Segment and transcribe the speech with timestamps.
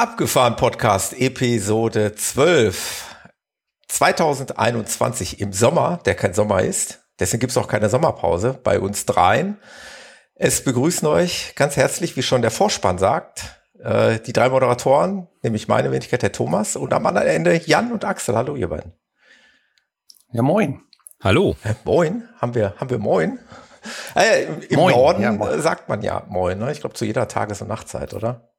[0.00, 3.04] Abgefahren Podcast Episode 12.
[3.86, 7.02] 2021 im Sommer, der kein Sommer ist.
[7.18, 9.58] Deswegen gibt es auch keine Sommerpause bei uns dreien.
[10.34, 15.68] Es begrüßen euch ganz herzlich, wie schon der Vorspann sagt, äh, die drei Moderatoren, nämlich
[15.68, 18.34] meine Wenigkeit, der Thomas, und am anderen Ende Jan und Axel.
[18.34, 18.94] Hallo, ihr beiden.
[20.32, 20.80] Ja, moin.
[21.22, 21.56] Hallo.
[21.84, 23.38] Moin, haben wir, haben wir moin?
[24.14, 24.94] Äh, Im moin.
[24.94, 25.60] Norden ja, moin.
[25.60, 26.72] sagt man ja moin, ne?
[26.72, 28.50] Ich glaube zu jeder Tages- und Nachtzeit, oder?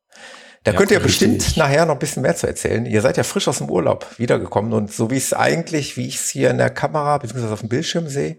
[0.63, 1.57] Da ja, könnt ihr bestimmt richtig.
[1.57, 2.85] nachher noch ein bisschen mehr zu erzählen.
[2.85, 6.15] Ihr seid ja frisch aus dem Urlaub wiedergekommen und so wie es eigentlich, wie ich
[6.15, 7.48] es hier in der Kamera bzw.
[7.48, 8.37] auf dem Bildschirm sehe,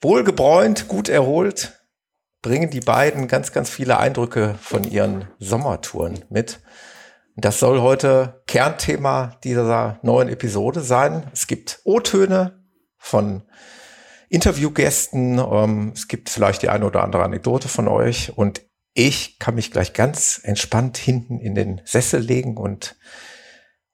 [0.00, 1.78] wohlgebräunt, gut erholt,
[2.40, 6.60] bringen die beiden ganz, ganz viele Eindrücke von ihren Sommertouren mit.
[7.36, 11.30] Das soll heute Kernthema dieser neuen Episode sein.
[11.32, 12.64] Es gibt O-Töne
[12.96, 13.42] von
[14.28, 15.38] Interviewgästen.
[15.38, 18.67] Ähm, es gibt vielleicht die eine oder andere Anekdote von euch und
[18.98, 22.96] ich kann mich gleich ganz entspannt hinten in den Sessel legen und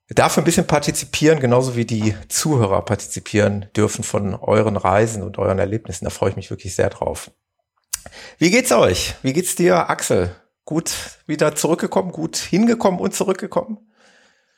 [0.09, 5.59] darf ein bisschen partizipieren, genauso wie die Zuhörer partizipieren dürfen von euren Reisen und euren
[5.59, 6.05] Erlebnissen.
[6.05, 7.31] Da freue ich mich wirklich sehr drauf.
[8.39, 9.15] Wie geht's euch?
[9.23, 10.35] Wie geht's dir, Axel?
[10.65, 10.91] Gut
[11.27, 13.77] wieder zurückgekommen, gut hingekommen und zurückgekommen?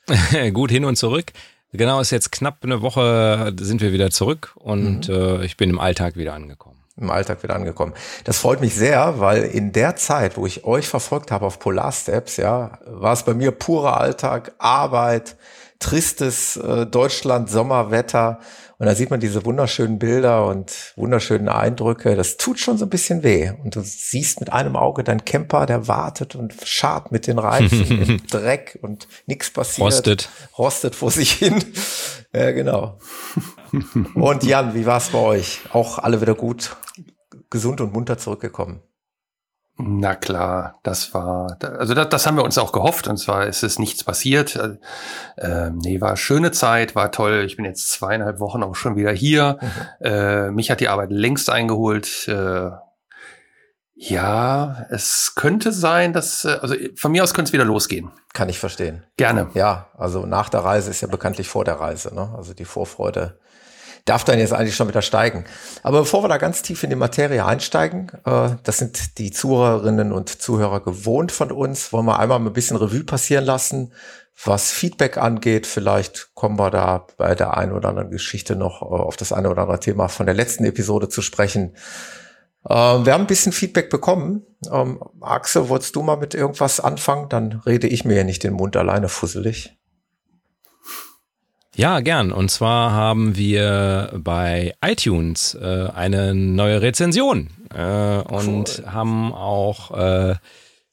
[0.52, 1.32] gut hin und zurück.
[1.72, 5.14] Genau, ist jetzt knapp eine Woche sind wir wieder zurück und mhm.
[5.14, 7.92] äh, ich bin im Alltag wieder angekommen im Alltag wieder angekommen.
[8.24, 11.92] Das freut mich sehr, weil in der Zeit, wo ich euch verfolgt habe auf Polar
[11.92, 15.36] Steps, ja, war es bei mir purer Alltag, Arbeit,
[15.78, 18.40] tristes äh, Deutschland, Sommerwetter.
[18.78, 22.14] Und da sieht man diese wunderschönen Bilder und wunderschönen Eindrücke.
[22.14, 23.52] Das tut schon so ein bisschen weh.
[23.62, 27.86] Und du siehst mit einem Auge deinen Camper, der wartet und schart mit den Reifen
[28.00, 29.86] im Dreck und nichts passiert.
[29.86, 30.28] Rostet.
[30.58, 31.64] Rostet vor sich hin.
[32.34, 32.98] Ja, genau.
[34.14, 35.60] Und Jan, wie war es bei euch?
[35.72, 36.76] Auch alle wieder gut,
[37.48, 38.82] gesund und munter zurückgekommen?
[39.78, 43.62] Na klar, das war, also das, das haben wir uns auch gehofft und zwar ist
[43.62, 44.58] es nichts passiert.
[45.36, 47.44] Äh, nee, war schöne Zeit, war toll.
[47.46, 49.58] Ich bin jetzt zweieinhalb Wochen auch schon wieder hier.
[49.60, 50.06] Mhm.
[50.06, 52.26] Äh, mich hat die Arbeit längst eingeholt.
[52.26, 52.70] Äh,
[53.98, 58.10] ja, es könnte sein, dass, äh, also von mir aus könnte es wieder losgehen.
[58.32, 59.04] Kann ich verstehen.
[59.18, 59.50] Gerne.
[59.52, 62.32] Ja, also nach der Reise ist ja bekanntlich vor der Reise, ne?
[62.34, 63.38] Also die Vorfreude
[64.06, 65.44] darf dann jetzt eigentlich schon wieder steigen.
[65.82, 70.12] Aber bevor wir da ganz tief in die Materie einsteigen, äh, das sind die Zuhörerinnen
[70.12, 73.92] und Zuhörer gewohnt von uns, wollen wir einmal ein bisschen Revue passieren lassen,
[74.44, 75.66] was Feedback angeht.
[75.66, 79.50] Vielleicht kommen wir da bei der einen oder anderen Geschichte noch äh, auf das eine
[79.50, 81.74] oder andere Thema von der letzten Episode zu sprechen.
[82.68, 84.42] Ähm, wir haben ein bisschen Feedback bekommen.
[84.70, 87.28] Ähm, Axel, wolltest du mal mit irgendwas anfangen?
[87.28, 89.76] Dann rede ich mir ja nicht den Mund alleine fusselig.
[91.76, 92.32] Ja, gern.
[92.32, 98.86] Und zwar haben wir bei iTunes äh, eine neue Rezension äh, und cool.
[98.86, 100.36] haben auch äh,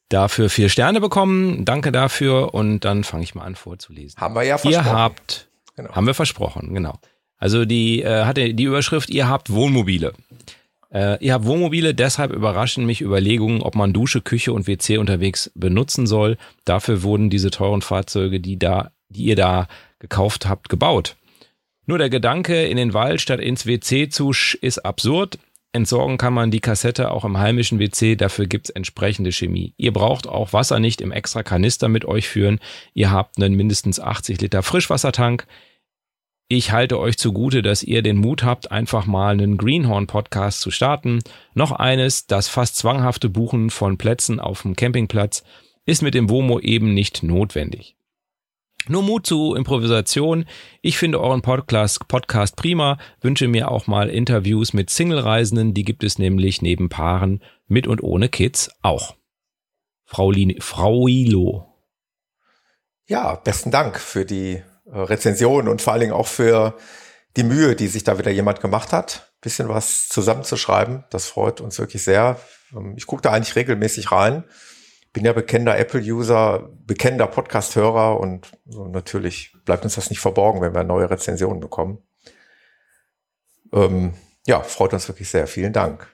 [0.09, 1.63] dafür vier Sterne bekommen.
[1.63, 2.53] Danke dafür.
[2.53, 4.19] Und dann fange ich mal an vorzulesen.
[4.19, 4.85] Haben wir ja versprochen.
[4.85, 5.95] Ihr habt, genau.
[5.95, 6.99] haben wir versprochen, genau.
[7.37, 10.11] Also die äh, hatte die Überschrift, ihr habt Wohnmobile.
[10.93, 15.49] Äh, ihr habt Wohnmobile, deshalb überraschen mich Überlegungen, ob man Dusche, Küche und WC unterwegs
[15.55, 16.37] benutzen soll.
[16.65, 19.67] Dafür wurden diese teuren Fahrzeuge, die da, die ihr da
[20.03, 21.15] gekauft habt, gebaut.
[21.85, 25.39] Nur der Gedanke, in den Wald statt ins WC zu sch ist absurd.
[25.71, 29.73] Entsorgen kann man die Kassette auch im heimischen WC, dafür gibt's entsprechende Chemie.
[29.77, 32.59] Ihr braucht auch Wasser nicht im extra Kanister mit euch führen.
[32.93, 35.47] Ihr habt einen mindestens 80 Liter Frischwassertank.
[36.49, 41.19] Ich halte euch zugute, dass ihr den Mut habt, einfach mal einen Greenhorn-Podcast zu starten.
[41.55, 45.43] Noch eines, das fast zwanghafte Buchen von Plätzen auf dem Campingplatz
[45.85, 47.95] ist mit dem WOMO eben nicht notwendig.
[48.89, 50.45] Nur Mut zu Improvisation.
[50.81, 56.03] Ich finde euren Podcast, Podcast prima, wünsche mir auch mal Interviews mit Single-Reisenden, die gibt
[56.03, 59.15] es nämlich neben Paaren mit und ohne Kids auch.
[60.03, 61.65] Frau, Lin Frau Ilo.
[63.07, 66.77] Ja, besten Dank für die äh, Rezension und vor allen Dingen auch für
[67.37, 71.05] die Mühe, die sich da wieder jemand gemacht hat, bisschen was zusammenzuschreiben.
[71.09, 72.37] Das freut uns wirklich sehr.
[72.75, 74.43] Ähm, ich gucke da eigentlich regelmäßig rein
[75.13, 80.83] bin ja bekennender Apple-User, bekennender Podcast-Hörer und natürlich bleibt uns das nicht verborgen, wenn wir
[80.83, 81.99] neue Rezensionen bekommen.
[83.71, 84.15] Ähm,
[84.45, 85.47] ja, freut uns wirklich sehr.
[85.47, 86.13] Vielen Dank.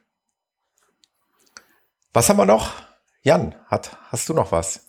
[2.14, 2.74] Was haben wir noch?
[3.22, 4.86] Jan, hat, hast du noch was?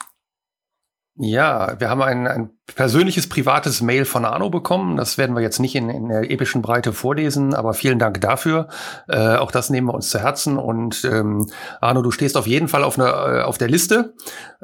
[1.22, 4.96] Ja, wir haben ein, ein persönliches, privates Mail von Arno bekommen.
[4.96, 8.68] Das werden wir jetzt nicht in, in der epischen Breite vorlesen, aber vielen Dank dafür.
[9.06, 10.56] Äh, auch das nehmen wir uns zu Herzen.
[10.56, 11.46] Und ähm,
[11.82, 14.14] Arno, du stehst auf jeden Fall auf, äh, auf der Liste.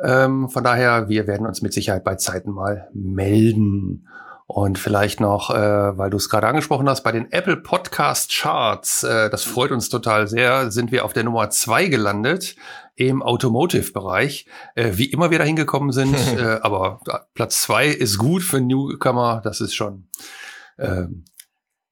[0.03, 4.09] Ähm, von daher, wir werden uns mit Sicherheit bei Zeiten mal melden.
[4.49, 9.03] Und vielleicht noch, äh, weil du es gerade angesprochen hast, bei den Apple Podcast Charts,
[9.03, 12.55] äh, das freut uns total sehr, sind wir auf der Nummer zwei gelandet
[12.95, 14.47] im Automotive-Bereich.
[14.77, 17.01] Äh, wie immer wir da hingekommen sind, äh, aber
[17.35, 20.09] Platz zwei ist gut für Newcomer, das ist schon.
[20.77, 21.07] Äh,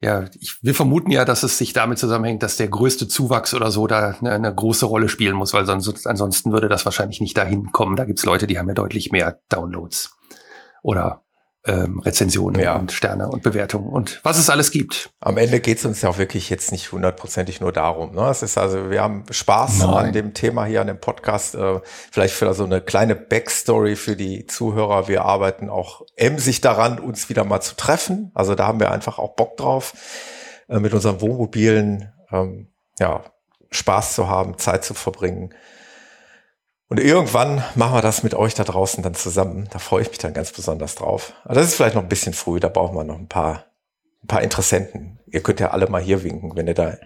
[0.00, 3.72] ja, ich, wir vermuten ja, dass es sich damit zusammenhängt, dass der größte Zuwachs oder
[3.72, 7.36] so da eine, eine große Rolle spielen muss, weil sonst, ansonsten würde das wahrscheinlich nicht
[7.36, 7.96] dahin kommen.
[7.96, 10.14] Da gibt's Leute, die haben ja deutlich mehr Downloads
[10.82, 11.23] oder
[11.66, 12.76] ähm, Rezensionen ja.
[12.76, 15.10] und Sterne und Bewertungen und was es alles gibt.
[15.20, 18.14] Am Ende geht es uns ja auch wirklich jetzt nicht hundertprozentig nur darum.
[18.14, 18.28] Ne?
[18.28, 19.88] Es ist also, wir haben Spaß Nein.
[19.88, 21.54] an dem Thema hier an dem Podcast.
[21.54, 21.80] Äh,
[22.12, 25.08] vielleicht für so eine kleine Backstory für die Zuhörer.
[25.08, 28.30] Wir arbeiten auch emsig daran, uns wieder mal zu treffen.
[28.34, 29.94] Also da haben wir einfach auch Bock drauf,
[30.68, 32.68] äh, mit unseren Wohnmobilen ähm,
[32.98, 33.24] ja,
[33.70, 35.54] Spaß zu haben, Zeit zu verbringen.
[36.88, 39.68] Und irgendwann machen wir das mit euch da draußen dann zusammen.
[39.70, 41.32] Da freue ich mich dann ganz besonders drauf.
[41.44, 43.64] Aber das ist vielleicht noch ein bisschen früh, da brauchen wir noch ein paar,
[44.22, 45.18] ein paar Interessenten.
[45.26, 46.96] Ihr könnt ja alle mal hier winken, wenn ihr da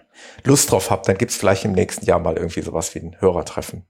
[0.43, 1.07] Lust drauf habt.
[1.07, 3.87] Dann gibt's vielleicht im nächsten Jahr mal irgendwie sowas wie ein Hörertreffen.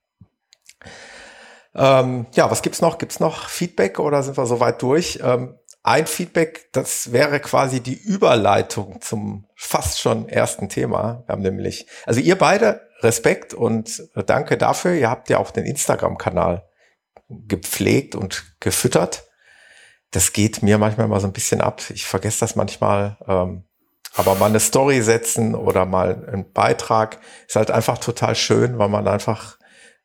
[1.76, 2.98] Ähm, ja, was gibt's noch?
[2.98, 5.20] Gibt's noch Feedback oder sind wir soweit durch?
[5.24, 11.24] Ähm, ein Feedback, das wäre quasi die Überleitung zum fast schon ersten Thema.
[11.26, 14.94] Wir haben nämlich, also ihr beide Respekt und danke dafür.
[14.94, 16.68] Ihr habt ja auch den Instagram-Kanal
[17.30, 19.28] gepflegt und gefüttert.
[20.12, 21.82] Das geht mir manchmal mal so ein bisschen ab.
[21.90, 23.18] Ich vergesse das manchmal.
[23.28, 23.64] Ähm,
[24.16, 28.90] aber mal eine Story setzen oder mal einen Beitrag ist halt einfach total schön, weil
[28.90, 29.58] man einfach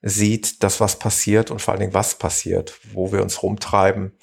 [0.03, 4.19] sieht, dass was passiert und vor allen Dingen was passiert, wo wir uns rumtreiben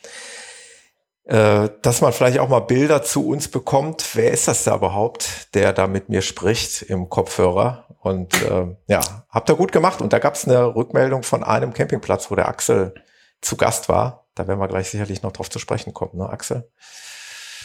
[1.25, 4.15] äh, dass man vielleicht auch mal Bilder zu uns bekommt.
[4.15, 7.85] Wer ist das da überhaupt, der da mit mir spricht im Kopfhörer?
[8.00, 10.01] Und äh, ja, habt ihr gut gemacht.
[10.01, 12.95] Und da gab es eine Rückmeldung von einem Campingplatz, wo der Axel
[13.41, 14.27] zu Gast war.
[14.35, 16.69] Da werden wir gleich sicherlich noch drauf zu sprechen kommen, ne, Axel?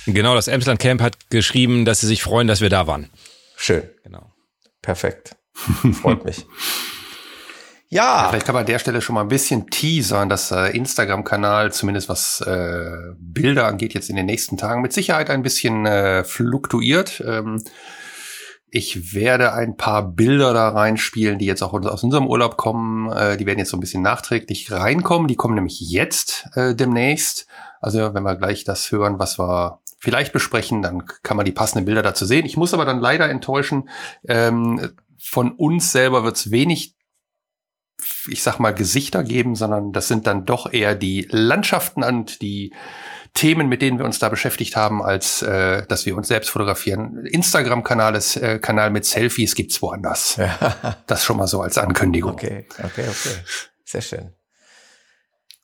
[0.06, 3.10] Genau, das Emsland Camp hat geschrieben, dass sie sich freuen, dass wir da waren.
[3.56, 3.88] Schön.
[4.04, 4.32] Genau.
[4.82, 5.36] Perfekt.
[6.02, 6.46] Freut mich.
[7.88, 8.22] Ja.
[8.22, 8.28] ja.
[8.28, 12.08] Vielleicht kann man an der Stelle schon mal ein bisschen teasern, dass äh, Instagram-Kanal, zumindest
[12.08, 17.22] was äh, Bilder angeht, jetzt in den nächsten Tagen mit Sicherheit ein bisschen äh, fluktuiert.
[17.26, 17.62] Ähm,
[18.68, 23.10] ich werde ein paar Bilder da reinspielen, die jetzt auch aus unserem Urlaub kommen.
[23.12, 25.28] Äh, die werden jetzt so ein bisschen nachträglich reinkommen.
[25.28, 27.46] Die kommen nämlich jetzt äh, demnächst.
[27.80, 31.84] Also wenn wir gleich das hören, was wir vielleicht besprechen, dann kann man die passenden
[31.84, 32.44] Bilder dazu sehen.
[32.44, 33.88] Ich muss aber dann leider enttäuschen,
[34.28, 36.95] ähm, von uns selber wird es wenig
[38.28, 42.74] ich sag mal, Gesichter geben, sondern das sind dann doch eher die Landschaften und die
[43.34, 47.26] Themen, mit denen wir uns da beschäftigt haben, als äh, dass wir uns selbst fotografieren.
[47.26, 50.36] Instagram-Kanal ist äh, Kanal mit Selfies gibt's woanders.
[50.36, 50.96] Ja.
[51.06, 52.32] Das schon mal so als Ankündigung.
[52.32, 53.36] Okay, okay, okay.
[53.84, 54.32] Sehr schön.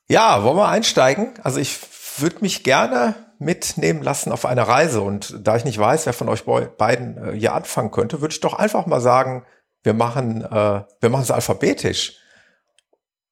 [0.09, 1.35] Ja, wollen wir einsteigen?
[1.43, 1.79] Also ich
[2.19, 5.01] würde mich gerne mitnehmen lassen auf eine Reise.
[5.01, 8.41] Und da ich nicht weiß, wer von euch beiden äh, hier anfangen könnte, würde ich
[8.41, 9.45] doch einfach mal sagen,
[9.83, 12.19] wir machen, äh, wir machen es alphabetisch.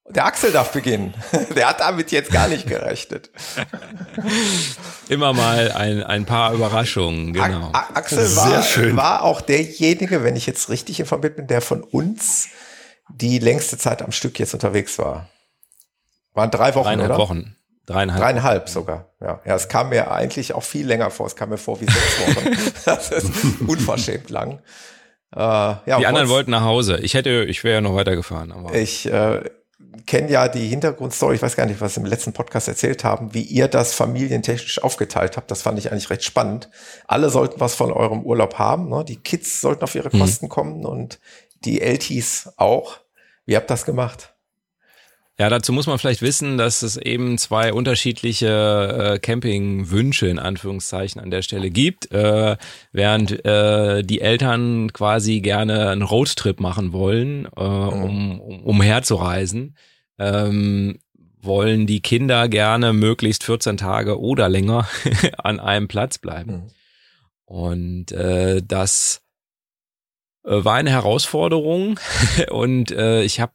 [0.08, 1.14] Der Axel darf beginnen.
[1.54, 3.30] Der hat damit jetzt gar nicht gerechnet.
[5.08, 7.70] Immer mal ein, ein paar Überraschungen, genau.
[7.72, 12.48] A Axel war, war auch derjenige, wenn ich jetzt richtig informiert bin, der von uns
[13.08, 15.28] die längste Zeit am Stück jetzt unterwegs war.
[16.34, 17.18] Waren drei Wochen, Dreieinhalb oder?
[17.18, 17.56] Wochen.
[17.86, 18.22] Dreieinhalb.
[18.22, 19.40] Dreieinhalb sogar, ja.
[19.44, 21.26] Ja, es kam mir eigentlich auch viel länger vor.
[21.26, 22.72] Es kam mir vor wie sechs Wochen.
[22.84, 23.30] das ist
[23.66, 24.60] unverschämt lang.
[25.34, 26.98] Äh, ja, die anderen wollten nach Hause.
[26.98, 28.52] Ich hätte, ich wäre ja noch weitergefahren.
[28.52, 28.74] Aber.
[28.74, 29.40] Ich äh,
[30.06, 33.34] kenne ja die Hintergrundstory, ich weiß gar nicht, was Sie im letzten Podcast erzählt haben,
[33.34, 35.50] wie ihr das familientechnisch aufgeteilt habt.
[35.50, 36.70] Das fand ich eigentlich recht spannend.
[37.06, 38.88] Alle sollten was von eurem Urlaub haben.
[38.88, 39.04] Ne?
[39.04, 40.20] Die Kids sollten auf ihre mhm.
[40.20, 40.50] Kosten mhm.
[40.50, 41.20] kommen und
[41.64, 42.98] die LTs auch.
[43.46, 44.34] Wie habt ihr das gemacht?
[45.40, 51.18] Ja, dazu muss man vielleicht wissen, dass es eben zwei unterschiedliche äh, Campingwünsche in Anführungszeichen
[51.18, 52.12] an der Stelle gibt.
[52.12, 52.58] Äh,
[52.92, 58.02] während äh, die Eltern quasi gerne einen Roadtrip machen wollen, äh, mhm.
[58.02, 59.78] um, um umherzureisen,
[60.18, 60.98] ähm,
[61.40, 64.86] wollen die Kinder gerne möglichst 14 Tage oder länger
[65.38, 66.52] an einem Platz bleiben.
[66.52, 66.70] Mhm.
[67.46, 69.22] Und äh, das
[70.44, 71.98] äh, war eine Herausforderung
[72.50, 73.54] und äh, ich habe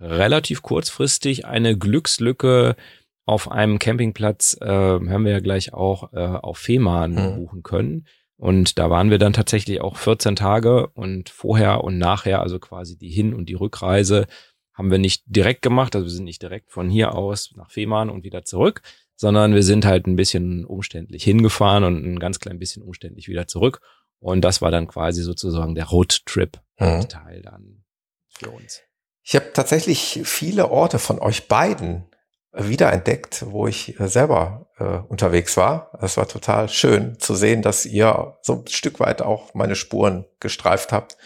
[0.00, 2.76] relativ kurzfristig eine Glückslücke
[3.24, 7.36] auf einem Campingplatz, äh, haben wir ja gleich auch äh, auf Fehmarn mhm.
[7.36, 8.06] buchen können.
[8.36, 12.96] Und da waren wir dann tatsächlich auch 14 Tage und vorher und nachher, also quasi
[12.96, 14.26] die Hin- und die Rückreise,
[14.74, 18.10] haben wir nicht direkt gemacht, also wir sind nicht direkt von hier aus nach Fehmarn
[18.10, 18.82] und wieder zurück,
[19.16, 23.46] sondern wir sind halt ein bisschen umständlich hingefahren und ein ganz klein bisschen umständlich wieder
[23.46, 23.80] zurück.
[24.18, 27.42] Und das war dann quasi sozusagen der Roadtrip-Teil mhm.
[27.42, 27.84] dann
[28.28, 28.82] für uns.
[29.28, 32.04] Ich habe tatsächlich viele Orte von euch beiden
[32.52, 35.90] wiederentdeckt, wo ich äh, selber äh, unterwegs war.
[36.00, 40.26] Es war total schön zu sehen, dass ihr so ein Stück weit auch meine Spuren
[40.38, 41.16] gestreift habt.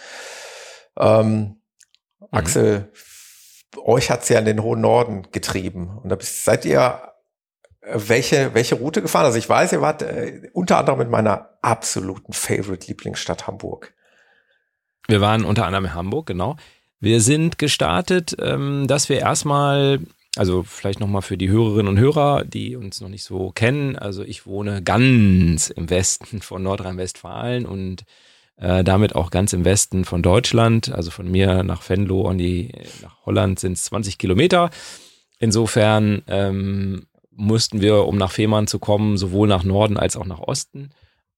[0.98, 1.60] Ähm,
[2.20, 2.26] mhm.
[2.30, 2.90] Axel,
[3.76, 5.98] euch hat's ja in den hohen Norden getrieben.
[6.02, 7.02] Und da bist, seid ihr
[7.82, 9.26] äh, welche, welche Route gefahren?
[9.26, 13.92] Also ich weiß, ihr wart äh, unter anderem in meiner absoluten Favorite-Lieblingsstadt Hamburg.
[15.06, 16.56] Wir waren unter anderem in Hamburg, genau.
[17.00, 20.00] Wir sind gestartet, ähm, dass wir erstmal
[20.36, 23.96] also vielleicht nochmal für die Hörerinnen und Hörer, die uns noch nicht so kennen.
[23.96, 28.04] Also ich wohne ganz im Westen von Nordrhein-Westfalen und
[28.56, 30.92] äh, damit auch ganz im Westen von Deutschland.
[30.92, 34.70] Also von mir nach Venlo und die, nach Holland sind es 20 Kilometer.
[35.40, 40.40] Insofern ähm, mussten wir, um nach Fehmarn zu kommen, sowohl nach Norden als auch nach
[40.40, 40.90] Osten.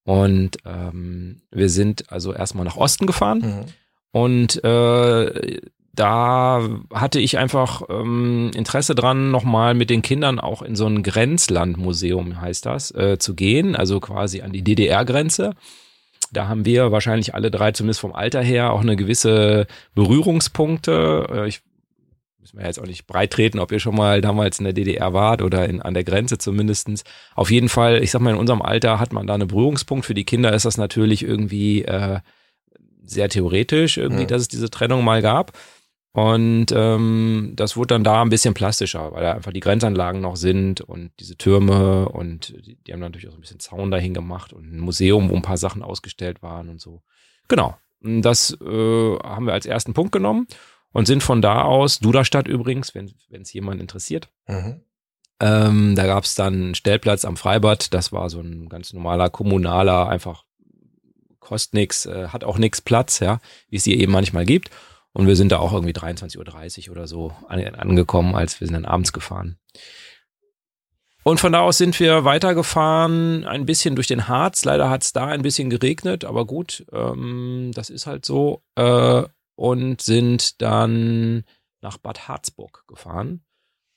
[0.04, 3.38] Und ähm, wir sind also erstmal nach Osten gefahren.
[3.38, 3.64] Mhm.
[4.12, 5.60] Und äh,
[5.94, 11.02] da hatte ich einfach ähm, Interesse dran, nochmal mit den Kindern auch in so ein
[11.02, 15.54] Grenzlandmuseum, heißt das, äh, zu gehen, also quasi an die DDR-Grenze.
[16.32, 21.26] Da haben wir wahrscheinlich alle drei, zumindest vom Alter her, auch eine gewisse Berührungspunkte.
[21.30, 21.60] Äh, ich
[22.40, 25.12] müssen wir jetzt auch nicht breit treten, ob ihr schon mal damals in der DDR
[25.12, 27.04] wart oder in, an der Grenze zumindestens.
[27.34, 30.06] Auf jeden Fall, ich sag mal, in unserem Alter hat man da einen Berührungspunkt.
[30.06, 32.18] Für die Kinder ist das natürlich irgendwie äh,
[33.04, 34.28] sehr theoretisch, irgendwie, ja.
[34.28, 35.52] dass es diese Trennung mal gab.
[36.14, 40.36] Und ähm, das wurde dann da ein bisschen plastischer, weil da einfach die Grenzanlagen noch
[40.36, 44.12] sind und diese Türme und die, die haben natürlich auch so ein bisschen Zaun dahin
[44.12, 47.02] gemacht und ein Museum, wo ein paar Sachen ausgestellt waren und so.
[47.48, 47.78] Genau.
[48.00, 50.48] Das äh, haben wir als ersten Punkt genommen
[50.92, 54.28] und sind von da aus, Duderstadt übrigens, wenn es jemand interessiert.
[54.46, 54.82] Mhm.
[55.40, 59.30] Ähm, da gab es dann einen Stellplatz am Freibad, das war so ein ganz normaler
[59.30, 60.44] kommunaler, einfach
[61.42, 64.70] kostet nix, äh, hat auch nix Platz, ja, wie es hier eben manchmal gibt.
[65.12, 68.86] Und wir sind da auch irgendwie 23.30 Uhr oder so angekommen, als wir sind dann
[68.86, 69.58] abends gefahren.
[71.24, 74.64] Und von da aus sind wir weitergefahren, ein bisschen durch den Harz.
[74.64, 78.62] Leider hat es da ein bisschen geregnet, aber gut, ähm, das ist halt so.
[78.74, 81.44] Äh, und sind dann
[81.82, 83.42] nach Bad Harzburg gefahren.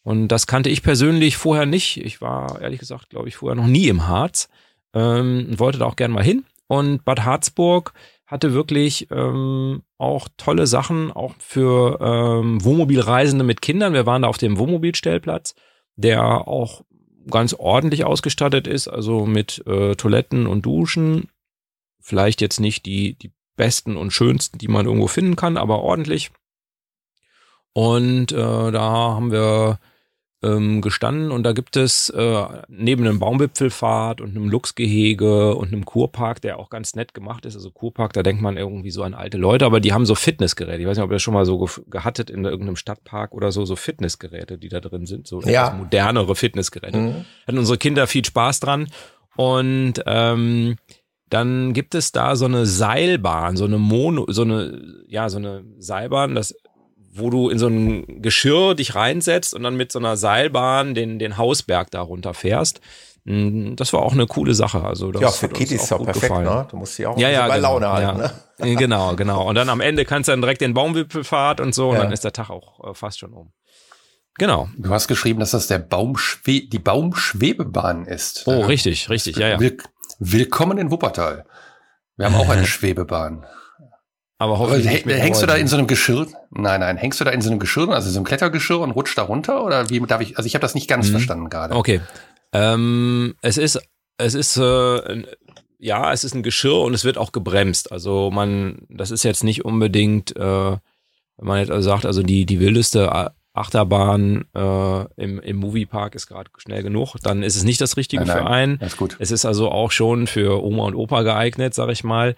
[0.04, 1.98] Und das kannte ich persönlich vorher nicht.
[1.98, 4.50] Ich war ehrlich gesagt, glaube ich, vorher noch nie im Harz.
[4.94, 6.46] Ähm, wollte da auch gern mal hin.
[6.68, 7.94] Und Bad Harzburg
[8.26, 13.94] hatte wirklich ähm, auch tolle Sachen, auch für ähm, Wohnmobilreisende mit Kindern.
[13.94, 15.56] Wir waren da auf dem Wohnmobilstellplatz,
[15.96, 16.84] der auch
[17.30, 21.30] ganz ordentlich ausgestattet ist, also mit äh, Toiletten und Duschen.
[22.02, 26.32] Vielleicht jetzt nicht die, die besten und schönsten, die man irgendwo finden kann, aber ordentlich.
[27.74, 29.80] Und äh, da haben wir
[30.46, 35.86] ähm, gestanden und da gibt es äh, neben einem Baumwipfelfahrt und einem Luchsgehege und einem
[35.86, 37.56] Kurpark, der auch ganz nett gemacht ist.
[37.56, 40.82] Also Kurpark, da denkt man irgendwie so an alte Leute, aber die haben so Fitnessgeräte.
[40.82, 43.52] Ich weiß nicht, ob ihr das schon mal so ge gehattet in irgendeinem Stadtpark oder
[43.52, 45.72] so, so Fitnessgeräte, die da drin sind, so ja.
[45.72, 46.98] modernere Fitnessgeräte.
[46.98, 47.26] Mhm.
[47.48, 48.88] Hatten unsere Kinder viel Spaß dran
[49.36, 50.78] und ähm,
[51.30, 55.64] dann gibt es da so eine Seilbahn, so eine Mono, so eine, ja, so eine
[55.80, 56.56] Seilbahn, das
[57.18, 61.20] wo du in so ein Geschirr dich reinsetzt und dann mit so einer Seilbahn den,
[61.20, 62.82] den Hausberg da runterfährst.
[63.26, 64.84] Hm, das war auch eine coole Sache.
[64.84, 66.46] Also das ja, für Kiddies ist ja perfekt, gefallen.
[66.46, 66.68] ne?
[66.70, 68.28] Du musst sie auch ja, ja, bei genau, Laune halten, ja.
[68.28, 68.76] ne?
[68.78, 69.50] Genau, genau.
[69.50, 72.04] Und dann am Ende kannst du dann direkt den Baumwipfelfahrt und so und ja.
[72.04, 73.52] dann ist der Tag auch äh, fast schon um.
[74.38, 74.70] Genau.
[74.78, 78.48] Du hast geschrieben, dass das der Baumschwe die Baumschwebebahn ist.
[78.48, 79.60] Oh, richtig, richtig, ja, ja.
[79.60, 79.78] Will
[80.20, 81.46] willkommen in Wuppertal.
[82.18, 83.46] Wir haben auch eine Schwebebahn.
[84.38, 85.06] Aber hoffentlich.
[85.06, 86.28] Aber hängst du da in so einem Geschirr?
[86.52, 86.98] Nein, nein.
[86.98, 89.64] Hängst du da in so einem Geschirr, also so einem Klettergeschirr und rutscht da runter?
[89.64, 90.38] Oder wie darf ich?
[90.38, 91.12] Also ich habe das nicht ganz mhm.
[91.12, 91.76] verstanden gerade.
[91.76, 92.02] Okay.
[92.52, 93.80] Ähm, es ist,
[94.18, 95.24] es ist, äh,
[95.80, 97.92] ja, es ist ein Geschirr und es wird auch gebremst.
[97.92, 102.46] Also man, das ist jetzt nicht unbedingt, äh, wenn man jetzt also sagt, also die
[102.46, 107.80] die wildeste Achterbahn äh, im, im Moviepark ist gerade schnell genug, dann ist es nicht
[107.80, 108.80] das Richtige nein, nein, für einen.
[108.80, 109.16] Ist gut.
[109.20, 112.36] Es ist also auch schon für Oma und Opa geeignet, sag ich mal.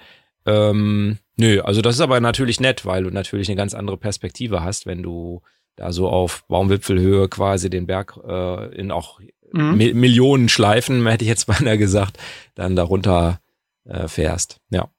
[0.47, 4.63] Ähm, nö, also das ist aber natürlich nett, weil du natürlich eine ganz andere Perspektive
[4.63, 5.41] hast, wenn du
[5.75, 9.19] da so auf Baumwipfelhöhe quasi den Berg äh, in auch
[9.51, 9.75] mhm.
[9.75, 12.17] Mi Millionen Schleifen, hätte ich jetzt beinahe gesagt,
[12.55, 13.41] dann darunter
[13.83, 14.61] äh, fährst.
[14.69, 14.89] Ja,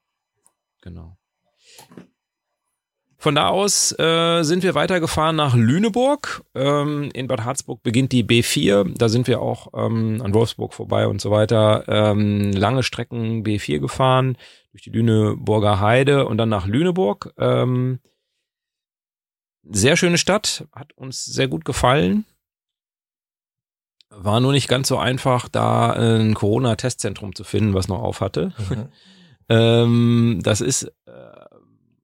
[0.81, 1.17] genau.
[3.21, 6.41] Von da aus äh, sind wir weitergefahren nach Lüneburg.
[6.55, 8.93] Ähm, in Bad Harzburg beginnt die B4.
[8.97, 11.83] Da sind wir auch ähm, an Wolfsburg vorbei und so weiter.
[11.89, 14.37] Ähm, lange Strecken B4 gefahren
[14.71, 17.33] durch die Lüneburger Heide und dann nach Lüneburg.
[17.37, 17.99] Ähm,
[19.63, 22.25] sehr schöne Stadt, hat uns sehr gut gefallen.
[24.09, 28.53] War nur nicht ganz so einfach, da ein Corona-Testzentrum zu finden, was noch auf hatte.
[28.57, 28.87] Mhm.
[29.49, 31.45] ähm, das ist, äh,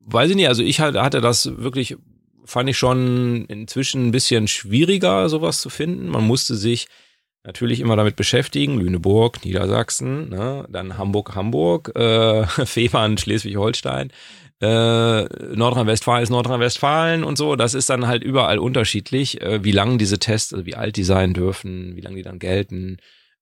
[0.01, 1.98] weiß ich nicht, also ich hatte das wirklich,
[2.45, 6.10] fand ich schon inzwischen ein bisschen schwieriger, sowas zu finden.
[6.10, 6.88] Man musste sich
[7.46, 8.80] natürlich immer damit beschäftigen.
[8.80, 10.66] Lüneburg, Niedersachsen, ne?
[10.70, 14.12] dann Hamburg, Hamburg, äh, Fehmarn, Schleswig-Holstein
[14.62, 15.24] äh,
[15.56, 17.56] Nordrhein-Westfalen ist Nordrhein-Westfalen und so.
[17.56, 21.04] Das ist dann halt überall unterschiedlich, äh, wie lang diese Tests, also wie alt die
[21.04, 22.98] sein dürfen, wie lange die dann gelten.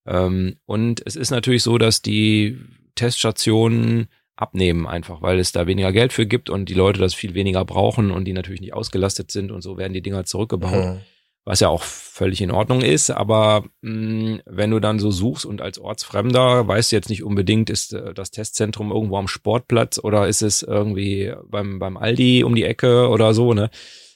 [0.05, 2.59] Ähm, und es ist natürlich so, dass die
[2.95, 7.35] Teststationen abnehmen einfach, weil es da weniger Geld für gibt und die Leute das viel
[7.35, 10.95] weniger brauchen und die natürlich nicht ausgelastet sind und so werden die Dinger zurückgebaut.
[10.95, 11.01] Mhm
[11.45, 15.45] was ja auch völlig in Ordnung ist, aber mh, mm, wenn du dann so suchst
[15.45, 19.99] und als Ortsfremder weißt du jetzt nicht unbedingt, ist äh, das Testzentrum irgendwo am Sportplatz
[20.01, 23.69] oder ist es irgendwie beim, beim Aldi um die Ecke oder so, ne?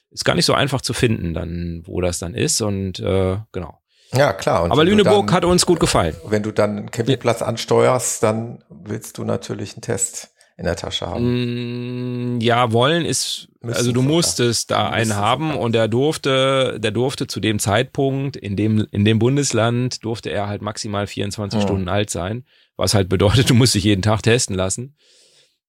[0.10, 3.78] Ist gar nicht so einfach zu finden, dann, wo das dann ist und äh, genau.
[4.14, 4.64] Ja, klar.
[4.64, 6.16] Und Aber Lüneburg dann, hat uns gut gefallen.
[6.26, 11.06] Wenn du dann einen Campingplatz ansteuerst, dann willst du natürlich einen Test in der Tasche
[11.06, 12.38] haben.
[12.38, 16.92] Mm, ja, wollen ist, Müssen also du musstest da einen haben und der durfte, der
[16.92, 21.68] durfte zu dem Zeitpunkt, in dem, in dem Bundesland durfte er halt maximal 24 hm.
[21.68, 22.44] Stunden alt sein,
[22.76, 24.96] was halt bedeutet, du musst dich jeden Tag testen lassen.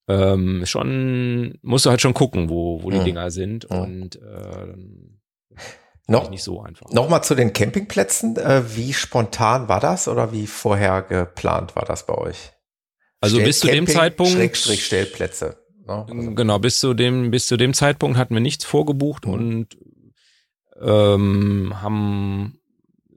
[0.09, 3.05] Ähm, schon, musst du halt schon gucken, wo, wo die hm.
[3.05, 3.79] Dinger sind hm.
[3.79, 4.75] und, äh,
[6.11, 6.91] noch, nicht so einfach.
[6.91, 8.39] Nochmal zu den Campingplätzen.
[8.39, 12.53] Äh, wie spontan war das oder wie vorher geplant war das bei euch?
[13.21, 14.33] Also Stell bis zu dem Zeitpunkt.
[14.33, 15.57] Schrägstrich Stellplätze.
[15.87, 16.07] Ne?
[16.09, 19.33] Also genau, bis zu dem, bis zu dem Zeitpunkt hatten wir nichts vorgebucht mhm.
[19.33, 19.79] und
[20.81, 22.59] ähm, haben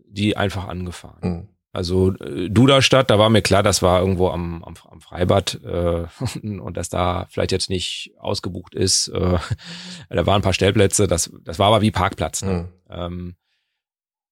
[0.07, 1.19] die einfach angefahren.
[1.21, 1.47] Mhm.
[1.73, 6.05] Also äh, Duderstadt, da war mir klar, das war irgendwo am, am, am Freibad äh,
[6.43, 9.07] und dass da vielleicht jetzt nicht ausgebucht ist.
[9.09, 9.37] Äh,
[10.09, 12.41] da waren ein paar Stellplätze, das, das war aber wie Parkplatz.
[12.41, 12.51] Ne?
[12.51, 12.67] Mhm.
[12.89, 13.35] Ähm,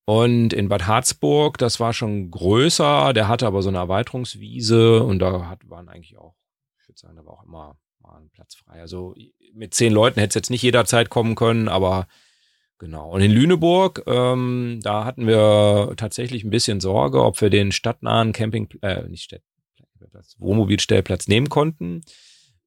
[0.09, 5.19] und in Bad Harzburg, das war schon größer, der hatte aber so eine Erweiterungswiese und
[5.19, 6.33] da hat, waren eigentlich auch,
[6.81, 8.81] ich würde sagen, da war auch immer mal ein Platz frei.
[8.81, 9.13] Also
[9.53, 12.07] mit zehn Leuten hätte es jetzt nicht jederzeit kommen können, aber
[12.79, 13.11] genau.
[13.11, 18.33] Und in Lüneburg, ähm, da hatten wir tatsächlich ein bisschen Sorge, ob wir den stadtnahen
[18.33, 22.01] Camping, äh, nicht Stellplatz, Wohnmobilstellplatz nehmen konnten.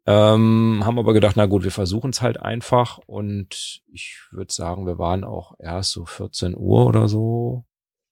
[0.05, 4.87] Ähm, haben aber gedacht, na gut, wir versuchen es halt einfach und ich würde sagen,
[4.87, 7.65] wir waren auch erst so 14 Uhr oder so.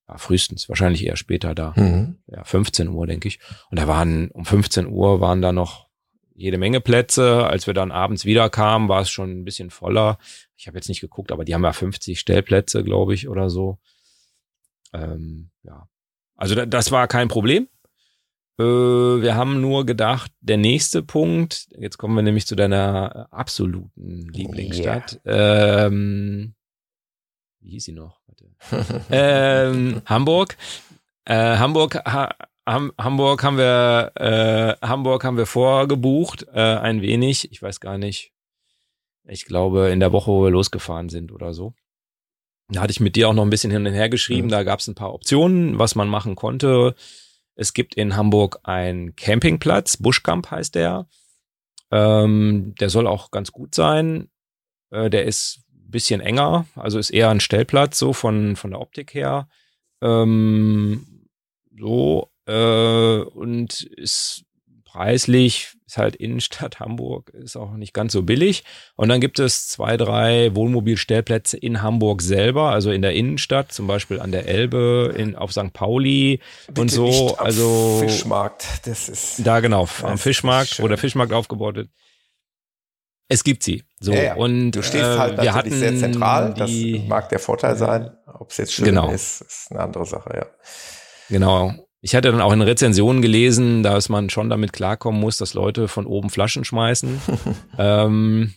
[0.09, 1.73] Ja, frühestens, wahrscheinlich eher später da.
[1.77, 2.19] Mhm.
[2.27, 3.41] Ja, 15 Uhr, denke ich.
[3.71, 5.89] Und da waren, um 15 Uhr waren da noch
[6.35, 7.47] jede Menge Plätze.
[7.47, 10.19] Als wir dann abends wiederkamen, war es schon ein bisschen voller.
[10.57, 13.79] Ich habe jetzt nicht geguckt, aber die haben ja 50 Stellplätze, glaube ich, oder so.
[14.93, 15.89] Ähm, ja.
[16.37, 17.69] Also das war kein Problem.
[18.61, 24.29] Äh, wir haben nur gedacht, der nächste Punkt, jetzt kommen wir nämlich zu deiner absoluten
[24.33, 25.21] Lieblingsstadt.
[25.25, 25.87] Yeah.
[25.87, 26.55] Ähm,
[27.61, 28.21] wie hieß sie noch?
[29.11, 30.57] ähm, Hamburg.
[31.25, 32.35] Äh, Hamburg, ha,
[32.67, 37.51] Ham, Hamburg haben wir, äh, Hamburg haben wir vorgebucht, äh, ein wenig.
[37.51, 38.33] Ich weiß gar nicht.
[39.27, 41.73] Ich glaube, in der Woche, wo wir losgefahren sind oder so.
[42.69, 44.49] Da hatte ich mit dir auch noch ein bisschen hin und her geschrieben.
[44.49, 44.51] Mhm.
[44.51, 46.95] Da gab es ein paar Optionen, was man machen konnte.
[47.61, 51.07] Es gibt in Hamburg einen Campingplatz, Buschkamp heißt der.
[51.91, 54.31] Ähm, der soll auch ganz gut sein.
[54.89, 58.81] Äh, der ist ein bisschen enger, also ist eher ein Stellplatz, so von, von der
[58.81, 59.47] Optik her.
[60.01, 61.29] Ähm,
[61.79, 64.47] so, äh, und ist
[64.93, 68.65] preislich ist halt Innenstadt Hamburg, ist auch nicht ganz so billig.
[68.97, 73.87] Und dann gibt es zwei, drei Wohnmobilstellplätze in Hamburg selber, also in der Innenstadt, zum
[73.87, 75.73] Beispiel an der Elbe, in, auf St.
[75.73, 77.37] Pauli Bitte und so.
[77.37, 79.47] also Fischmarkt, das ist.
[79.47, 81.89] Da genau, am Fischmarkt, wo der Fischmarkt aufgebaut wird.
[83.29, 83.85] Es gibt sie.
[84.01, 84.35] So ja, ja.
[84.35, 86.53] und du stehst halt äh, wir hatten sehr zentral.
[86.55, 86.71] das
[87.07, 88.11] mag der Vorteil sein.
[88.27, 89.11] Ob es jetzt schön genau.
[89.11, 90.31] ist, ist eine andere Sache.
[90.35, 90.47] Ja.
[91.29, 91.75] Genau.
[92.03, 95.87] Ich hatte dann auch in Rezensionen gelesen, dass man schon damit klarkommen muss, dass Leute
[95.87, 97.21] von oben Flaschen schmeißen.
[97.79, 98.55] ähm,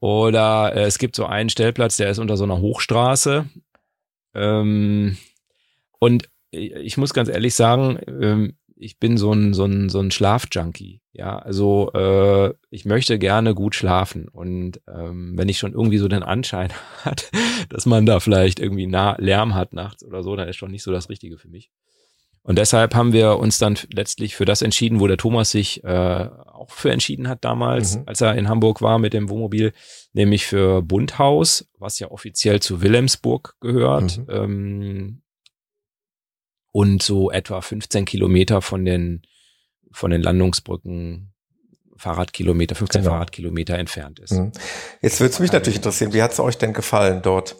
[0.00, 3.46] oder äh, es gibt so einen Stellplatz, der ist unter so einer Hochstraße.
[4.34, 5.16] Ähm,
[5.98, 10.10] und ich muss ganz ehrlich sagen, ähm, ich bin so ein, so ein, so ein
[10.10, 11.00] Schlafjunkie.
[11.12, 14.28] Ja, also äh, ich möchte gerne gut schlafen.
[14.28, 16.70] Und ähm, wenn ich schon irgendwie so den Anschein
[17.04, 17.30] hat,
[17.70, 20.82] dass man da vielleicht irgendwie nah Lärm hat nachts oder so, dann ist schon nicht
[20.82, 21.70] so das Richtige für mich.
[22.46, 26.28] Und deshalb haben wir uns dann letztlich für das entschieden, wo der Thomas sich äh,
[26.52, 28.02] auch für entschieden hat damals, mhm.
[28.06, 29.72] als er in Hamburg war mit dem Wohnmobil,
[30.12, 34.18] nämlich für Bundhaus, was ja offiziell zu Wilhelmsburg gehört.
[34.18, 34.26] Mhm.
[34.28, 35.22] Ähm,
[36.70, 39.22] und so etwa 15 Kilometer von den,
[39.90, 41.32] von den Landungsbrücken
[41.96, 43.14] Fahrradkilometer, 15 genau.
[43.14, 44.32] Fahrradkilometer entfernt ist.
[44.32, 44.52] Mhm.
[45.02, 47.56] Jetzt würde es mich natürlich interessieren, wie hat es euch denn gefallen dort?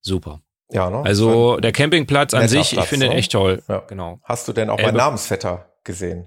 [0.00, 0.42] Super.
[0.70, 1.02] Ja, ne?
[1.04, 3.12] Also der Campingplatz an sich, Platz, ich finde ne?
[3.12, 3.62] ihn echt toll.
[3.68, 3.84] Ja.
[3.88, 4.20] Genau.
[4.24, 6.26] Hast du denn auch meinen Namensvetter gesehen?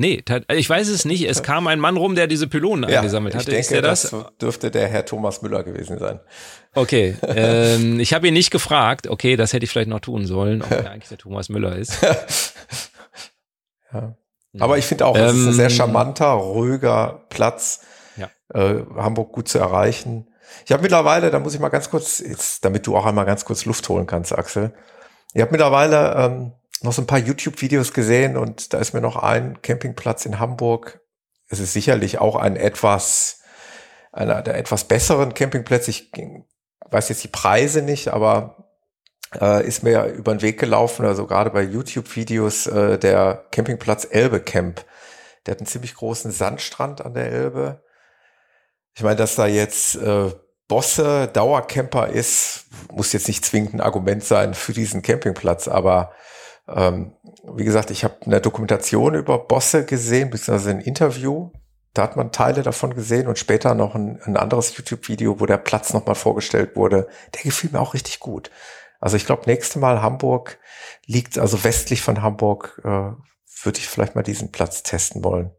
[0.00, 1.28] Nee, ich weiß es nicht.
[1.28, 3.54] Es kam ein Mann rum, der diese Pylonen ja, eingesammelt hatte.
[3.54, 4.02] Ich denke, das?
[4.02, 6.20] das dürfte der Herr Thomas Müller gewesen sein.
[6.74, 9.08] Okay, ähm, ich habe ihn nicht gefragt.
[9.08, 11.98] Okay, das hätte ich vielleicht noch tun sollen, ob er eigentlich der Thomas Müller ist.
[13.92, 14.16] ja.
[14.58, 17.82] Aber ich finde auch, es ähm, ist ein sehr ähm, charmanter, ruhiger Platz.
[18.16, 18.30] Ja.
[18.54, 20.29] Äh, Hamburg gut zu erreichen.
[20.64, 23.44] Ich habe mittlerweile, da muss ich mal ganz kurz, jetzt, damit du auch einmal ganz
[23.44, 24.72] kurz Luft holen kannst, Axel.
[25.34, 29.16] Ich habe mittlerweile ähm, noch so ein paar YouTube-Videos gesehen und da ist mir noch
[29.16, 31.00] ein Campingplatz in Hamburg.
[31.48, 33.42] Es ist sicherlich auch ein etwas,
[34.12, 35.90] einer der etwas besseren Campingplätze.
[35.90, 36.12] Ich
[36.90, 38.70] weiß jetzt die Preise nicht, aber
[39.40, 44.40] äh, ist mir über den Weg gelaufen, also gerade bei YouTube-Videos, äh, der Campingplatz Elbe
[44.40, 44.84] Camp.
[45.46, 47.82] Der hat einen ziemlich großen Sandstrand an der Elbe.
[48.94, 50.30] Ich meine, dass da jetzt äh,
[50.68, 56.12] Bosse Dauercamper ist, muss jetzt nicht zwingend ein Argument sein für diesen Campingplatz, aber
[56.68, 57.12] ähm,
[57.56, 61.50] wie gesagt, ich habe eine Dokumentation über Bosse gesehen, beziehungsweise ein Interview.
[61.94, 65.56] Da hat man Teile davon gesehen und später noch ein, ein anderes YouTube-Video, wo der
[65.56, 67.08] Platz nochmal vorgestellt wurde.
[67.34, 68.50] Der gefiel mir auch richtig gut.
[69.00, 70.58] Also ich glaube, nächste Mal Hamburg
[71.06, 73.10] liegt, also westlich von Hamburg, äh,
[73.62, 75.50] würde ich vielleicht mal diesen Platz testen wollen.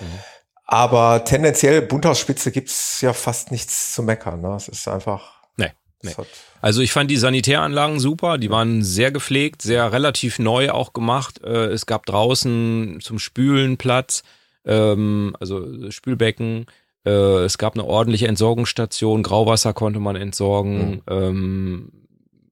[0.00, 0.20] Mhm.
[0.66, 4.40] Aber tendenziell Bunthauspitze gibt's ja fast nichts zu meckern.
[4.40, 4.54] Ne?
[4.56, 5.42] Es ist einfach.
[5.56, 5.70] Nee.
[6.02, 6.12] nee.
[6.60, 11.42] Also ich fand die Sanitäranlagen super, die waren sehr gepflegt, sehr relativ neu auch gemacht.
[11.44, 14.22] Äh, es gab draußen zum Spülen Platz,
[14.64, 16.66] ähm, also Spülbecken.
[17.04, 21.02] Äh, es gab eine ordentliche Entsorgungsstation, Grauwasser konnte man entsorgen.
[21.06, 21.92] Mhm.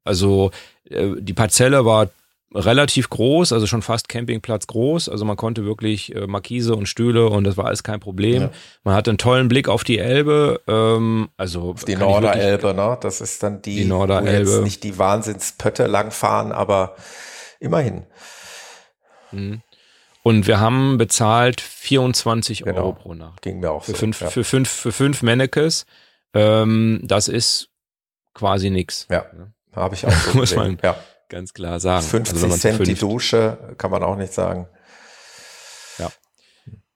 [0.04, 0.50] Also
[0.90, 2.10] äh, die Parzelle war
[2.54, 5.08] relativ groß, also schon fast Campingplatz groß.
[5.08, 8.42] Also man konnte wirklich äh, Markise und Stühle und das war alles kein Problem.
[8.42, 8.50] Ja.
[8.84, 12.98] Man hatte einen tollen Blick auf die Elbe, ähm, also auf die Norderelbe, ne?
[13.00, 14.48] Das ist dann die, die Norderelbe.
[14.48, 16.96] Wo jetzt nicht die Wahnsinnspötte langfahren, aber
[17.60, 18.04] immerhin.
[19.30, 19.62] Mhm.
[20.22, 22.78] Und wir haben bezahlt 24 genau.
[22.78, 23.42] Euro pro Nacht.
[23.42, 24.28] Ging mir auch für so, fünf, ja.
[24.28, 25.84] für fünf, für fünf Mannekes.
[26.32, 27.68] Ähm, das ist
[28.32, 29.06] quasi nix.
[29.10, 29.26] Ja,
[29.74, 30.12] habe ich auch.
[30.12, 30.96] So Muss man, ja
[31.32, 32.04] ganz klar sagen.
[32.04, 34.68] 50 also Cent die Dusche, kann man auch nicht sagen.
[35.98, 36.10] Ja.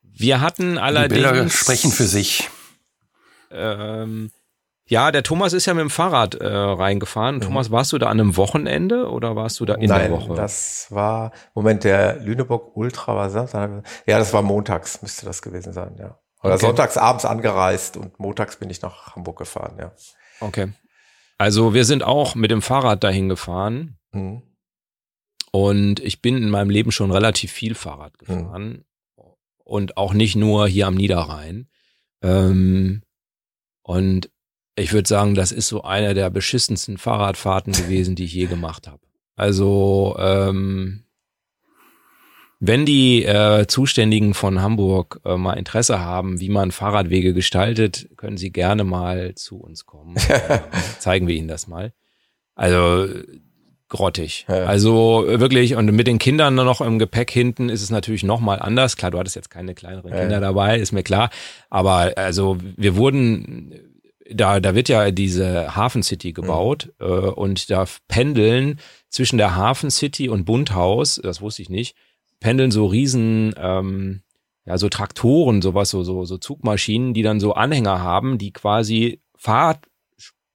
[0.02, 1.20] Wir hatten allerdings.
[1.20, 2.48] Die Bilder sprechen für sich.
[3.50, 4.30] Ähm,
[4.88, 7.36] ja, der Thomas ist ja mit dem Fahrrad äh, reingefahren.
[7.36, 7.40] Mhm.
[7.40, 10.34] Thomas, warst du da an einem Wochenende oder warst du da in Nein, der Woche?
[10.34, 13.82] das war, Moment, der Lüneburg Ultra war Samstag.
[14.06, 16.18] Ja, das war montags, müsste das gewesen sein, ja.
[16.42, 16.66] Oder okay.
[16.66, 19.92] sonntags abends angereist und montags bin ich nach Hamburg gefahren, ja.
[20.40, 20.68] Okay.
[21.38, 23.98] Also wir sind auch mit dem Fahrrad dahin gefahren.
[24.12, 24.42] Mhm.
[25.52, 28.18] Und ich bin in meinem Leben schon relativ viel Fahrrad mhm.
[28.18, 28.68] gefahren.
[28.68, 28.84] Mhm.
[29.64, 31.68] Und auch nicht nur hier am Niederrhein.
[32.22, 33.02] Ähm,
[33.82, 34.30] und
[34.76, 38.86] ich würde sagen, das ist so eine der beschissensten Fahrradfahrten gewesen, die ich je gemacht
[38.86, 39.00] habe.
[39.34, 41.05] Also, ähm,
[42.58, 48.38] wenn die äh, Zuständigen von Hamburg äh, mal Interesse haben, wie man Fahrradwege gestaltet, können
[48.38, 50.16] sie gerne mal zu uns kommen.
[50.28, 50.60] äh,
[50.98, 51.92] zeigen wir ihnen das mal.
[52.54, 53.08] Also
[53.88, 54.46] grottig.
[54.48, 54.64] Ja.
[54.64, 58.96] Also wirklich, und mit den Kindern noch im Gepäck hinten ist es natürlich nochmal anders.
[58.96, 60.20] Klar, du hattest jetzt keine kleineren ja.
[60.20, 61.30] Kinder dabei, ist mir klar.
[61.68, 63.74] Aber also wir wurden,
[64.30, 67.06] da, da wird ja diese Hafen City gebaut mhm.
[67.06, 71.96] äh, und da pendeln zwischen der Hafen City und Bundhaus, das wusste ich nicht,
[72.40, 74.22] pendeln so riesen, ähm,
[74.64, 79.20] ja, so Traktoren, sowas, so, so, so Zugmaschinen, die dann so Anhänger haben, die quasi
[79.36, 79.86] Fahrt,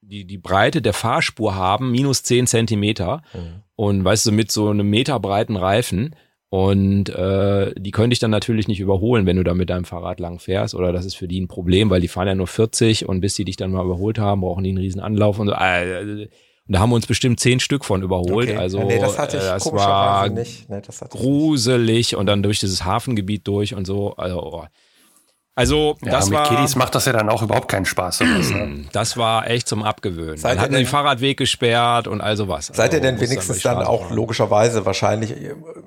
[0.01, 3.21] die, die Breite der Fahrspur haben, minus zehn Zentimeter.
[3.33, 3.63] Mhm.
[3.75, 6.15] Und weißt du, mit so einem Meter breiten Reifen.
[6.49, 10.19] Und äh, die könnte ich dann natürlich nicht überholen, wenn du da mit deinem Fahrrad
[10.19, 10.75] lang fährst.
[10.75, 13.35] Oder das ist für die ein Problem, weil die fahren ja nur 40 und bis
[13.35, 15.53] die dich dann mal überholt haben, brauchen die einen riesen Anlauf und so.
[15.53, 16.27] Äh,
[16.71, 18.49] da haben wir uns bestimmt zehn Stück von überholt.
[18.49, 18.57] Okay.
[18.57, 20.69] Also nee, das, hatte ich äh, das war nicht.
[20.69, 24.15] Nee, das gruselig und dann durch dieses Hafengebiet durch und so.
[24.15, 24.65] Also, oh.
[25.61, 26.49] Also, ja, das mit war.
[26.49, 28.17] Kiddies macht das ja dann auch überhaupt keinen Spaß.
[28.17, 28.85] Sowas, ne?
[28.91, 30.37] Das war echt zum Abgewöhnen.
[30.37, 32.67] Seid dann hatten den Fahrradweg gesperrt und all sowas.
[32.67, 34.15] Seid also, ihr denn wenigstens dann, dann auch machen.
[34.15, 35.35] logischerweise wahrscheinlich,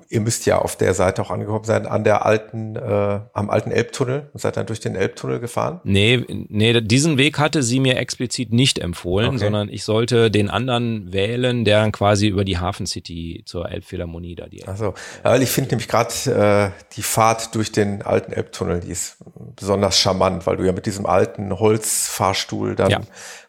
[0.09, 3.71] ihr müsst ja auf der Seite auch angekommen sein, an der alten, äh, am alten
[3.71, 5.81] Elbtunnel und seid dann durch den Elbtunnel gefahren?
[5.85, 9.39] Nee, nee, diesen Weg hatte sie mir explizit nicht empfohlen, okay.
[9.39, 14.37] sondern ich sollte den anderen wählen, der dann quasi über die Hafen City zur Elbphilharmonie
[14.37, 14.67] da die.
[14.67, 19.17] Also, weil ich finde nämlich gerade äh, die Fahrt durch den alten Elbtunnel, die ist
[19.65, 23.01] besonders charmant, weil du ja mit diesem alten Holzfahrstuhl dann ja.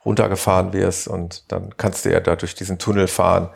[0.05, 3.49] runtergefahren wirst und dann kannst du ja da durch diesen Tunnel fahren.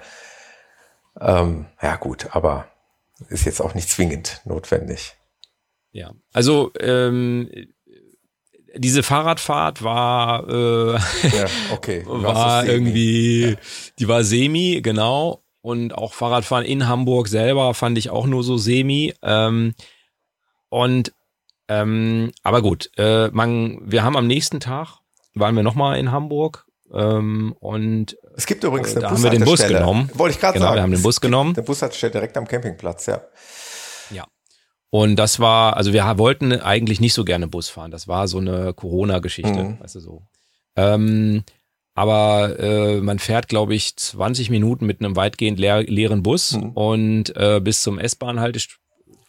[1.21, 2.67] Ähm, ja gut, aber
[3.29, 5.15] ist jetzt auch nicht zwingend notwendig.
[5.91, 7.49] Ja, also ähm,
[8.75, 12.03] diese Fahrradfahrt war, äh, ja, okay.
[12.07, 13.55] war irgendwie,
[13.99, 15.43] die war semi, genau.
[15.61, 19.13] Und auch Fahrradfahren in Hamburg selber fand ich auch nur so semi.
[19.23, 19.73] Ähm,
[20.69, 21.13] und
[21.69, 24.97] ähm, aber gut, äh, man, wir haben am nächsten Tag
[25.35, 29.45] waren wir nochmal in Hamburg ähm, und es gibt übrigens eine da haben wir den
[29.45, 30.09] Bus genommen.
[30.15, 30.77] Wollte ich gerade genau, sagen.
[30.77, 31.53] Wir haben den Bus genommen.
[31.53, 33.21] Der Bus hat steht direkt am Campingplatz, ja.
[34.09, 34.25] Ja.
[34.89, 37.91] Und das war, also wir wollten eigentlich nicht so gerne Bus fahren.
[37.91, 39.79] Das war so eine Corona-Geschichte, mhm.
[39.79, 40.23] weißt du so.
[40.75, 41.43] Ähm,
[41.93, 46.71] aber äh, man fährt, glaube ich, 20 Minuten mit einem weitgehend leer, leeren Bus mhm.
[46.71, 47.99] und äh, bis zum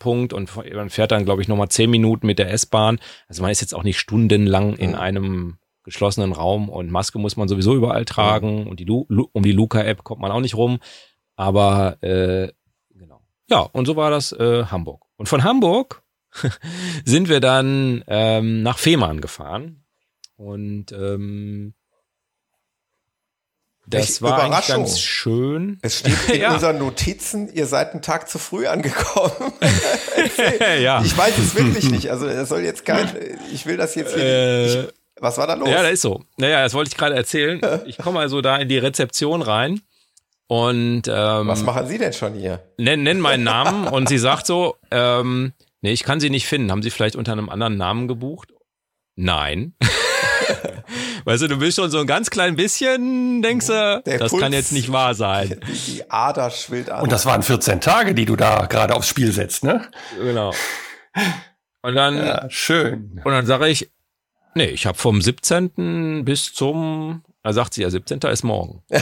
[0.00, 2.98] S-Bahn-Haltepunkt und man fährt dann, glaube ich, nochmal 10 Minuten mit der S-Bahn.
[3.28, 7.48] Also man ist jetzt auch nicht stundenlang in einem geschlossenen Raum und Maske muss man
[7.48, 10.78] sowieso überall tragen und die Lu um die Luca-App kommt man auch nicht rum.
[11.36, 12.52] Aber äh,
[12.90, 13.20] genau.
[13.48, 15.04] Ja, und so war das äh, Hamburg.
[15.16, 16.02] Und von Hamburg
[17.04, 19.84] sind wir dann ähm, nach Fehmarn gefahren.
[20.36, 21.74] Und ähm,
[23.90, 25.79] das war eigentlich ganz schön.
[25.83, 26.55] Es steht in ja.
[26.55, 29.53] unseren Notizen, ihr seid einen Tag zu früh angekommen.
[30.81, 31.03] ja.
[31.05, 32.11] Ich weiß es wirklich nicht.
[32.11, 33.09] Also er soll jetzt kein,
[33.53, 34.88] ich will das jetzt hier, äh, ich,
[35.20, 35.68] was war da los?
[35.68, 36.22] Ja, das ist so.
[36.37, 37.61] Naja, das wollte ich gerade erzählen.
[37.87, 39.81] Ich komme also da in die Rezeption rein
[40.46, 42.62] und ähm, Was machen Sie denn schon hier?
[42.79, 46.70] Nenn, nenn meinen Namen und sie sagt so, ähm, nee, ich kann Sie nicht finden.
[46.70, 48.53] Haben Sie vielleicht unter einem anderen Namen gebucht?
[49.16, 49.74] Nein.
[51.25, 54.42] weißt du, du bist schon so ein ganz klein bisschen, denkst du, Der das Puls,
[54.42, 55.61] kann jetzt nicht wahr sein.
[55.87, 57.03] Die Ader schwillt an.
[57.03, 59.88] Und das waren 14 Tage, die du da gerade aufs Spiel setzt, ne?
[60.18, 60.53] Genau.
[61.83, 63.20] Und dann, ja, schön.
[63.25, 63.90] Und dann sage ich,
[64.55, 66.25] nee, ich habe vom 17.
[66.25, 68.20] bis zum, da sagt sie ja, 17.
[68.20, 68.83] ist morgen.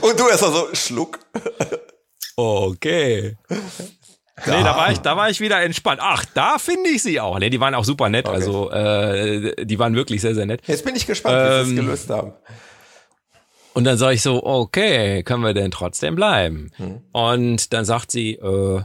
[0.00, 1.20] Und du erst mal so, Schluck.
[2.36, 3.36] Okay.
[4.46, 4.56] Ja.
[4.56, 6.00] Nee, da war ich, da war ich wieder entspannt.
[6.02, 7.38] Ach, da finde ich sie auch.
[7.38, 8.26] Nee, die waren auch super nett.
[8.26, 8.36] Okay.
[8.36, 10.62] Also, äh, die waren wirklich sehr, sehr nett.
[10.66, 12.32] Jetzt bin ich gespannt, ähm, wie sie es ähm, gelöst haben.
[13.74, 16.70] Und dann sage ich so, okay, können wir denn trotzdem bleiben?
[16.76, 17.02] Hm.
[17.12, 18.82] Und dann sagt sie, äh,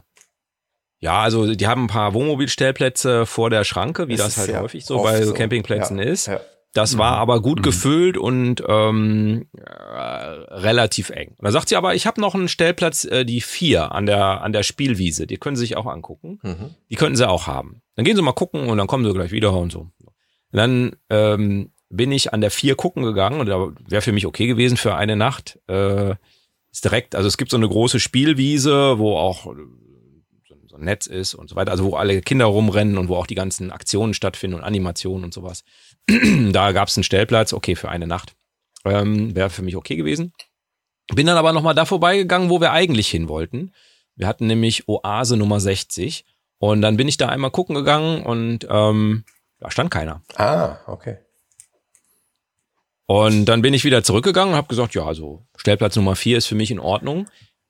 [0.99, 4.85] ja, also die haben ein paar Wohnmobilstellplätze vor der Schranke, wie das, das halt häufig
[4.85, 6.05] so bei so Campingplätzen ja.
[6.05, 6.27] ist.
[6.27, 6.39] Ja.
[6.73, 6.99] Das mhm.
[6.99, 7.63] war aber gut mhm.
[7.63, 11.29] gefüllt und ähm, äh, relativ eng.
[11.37, 14.41] Und da sagt sie aber, ich habe noch einen Stellplatz, äh, die vier an der
[14.41, 15.27] an der Spielwiese.
[15.27, 16.39] Die können Sie sich auch angucken.
[16.43, 16.75] Mhm.
[16.89, 17.81] Die könnten Sie auch haben.
[17.95, 19.79] Dann gehen Sie mal gucken und dann kommen Sie gleich wieder und so.
[19.79, 19.91] Und
[20.51, 24.47] dann ähm, bin ich an der vier gucken gegangen und da wäre für mich okay
[24.47, 25.59] gewesen für eine Nacht.
[25.67, 26.15] Äh,
[26.71, 29.45] ist direkt, also es gibt so eine große Spielwiese, wo auch
[30.67, 33.27] so ein Netz ist und so weiter, also wo alle Kinder rumrennen und wo auch
[33.27, 35.63] die ganzen Aktionen stattfinden und Animationen und sowas.
[36.51, 38.35] da gab es einen Stellplatz, okay, für eine Nacht.
[38.85, 40.33] Ähm, Wäre für mich okay gewesen.
[41.13, 43.73] Bin dann aber nochmal da vorbeigegangen, wo wir eigentlich hin wollten.
[44.15, 46.25] Wir hatten nämlich Oase Nummer 60.
[46.59, 49.25] Und dann bin ich da einmal gucken gegangen und ähm,
[49.59, 50.23] da stand keiner.
[50.35, 51.17] Ah, okay.
[53.05, 56.47] Und dann bin ich wieder zurückgegangen und habe gesagt, ja, also Stellplatz Nummer 4 ist
[56.47, 57.27] für mich in Ordnung.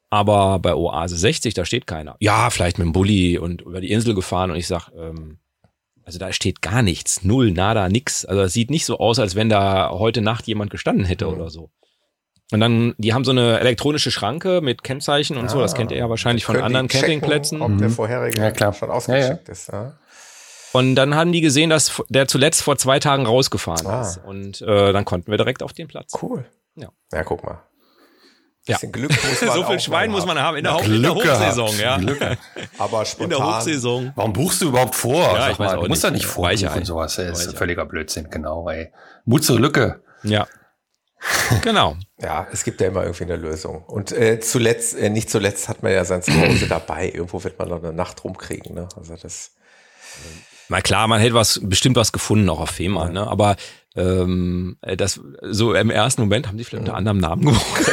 [0.10, 2.16] Aber bei Oase 60, da steht keiner.
[2.20, 4.52] Ja, vielleicht mit dem Bulli und über die Insel gefahren.
[4.52, 5.38] Und ich sag, ähm,
[6.08, 8.24] also da steht gar nichts, null, nada, nix.
[8.24, 11.34] Also es sieht nicht so aus, als wenn da heute Nacht jemand gestanden hätte mhm.
[11.34, 11.70] oder so.
[12.54, 15.92] Und dann, die haben so eine elektronische Schranke mit Kennzeichen und ah, so, das kennt
[15.92, 17.58] ihr ja wahrscheinlich von anderen Campingplätzen.
[17.58, 17.94] Checken, ob der mhm.
[17.94, 18.72] vorherige ja, klar.
[18.72, 19.52] schon ausgeschickt ja, ja.
[19.52, 19.68] ist.
[19.68, 19.98] Ja.
[20.72, 24.02] Und dann haben die gesehen, dass der zuletzt vor zwei Tagen rausgefahren ah.
[24.02, 24.22] ist.
[24.26, 26.14] Und äh, dann konnten wir direkt auf den Platz.
[26.22, 26.46] Cool.
[26.76, 26.88] Ja.
[27.12, 27.64] Ja, guck mal.
[28.68, 31.16] Bisschen Glück muss man So viel Schwein muss man haben in der, ja, in der
[31.16, 31.98] Hochsaison, ja.
[31.98, 32.20] Glück.
[32.78, 33.24] Aber spontan.
[33.24, 34.12] In der Hochsaison.
[34.16, 35.16] Warum buchst du überhaupt vor?
[35.16, 37.16] Ja, ich weiß mal, du musst da nicht vorbuchen und sowas.
[37.16, 38.92] Das ist völliger Blödsinn, genau, ey.
[39.26, 40.02] Mut zur Lücke.
[40.24, 40.48] Ja.
[41.62, 41.96] genau.
[42.20, 43.84] Ja, es gibt ja immer irgendwie eine Lösung.
[43.84, 47.12] Und äh, zuletzt, äh, nicht zuletzt hat man ja sein Zuhause dabei.
[47.14, 48.90] Irgendwo wird man noch eine Nacht rumkriegen, ne?
[48.98, 49.52] Also das.
[50.68, 53.28] Na klar, man hätte was, bestimmt was gefunden, auch auf FEMA, ne?
[53.28, 53.56] Aber
[53.98, 57.92] ähm, äh, das so im ersten Moment haben die vielleicht unter anderem Namen gebraucht.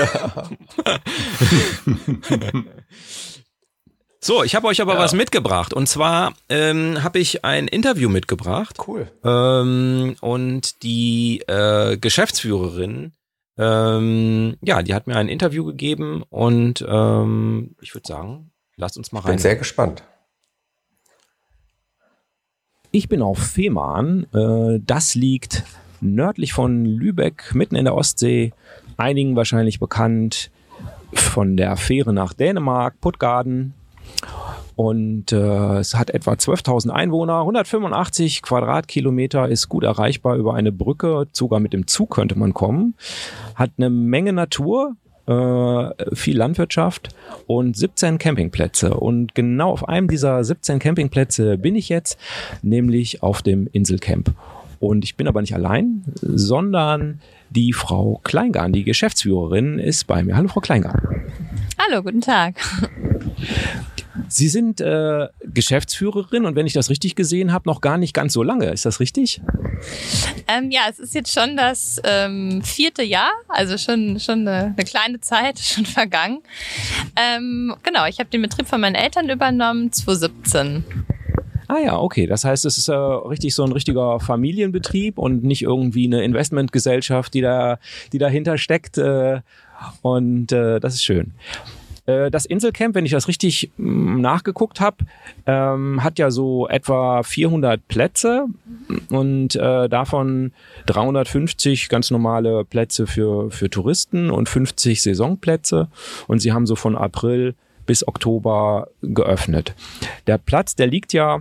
[4.20, 4.98] so, ich habe euch aber ja.
[5.00, 8.76] was mitgebracht und zwar ähm, habe ich ein Interview mitgebracht.
[8.86, 9.10] Cool.
[9.24, 13.12] Ähm, und die äh, Geschäftsführerin,
[13.56, 19.10] ähm, ja, die hat mir ein Interview gegeben und ähm, ich würde sagen, lasst uns
[19.10, 19.32] mal rein.
[19.32, 20.04] Bin sehr gespannt.
[22.90, 24.26] Ich bin auf Fehmarn.
[24.32, 25.64] Äh, das liegt
[26.04, 28.52] nördlich von Lübeck, mitten in der Ostsee,
[28.96, 30.50] einigen wahrscheinlich bekannt
[31.12, 33.74] von der Fähre nach Dänemark, Puttgarden.
[34.76, 41.28] Und äh, es hat etwa 12.000 Einwohner, 185 Quadratkilometer, ist gut erreichbar über eine Brücke,
[41.32, 42.94] sogar mit dem Zug könnte man kommen.
[43.54, 47.14] Hat eine Menge Natur, äh, viel Landwirtschaft
[47.46, 48.94] und 17 Campingplätze.
[48.94, 52.18] Und genau auf einem dieser 17 Campingplätze bin ich jetzt,
[52.62, 54.34] nämlich auf dem Inselcamp.
[54.84, 60.36] Und ich bin aber nicht allein, sondern die Frau Kleingarn, die Geschäftsführerin, ist bei mir.
[60.36, 61.00] Hallo, Frau Kleingarn.
[61.78, 62.56] Hallo, guten Tag.
[64.28, 68.34] Sie sind äh, Geschäftsführerin und wenn ich das richtig gesehen habe, noch gar nicht ganz
[68.34, 68.70] so lange.
[68.70, 69.40] Ist das richtig?
[70.48, 74.84] Ähm, ja, es ist jetzt schon das ähm, vierte Jahr, also schon, schon eine, eine
[74.84, 76.42] kleine Zeit schon vergangen.
[77.16, 80.84] Ähm, genau, ich habe den Betrieb von meinen Eltern übernommen, 2017.
[81.68, 82.26] Ah ja, okay.
[82.26, 87.34] Das heißt, es ist äh, richtig so ein richtiger Familienbetrieb und nicht irgendwie eine Investmentgesellschaft,
[87.34, 87.78] die da,
[88.12, 88.98] die dahinter steckt.
[88.98, 89.40] Äh,
[90.02, 91.32] und äh, das ist schön.
[92.06, 94.98] Äh, das Inselcamp, wenn ich das richtig mm, nachgeguckt habe,
[95.46, 98.46] ähm, hat ja so etwa 400 Plätze
[99.10, 100.52] und äh, davon
[100.86, 105.88] 350 ganz normale Plätze für, für Touristen und 50 Saisonplätze.
[106.26, 107.54] Und sie haben so von April
[107.86, 109.74] bis Oktober geöffnet.
[110.26, 111.40] Der Platz, der liegt ja,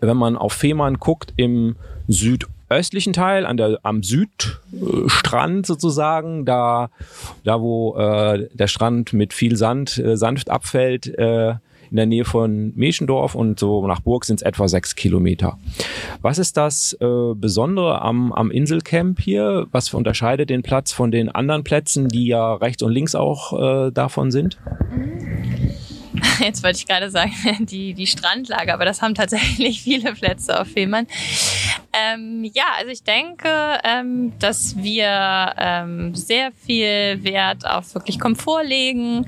[0.00, 6.90] wenn man auf Fehmarn guckt, im Südosten östlichen Teil, an der, am Südstrand sozusagen, da,
[7.44, 11.54] da wo äh, der Strand mit viel Sand äh, sanft abfällt, äh,
[11.90, 15.58] in der Nähe von Meschendorf und so nach Burg sind es etwa sechs Kilometer.
[16.20, 19.66] Was ist das äh, Besondere am, am Inselcamp hier?
[19.72, 23.90] Was unterscheidet den Platz von den anderen Plätzen, die ja rechts und links auch äh,
[23.90, 24.58] davon sind?
[26.40, 30.68] jetzt wollte ich gerade sagen, die, die Strandlage, aber das haben tatsächlich viele Plätze auf
[30.68, 31.06] Fehmarn.
[31.92, 33.48] Ähm, ja, also ich denke,
[33.82, 39.26] ähm, dass wir ähm, sehr viel Wert auf wirklich Komfort legen.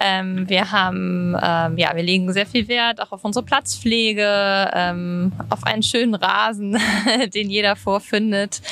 [0.00, 5.32] Ähm, wir haben, ähm, ja, wir legen sehr viel Wert auch auf unsere Platzpflege, ähm,
[5.50, 6.78] auf einen schönen Rasen,
[7.34, 8.62] den jeder vorfindet.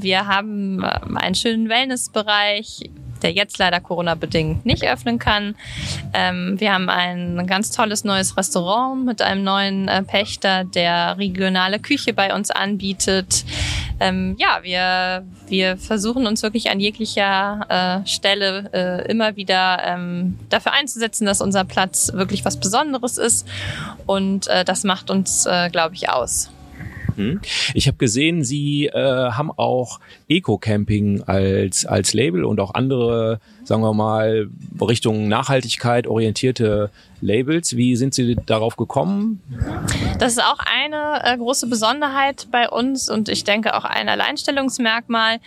[0.00, 2.90] Wir haben einen schönen Wellnessbereich
[3.22, 5.54] der jetzt leider Corona-bedingt nicht öffnen kann.
[6.12, 11.78] Ähm, wir haben ein ganz tolles neues Restaurant mit einem neuen äh, Pächter, der regionale
[11.78, 13.44] Küche bei uns anbietet.
[14.00, 20.38] Ähm, ja, wir, wir versuchen uns wirklich an jeglicher äh, Stelle äh, immer wieder ähm,
[20.48, 23.46] dafür einzusetzen, dass unser Platz wirklich was Besonderes ist.
[24.06, 26.50] Und äh, das macht uns, äh, glaube ich, aus.
[27.16, 27.40] Hm?
[27.74, 30.00] Ich habe gesehen, Sie äh, haben auch
[30.36, 34.48] Eco-Camping als, als Label und auch andere, sagen wir mal,
[34.80, 36.90] Richtung Nachhaltigkeit orientierte
[37.22, 37.76] Labels.
[37.76, 39.40] Wie sind Sie darauf gekommen?
[40.18, 45.38] Das ist auch eine äh, große Besonderheit bei uns und ich denke auch ein Alleinstellungsmerkmal.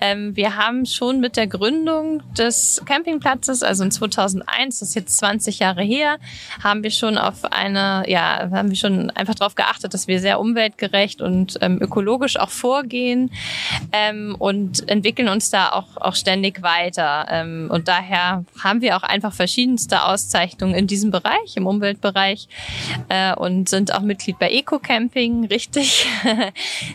[0.00, 5.18] Ähm, wir haben schon mit der Gründung des Campingplatzes, also in 2001, das ist jetzt
[5.18, 6.18] 20 Jahre her,
[6.62, 10.38] haben wir schon auf eine, ja, haben wir schon einfach darauf geachtet, dass wir sehr
[10.38, 13.30] umweltgerecht und ähm, ökologisch auch vorgehen
[13.92, 17.26] ähm, und entwickeln uns da auch, auch ständig weiter.
[17.30, 22.48] Ähm, und daher haben wir auch einfach verschiedenste Auszeichnungen in diesem Bereich, im Umweltbereich
[23.08, 26.06] äh, und sind auch Mitglied bei Eco Camping, richtig,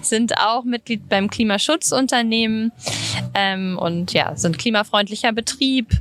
[0.01, 2.71] sind auch Mitglied beim Klimaschutzunternehmen
[3.33, 5.91] ähm, und ja, sind klimafreundlicher Betrieb,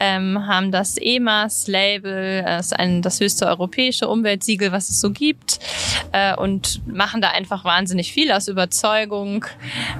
[0.00, 5.60] ähm, haben das EMAS-Label, das ist ein, das höchste europäische Umweltsiegel, was es so gibt
[6.12, 9.44] äh, und machen da einfach wahnsinnig viel aus Überzeugung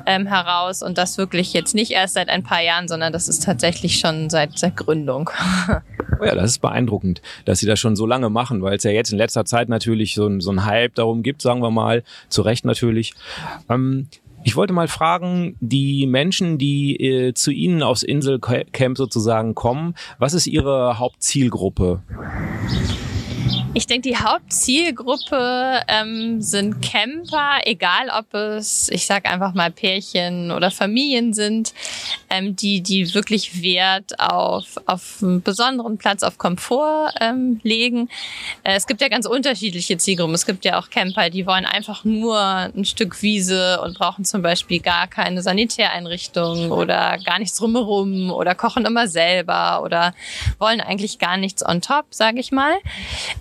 [0.07, 3.43] ähm, heraus und das wirklich jetzt nicht erst seit ein paar Jahren, sondern das ist
[3.43, 5.29] tatsächlich schon seit, seit Gründung.
[6.21, 8.93] Oh ja, das ist beeindruckend, dass sie das schon so lange machen, weil es ja
[8.93, 12.43] jetzt in letzter Zeit natürlich so, so ein Hype darum gibt, sagen wir mal, zu
[12.43, 13.15] Recht natürlich.
[13.69, 14.07] Ähm,
[14.45, 20.35] ich wollte mal fragen, die Menschen, die äh, zu Ihnen aufs Inselcamp sozusagen kommen, was
[20.35, 22.03] ist Ihre Hauptzielgruppe?
[23.75, 30.51] Ich denke, die Hauptzielgruppe ähm, sind Camper, egal ob es, ich sag einfach mal Pärchen
[30.51, 31.73] oder Familien sind,
[32.29, 38.11] ähm, die die wirklich Wert auf auf einen besonderen Platz, auf Komfort ähm, legen.
[38.63, 40.35] Äh, es gibt ja ganz unterschiedliche Zielgruppen.
[40.35, 44.43] Es gibt ja auch Camper, die wollen einfach nur ein Stück Wiese und brauchen zum
[44.43, 50.15] Beispiel gar keine Sanitäreinrichtung oder gar nichts drumherum oder kochen immer selber oder
[50.59, 52.75] wollen eigentlich gar nichts on top, sage ich mal.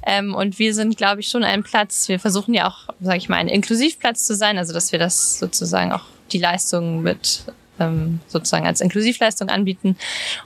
[0.07, 3.17] Ähm, ähm, und wir sind, glaube ich, schon ein Platz, wir versuchen ja auch, sage
[3.17, 7.43] ich mal, ein Inklusivplatz zu sein, also dass wir das sozusagen auch die Leistungen mit
[7.82, 9.97] ähm, sozusagen als Inklusivleistung anbieten.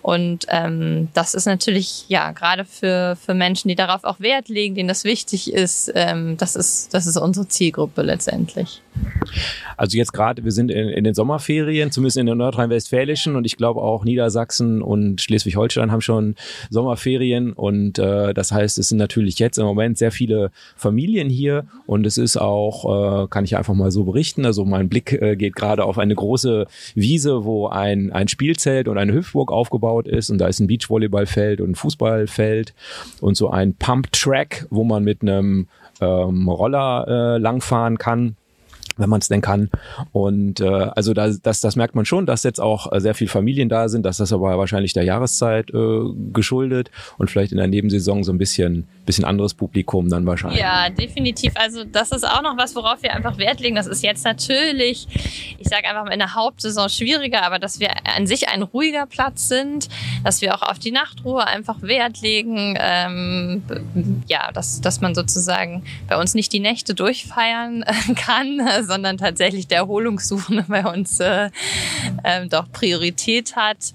[0.01, 4.75] Und ähm, das ist natürlich, ja, gerade für, für Menschen, die darauf auch Wert legen,
[4.75, 8.81] denen das wichtig ist, ähm, das ist, das ist unsere Zielgruppe letztendlich.
[9.77, 13.57] Also jetzt gerade, wir sind in, in den Sommerferien, zumindest in der nordrhein-westfälischen und ich
[13.57, 16.36] glaube auch Niedersachsen und Schleswig-Holstein haben schon
[16.69, 21.65] Sommerferien und äh, das heißt, es sind natürlich jetzt im Moment sehr viele Familien hier
[21.86, 25.36] und es ist auch, äh, kann ich einfach mal so berichten, also mein Blick äh,
[25.36, 30.07] geht gerade auf eine große Wiese Wiese, wo ein, ein Spielzelt und eine Hüpfburg aufgebaut
[30.07, 32.73] ist und da ist ein Beachvolleyballfeld und ein Fußballfeld
[33.19, 35.67] und so ein Pump-Track, wo man mit einem
[36.01, 38.36] ähm, Roller äh, langfahren kann
[38.97, 39.69] wenn man es denn kann.
[40.11, 43.27] Und äh, also da, das, das merkt man schon, dass jetzt auch äh, sehr viel
[43.27, 45.99] Familien da sind, dass das aber wahrscheinlich der Jahreszeit äh,
[46.33, 50.61] geschuldet und vielleicht in der Nebensaison so ein bisschen, bisschen anderes Publikum dann wahrscheinlich.
[50.61, 51.53] Ja, definitiv.
[51.55, 53.75] Also das ist auch noch was, worauf wir einfach Wert legen.
[53.75, 55.07] Das ist jetzt natürlich,
[55.57, 59.05] ich sage einfach mal in der Hauptsaison schwieriger, aber dass wir an sich ein ruhiger
[59.05, 59.89] Platz sind,
[60.23, 62.77] dass wir auch auf die Nachtruhe einfach Wert legen.
[62.79, 63.63] Ähm,
[64.27, 67.83] ja, dass, dass man sozusagen bei uns nicht die Nächte durchfeiern
[68.15, 71.49] kann sondern tatsächlich der Erholungssuchende bei uns äh,
[72.23, 73.93] ähm, doch Priorität hat.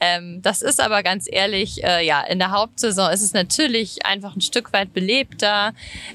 [0.00, 4.36] Ähm, das ist aber ganz ehrlich, äh, ja, in der Hauptsaison ist es natürlich einfach
[4.36, 5.72] ein Stück weit belebter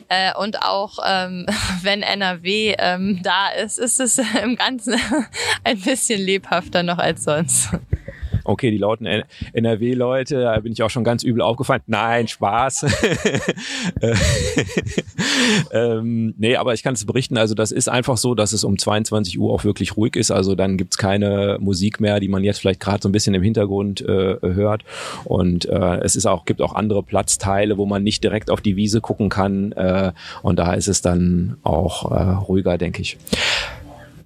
[0.09, 1.45] äh, und auch ähm,
[1.81, 4.99] wenn NRW ähm, da ist, ist es im Ganzen
[5.63, 7.69] ein bisschen lebhafter noch als sonst
[8.47, 9.05] okay, die lauten
[9.53, 11.81] NRW-Leute, da bin ich auch schon ganz übel aufgefallen.
[11.87, 12.85] Nein, Spaß.
[15.71, 18.77] ähm, nee, aber ich kann es berichten, also das ist einfach so, dass es um
[18.77, 20.31] 22 Uhr auch wirklich ruhig ist.
[20.31, 23.43] Also dann gibt's keine Musik mehr, die man jetzt vielleicht gerade so ein bisschen im
[23.43, 24.83] Hintergrund äh, hört.
[25.25, 28.75] Und äh, es ist auch, gibt auch andere Platzteile, wo man nicht direkt auf die
[28.75, 29.71] Wiese gucken kann.
[29.73, 33.17] Äh, und da ist es dann auch äh, ruhiger, denke ich.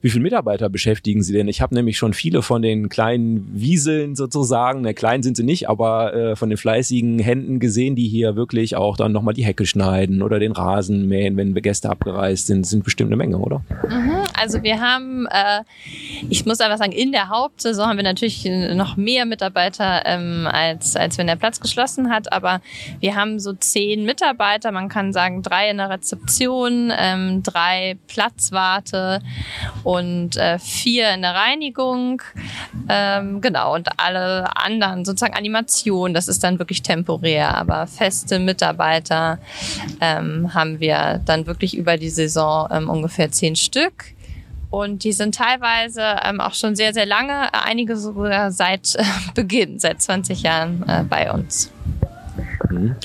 [0.02, 1.48] Wie viele Mitarbeiter beschäftigen Sie denn?
[1.48, 5.70] Ich habe nämlich schon viele von den kleinen Wieseln sozusagen, ne, klein sind sie nicht,
[5.70, 9.66] aber äh, von den fleißigen Händen gesehen, die hier wirklich auch dann nochmal die Hecke
[9.66, 12.64] schneiden oder den Rasen mähen, wenn Gäste abgereist sind.
[12.64, 13.64] Das sind bestimmt eine Menge, oder?
[13.88, 15.62] Mhm, also wir haben, äh,
[16.30, 20.96] ich muss einfach sagen, in der Hauptsaison haben wir natürlich noch mehr Mitarbeiter, ähm, als,
[20.96, 22.60] als wenn der Platz geschlossen hat, aber
[23.00, 29.22] wir haben so zehn Mitarbeiter, man kann sagen drei in der Rezeption, ähm, drei Platzwarte
[29.84, 32.24] und äh, vier in der Reinigung.
[32.90, 39.38] Ähm, genau, und alle anderen sozusagen Animationen, das ist dann wirklich temporär, aber feste Mitarbeiter
[40.00, 44.16] ähm, haben wir dann wirklich über die Saison ähm, ungefähr zehn Stück.
[44.72, 49.04] Und die sind teilweise ähm, auch schon sehr, sehr lange, einige sogar seit äh,
[49.36, 51.72] Beginn, seit 20 Jahren äh, bei uns.
[52.70, 52.96] Mhm.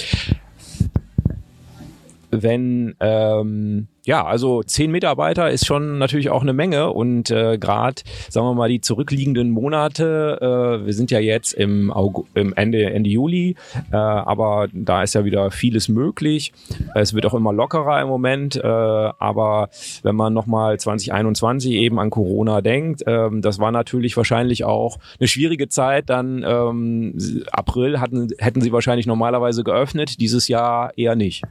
[2.31, 8.02] Wenn ähm ja, also zehn Mitarbeiter ist schon natürlich auch eine Menge und äh, gerade,
[8.30, 12.84] sagen wir mal, die zurückliegenden Monate, äh, wir sind ja jetzt im, August, im Ende,
[12.84, 13.57] Ende Juli,
[13.90, 16.52] äh, aber da ist ja wieder vieles möglich.
[16.94, 19.70] Es wird auch immer lockerer im Moment, äh, aber
[20.04, 25.26] wenn man nochmal 2021 eben an Corona denkt, äh, das war natürlich wahrscheinlich auch eine
[25.26, 26.11] schwierige Zeit.
[26.11, 31.42] Dann ähm, April hatten, hätten sie wahrscheinlich normalerweise geöffnet, dieses Jahr eher nicht.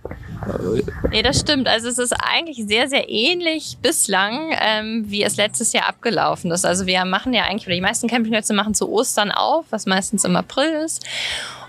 [1.12, 1.68] Nee, das stimmt.
[1.68, 6.52] Also es ist eigentlich eigentlich sehr, sehr ähnlich bislang, ähm, wie es letztes Jahr abgelaufen
[6.52, 6.66] ist.
[6.66, 10.26] Also wir machen ja eigentlich, oder die meisten Campingplätze machen zu Ostern auf, was meistens
[10.26, 11.04] im April ist.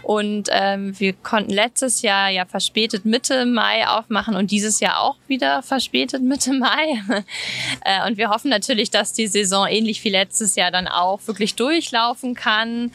[0.07, 5.17] Und ähm, wir konnten letztes Jahr ja verspätet Mitte Mai aufmachen und dieses Jahr auch
[5.27, 7.03] wieder verspätet Mitte Mai.
[7.85, 11.57] äh, und wir hoffen natürlich, dass die Saison ähnlich wie letztes Jahr dann auch wirklich
[11.57, 12.93] durchlaufen kann.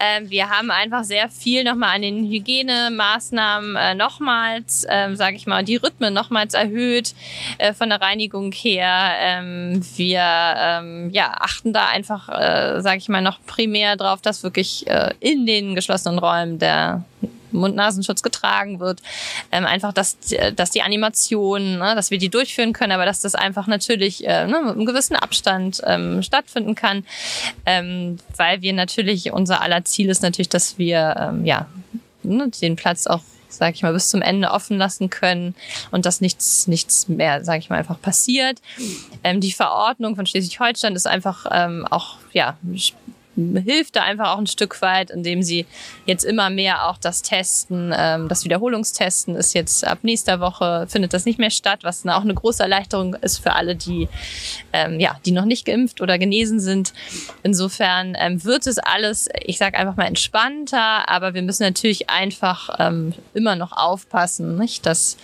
[0.00, 5.46] Ähm, wir haben einfach sehr viel nochmal an den Hygienemaßnahmen äh, nochmals, äh, sage ich
[5.46, 7.14] mal, die Rhythmen nochmals erhöht
[7.58, 9.10] äh, von der Reinigung her.
[9.18, 14.42] Ähm, wir ähm, ja, achten da einfach, äh, sage ich mal, noch primär drauf, dass
[14.42, 17.04] wirklich äh, in den geschlossenen Räumen ähm, der
[17.52, 19.00] Mund-Nasenschutz getragen wird.
[19.50, 20.16] Ähm, einfach, dass,
[20.54, 24.46] dass die Animationen, ne, dass wir die durchführen können, aber dass das einfach natürlich äh,
[24.46, 27.04] ne, mit einem gewissen Abstand ähm, stattfinden kann.
[27.64, 31.66] Ähm, weil wir natürlich, unser aller Ziel ist natürlich, dass wir ähm, ja,
[32.22, 35.54] ne, den Platz auch sage ich mal, bis zum Ende offen lassen können
[35.90, 38.60] und dass nichts, nichts mehr, sage ich mal, einfach passiert.
[39.24, 42.58] Ähm, die Verordnung von Schleswig-Holstein ist einfach ähm, auch ja
[43.36, 45.66] hilft da einfach auch ein Stück weit, indem sie
[46.06, 51.12] jetzt immer mehr auch das Testen, ähm, das Wiederholungstesten ist jetzt ab nächster Woche findet
[51.12, 54.08] das nicht mehr statt, was auch eine große Erleichterung ist für alle, die
[54.72, 56.92] ähm, ja, die noch nicht geimpft oder genesen sind.
[57.42, 62.70] Insofern ähm, wird es alles, ich sage einfach mal entspannter, aber wir müssen natürlich einfach
[62.78, 65.16] ähm, immer noch aufpassen, nicht, dass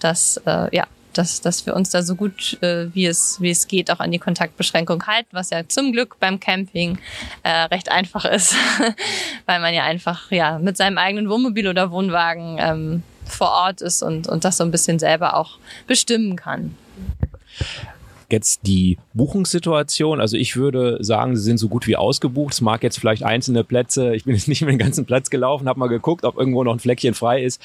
[0.00, 3.68] dass äh, ja dass, dass wir uns da so gut äh, wie, es, wie es
[3.68, 6.98] geht auch an die Kontaktbeschränkung halten, was ja zum Glück beim Camping
[7.42, 8.54] äh, recht einfach ist,
[9.46, 14.02] weil man ja einfach ja mit seinem eigenen Wohnmobil oder Wohnwagen ähm, vor Ort ist
[14.02, 16.76] und, und das so ein bisschen selber auch bestimmen kann.
[18.32, 20.20] Jetzt die Buchungssituation.
[20.20, 22.54] Also ich würde sagen, sie sind so gut wie ausgebucht.
[22.54, 25.68] Es mag jetzt vielleicht einzelne Plätze, ich bin jetzt nicht mehr den ganzen Platz gelaufen,
[25.68, 27.60] habe mal geguckt, ob irgendwo noch ein Fleckchen frei ist.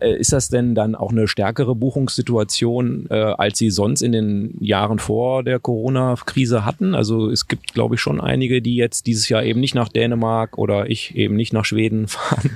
[0.00, 4.56] Äh, ist das denn dann auch eine stärkere Buchungssituation, äh, als Sie sonst in den
[4.60, 6.94] Jahren vor der Corona-Krise hatten?
[6.94, 10.58] Also es gibt, glaube ich, schon einige, die jetzt dieses Jahr eben nicht nach Dänemark
[10.58, 12.50] oder ich eben nicht nach Schweden fahren.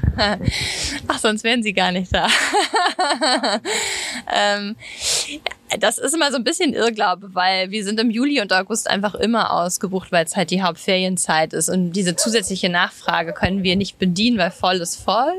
[1.08, 2.28] Ach, sonst wären Sie gar nicht da.
[4.34, 4.76] ähm,
[5.78, 9.14] das ist immer so ein bisschen Irrglaube, weil wir sind im Juli und August einfach
[9.14, 11.68] immer ausgebucht, weil es halt die Hauptferienzeit ist.
[11.68, 15.34] Und diese zusätzliche Nachfrage können wir nicht bedienen, weil voll ist voll.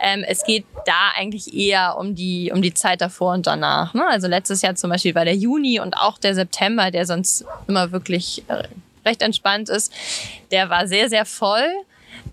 [0.00, 3.94] Ähm, es geht da eigentlich eher um die, um die Zeit davor und danach.
[3.94, 4.04] Ne?
[4.06, 7.92] Also letztes Jahr zum Beispiel war der Juni und auch der September, der sonst immer
[7.92, 8.64] wirklich äh,
[9.06, 9.92] recht entspannt ist,
[10.50, 11.66] der war sehr, sehr voll.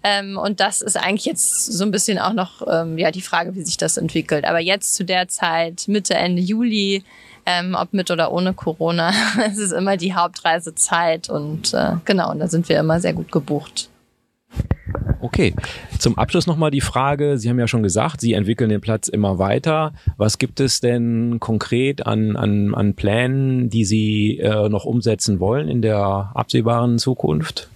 [0.03, 3.55] Ähm, und das ist eigentlich jetzt so ein bisschen auch noch ähm, ja, die Frage,
[3.55, 4.45] wie sich das entwickelt.
[4.45, 7.03] Aber jetzt zu der Zeit, Mitte, Ende Juli,
[7.45, 9.11] ähm, ob mit oder ohne Corona,
[9.45, 13.31] es ist immer die Hauptreisezeit und äh, genau, und da sind wir immer sehr gut
[13.31, 13.89] gebucht.
[15.21, 15.53] Okay,
[15.99, 19.37] zum Abschluss nochmal die Frage, Sie haben ja schon gesagt, Sie entwickeln den Platz immer
[19.37, 19.93] weiter.
[20.17, 25.69] Was gibt es denn konkret an, an, an Plänen, die Sie äh, noch umsetzen wollen
[25.69, 27.69] in der absehbaren Zukunft?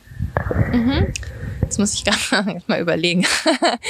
[0.73, 1.07] Mhm.
[1.61, 3.25] Jetzt muss ich gerade mal überlegen.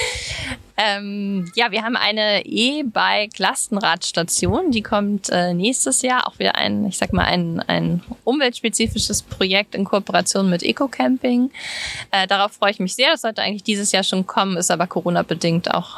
[0.77, 6.27] ähm, ja, wir haben eine E-Bike-Lastenradstation, die kommt äh, nächstes Jahr.
[6.27, 11.51] Auch wieder ein, ich sag mal, ein, ein umweltspezifisches Projekt in Kooperation mit Eco-Camping.
[12.11, 13.11] Äh, darauf freue ich mich sehr.
[13.11, 15.97] Das sollte eigentlich dieses Jahr schon kommen, ist aber Corona-bedingt auch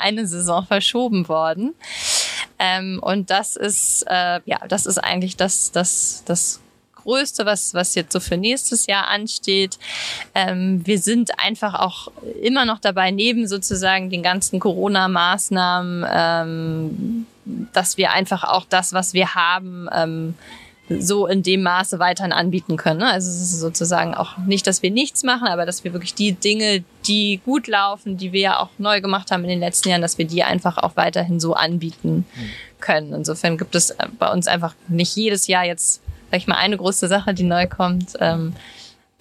[0.00, 1.74] eine Saison verschoben worden.
[2.58, 6.61] Ähm, und das ist, äh, ja, das ist eigentlich das, das, das
[7.02, 9.78] Größte, was, was jetzt so für nächstes Jahr ansteht.
[10.34, 12.10] Ähm, wir sind einfach auch
[12.42, 17.26] immer noch dabei, neben sozusagen den ganzen Corona-Maßnahmen, ähm,
[17.72, 20.34] dass wir einfach auch das, was wir haben, ähm,
[20.88, 23.00] so in dem Maße weiterhin anbieten können.
[23.00, 23.10] Ne?
[23.10, 26.32] Also es ist sozusagen auch nicht, dass wir nichts machen, aber dass wir wirklich die
[26.32, 30.02] Dinge, die gut laufen, die wir ja auch neu gemacht haben in den letzten Jahren,
[30.02, 32.26] dass wir die einfach auch weiterhin so anbieten
[32.80, 33.14] können.
[33.14, 36.01] Insofern gibt es bei uns einfach nicht jedes Jahr jetzt
[36.32, 38.14] sag ich mal, eine große Sache, die neu kommt.
[38.18, 38.54] Ähm,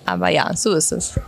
[0.05, 1.19] aber ja, so ist es.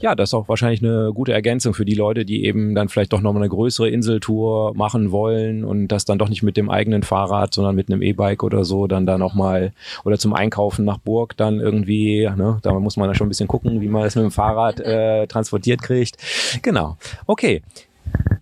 [0.00, 3.12] Ja, das ist auch wahrscheinlich eine gute Ergänzung für die Leute, die eben dann vielleicht
[3.12, 7.02] doch nochmal eine größere Inseltour machen wollen und das dann doch nicht mit dem eigenen
[7.02, 9.72] Fahrrad, sondern mit einem E-Bike oder so dann da nochmal
[10.04, 13.48] oder zum Einkaufen nach Burg dann irgendwie, ne, da muss man dann schon ein bisschen
[13.48, 16.16] gucken, wie man das mit dem Fahrrad äh, transportiert kriegt.
[16.62, 16.96] Genau.
[17.26, 17.62] Okay.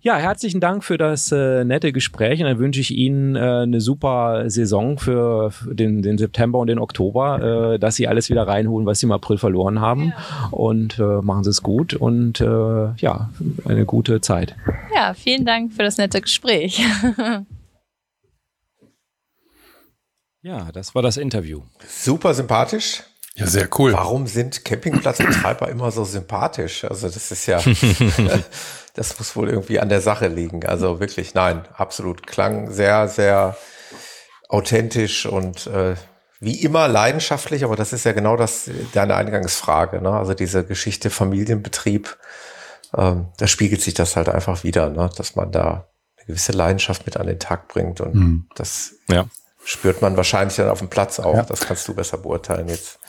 [0.03, 3.81] Ja, herzlichen Dank für das äh, nette Gespräch und dann wünsche ich Ihnen äh, eine
[3.81, 8.87] super Saison für den, den September und den Oktober, äh, dass Sie alles wieder reinholen,
[8.87, 10.47] was Sie im April verloren haben ja.
[10.49, 13.29] und äh, machen Sie es gut und äh, ja,
[13.65, 14.55] eine gute Zeit.
[14.95, 16.83] Ja, vielen Dank für das nette Gespräch.
[20.41, 21.61] ja, das war das Interview.
[21.87, 23.03] Super sympathisch.
[23.35, 23.93] Ja, sehr cool.
[23.93, 26.83] Warum sind Campingplatzbetreiber immer so sympathisch?
[26.83, 27.59] Also das ist ja,
[28.93, 30.65] das muss wohl irgendwie an der Sache liegen.
[30.65, 32.27] Also wirklich, nein, absolut.
[32.27, 33.55] Klang sehr, sehr
[34.49, 35.95] authentisch und äh,
[36.41, 40.01] wie immer leidenschaftlich, aber das ist ja genau das deine Eingangsfrage.
[40.01, 40.11] Ne?
[40.11, 42.17] Also diese Geschichte Familienbetrieb,
[42.97, 45.09] ähm, da spiegelt sich das halt einfach wieder, ne?
[45.15, 45.87] dass man da
[46.17, 48.49] eine gewisse Leidenschaft mit an den Tag bringt und mhm.
[48.55, 49.25] das ja.
[49.63, 51.35] spürt man wahrscheinlich dann auf dem Platz auch.
[51.35, 51.43] Ja.
[51.43, 52.99] Das kannst du besser beurteilen jetzt.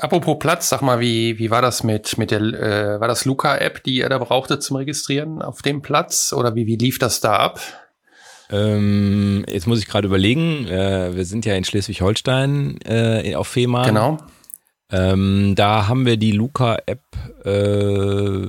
[0.00, 3.82] Apropos Platz, sag mal, wie, wie war das mit, mit der, äh, war das Luca-App,
[3.82, 6.32] die ihr da brauchte zum Registrieren auf dem Platz?
[6.32, 7.60] Oder wie, wie lief das da ab?
[8.50, 13.86] Ähm, jetzt muss ich gerade überlegen, äh, wir sind ja in Schleswig-Holstein äh, auf Fehmarn.
[13.86, 14.18] Genau.
[14.90, 17.02] Ähm, da haben wir die Luca-App
[17.44, 18.46] äh,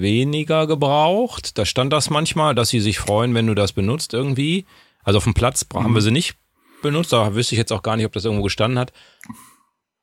[0.00, 1.58] weniger gebraucht.
[1.58, 4.64] Da stand das manchmal, dass sie sich freuen, wenn du das benutzt irgendwie.
[5.02, 5.84] Also auf dem Platz mhm.
[5.84, 6.36] haben wir sie nicht
[6.82, 8.92] benutzt, da wüsste ich jetzt auch gar nicht, ob das irgendwo gestanden hat.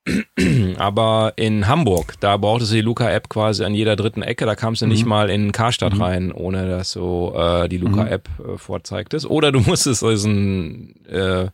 [0.78, 4.46] Aber in Hamburg, da brauchte sie die Luca-App quasi an jeder dritten Ecke.
[4.46, 4.92] Da kamst du mhm.
[4.92, 6.02] nicht mal in Karstadt mhm.
[6.02, 8.54] rein, ohne dass so äh, die Luca-App mhm.
[8.54, 9.26] äh, vorzeigtest.
[9.26, 11.50] Oder du musstest diesen, äh,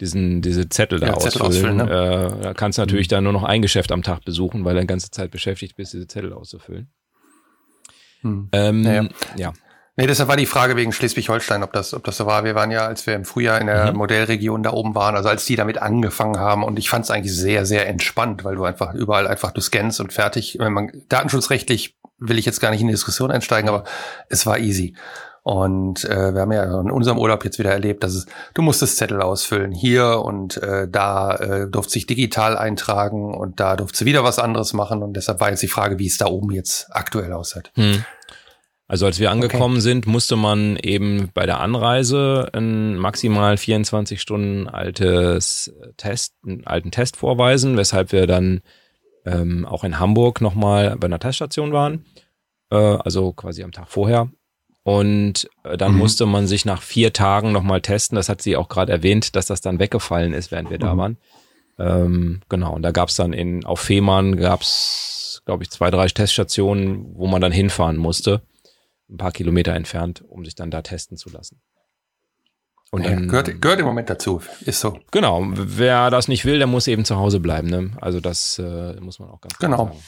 [0.00, 1.32] diesen, diese Zettel da ja, ausfüllen.
[1.32, 2.38] Zettel ausfüllen ne?
[2.38, 3.10] äh, da kannst du natürlich mhm.
[3.10, 5.92] dann nur noch ein Geschäft am Tag besuchen, weil du die ganze Zeit beschäftigt bist,
[5.92, 6.88] diese Zettel auszufüllen.
[8.22, 8.48] Mhm.
[8.52, 9.08] Ähm, ja.
[9.36, 9.52] ja.
[9.98, 12.44] Nee, deshalb war die Frage wegen Schleswig-Holstein, ob das, ob das so war.
[12.44, 13.98] Wir waren ja, als wir im Frühjahr in der mhm.
[13.98, 17.34] Modellregion da oben waren, also als die damit angefangen haben und ich fand es eigentlich
[17.34, 20.56] sehr, sehr entspannt, weil du einfach überall einfach du scannst und fertig.
[20.60, 23.82] Wenn man datenschutzrechtlich will ich jetzt gar nicht in die Diskussion einsteigen, aber
[24.28, 24.94] es war easy.
[25.42, 28.98] Und äh, wir haben ja in unserem Urlaub jetzt wieder erlebt, dass es, du musstest
[28.98, 34.04] Zettel ausfüllen hier und äh, da äh, durfte sich digital eintragen und da durfte sie
[34.04, 35.02] wieder was anderes machen.
[35.02, 37.72] Und deshalb war jetzt die Frage, wie es da oben jetzt aktuell aussieht.
[37.74, 38.04] Hm.
[38.90, 39.82] Also als wir angekommen okay.
[39.82, 46.90] sind, musste man eben bei der Anreise ein maximal 24 Stunden altes Test, einen alten
[46.90, 48.62] Test vorweisen, weshalb wir dann
[49.26, 52.06] ähm, auch in Hamburg nochmal bei einer Teststation waren,
[52.70, 54.30] äh, also quasi am Tag vorher.
[54.84, 55.98] Und äh, dann mhm.
[55.98, 58.16] musste man sich nach vier Tagen nochmal testen.
[58.16, 60.82] Das hat sie auch gerade erwähnt, dass das dann weggefallen ist, während wir mhm.
[60.82, 61.16] da waren.
[61.78, 65.90] Ähm, genau, und da gab es dann in, auf Fehmarn gab es, glaube ich, zwei,
[65.90, 68.40] drei Teststationen, wo man dann hinfahren musste,
[69.10, 71.60] ein paar Kilometer entfernt, um sich dann da testen zu lassen.
[72.90, 74.98] Und ja, dann, gehört, gehört im Moment dazu, ist so.
[75.10, 77.68] Genau, wer das nicht will, der muss eben zu Hause bleiben.
[77.68, 77.90] Ne?
[78.00, 80.02] Also das äh, muss man auch ganz genau sagen.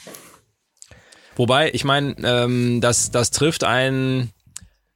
[1.35, 4.31] Wobei, ich meine, ähm, das, das trifft einen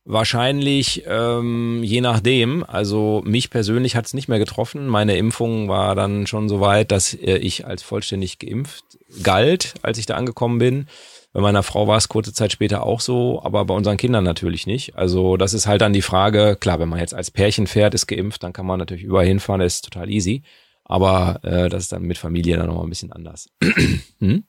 [0.08, 2.64] Wahrscheinlich ähm, je nachdem.
[2.64, 4.86] Also mich persönlich hat es nicht mehr getroffen.
[4.86, 8.84] Meine Impfung war dann schon so weit, dass äh, ich als vollständig geimpft
[9.24, 10.88] galt, als ich da angekommen bin.
[11.36, 14.67] Bei meiner Frau war es kurze Zeit später auch so, aber bei unseren Kindern natürlich
[14.67, 14.95] nicht.
[14.95, 18.07] Also das ist halt dann die Frage, klar, wenn man jetzt als Pärchen fährt, ist
[18.07, 20.43] geimpft, dann kann man natürlich überall hinfahren, das ist total easy.
[20.86, 23.49] Aber äh, das ist dann mit Familie dann nochmal ein bisschen anders.
[24.19, 24.45] hm?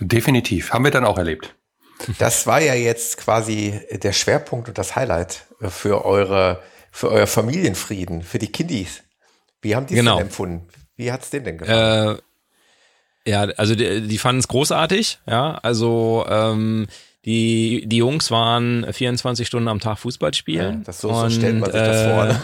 [0.00, 1.54] Definitiv, haben wir dann auch erlebt.
[2.18, 6.60] Das war ja jetzt quasi der Schwerpunkt und das Highlight für eure,
[6.90, 9.04] für euer Familienfrieden, für die Kiddies.
[9.62, 10.16] Wie haben die es genau.
[10.16, 10.66] denn empfunden?
[10.96, 12.16] Wie hat es denen denn gefallen?
[12.16, 12.20] Äh,
[13.28, 15.58] ja, also die, die fanden es großartig, ja.
[15.62, 16.86] Also ähm,
[17.24, 20.78] die, die Jungs waren 24 Stunden am Tag Fußball spielen.
[20.78, 22.24] Ja, das so, so stellt man sich äh, das vor.
[22.24, 22.40] Ne?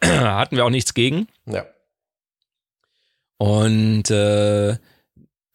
[0.00, 0.36] Ja.
[0.38, 1.28] hatten wir auch nichts gegen.
[1.46, 1.66] Ja.
[3.36, 4.76] Und äh,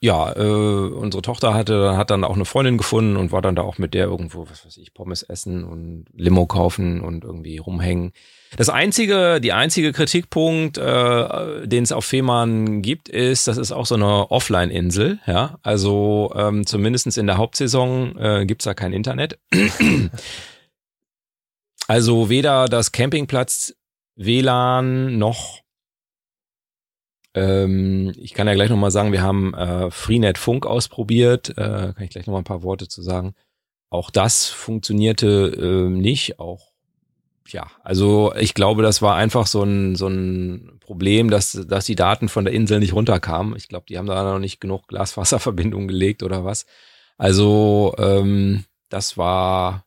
[0.05, 3.63] ja, äh, unsere Tochter hatte, hat dann auch eine Freundin gefunden und war dann da
[3.63, 8.11] auch mit der irgendwo, was weiß ich, Pommes essen und Limo kaufen und irgendwie rumhängen.
[8.55, 13.87] Das einzige, die einzige Kritikpunkt, äh, den es auf Fehmarn gibt, ist, das ist auch
[13.87, 15.57] so eine Offline-Insel, ja.
[15.63, 19.39] Also ähm, zumindest in der Hauptsaison äh, gibt's da kein Internet.
[21.87, 23.73] also weder das Campingplatz
[24.15, 25.64] WLAN noch
[27.35, 31.49] ähm, ich kann ja gleich nochmal sagen, wir haben äh, Freenet Funk ausprobiert.
[31.49, 33.35] Äh, kann ich gleich nochmal ein paar Worte zu sagen.
[33.89, 36.39] Auch das funktionierte äh, nicht.
[36.39, 36.71] Auch
[37.47, 41.95] ja, also ich glaube, das war einfach so ein, so ein Problem, dass, dass die
[41.95, 43.55] Daten von der Insel nicht runterkamen.
[43.55, 46.65] Ich glaube, die haben da noch nicht genug Glasfaserverbindungen gelegt oder was.
[47.17, 49.85] Also ähm, das war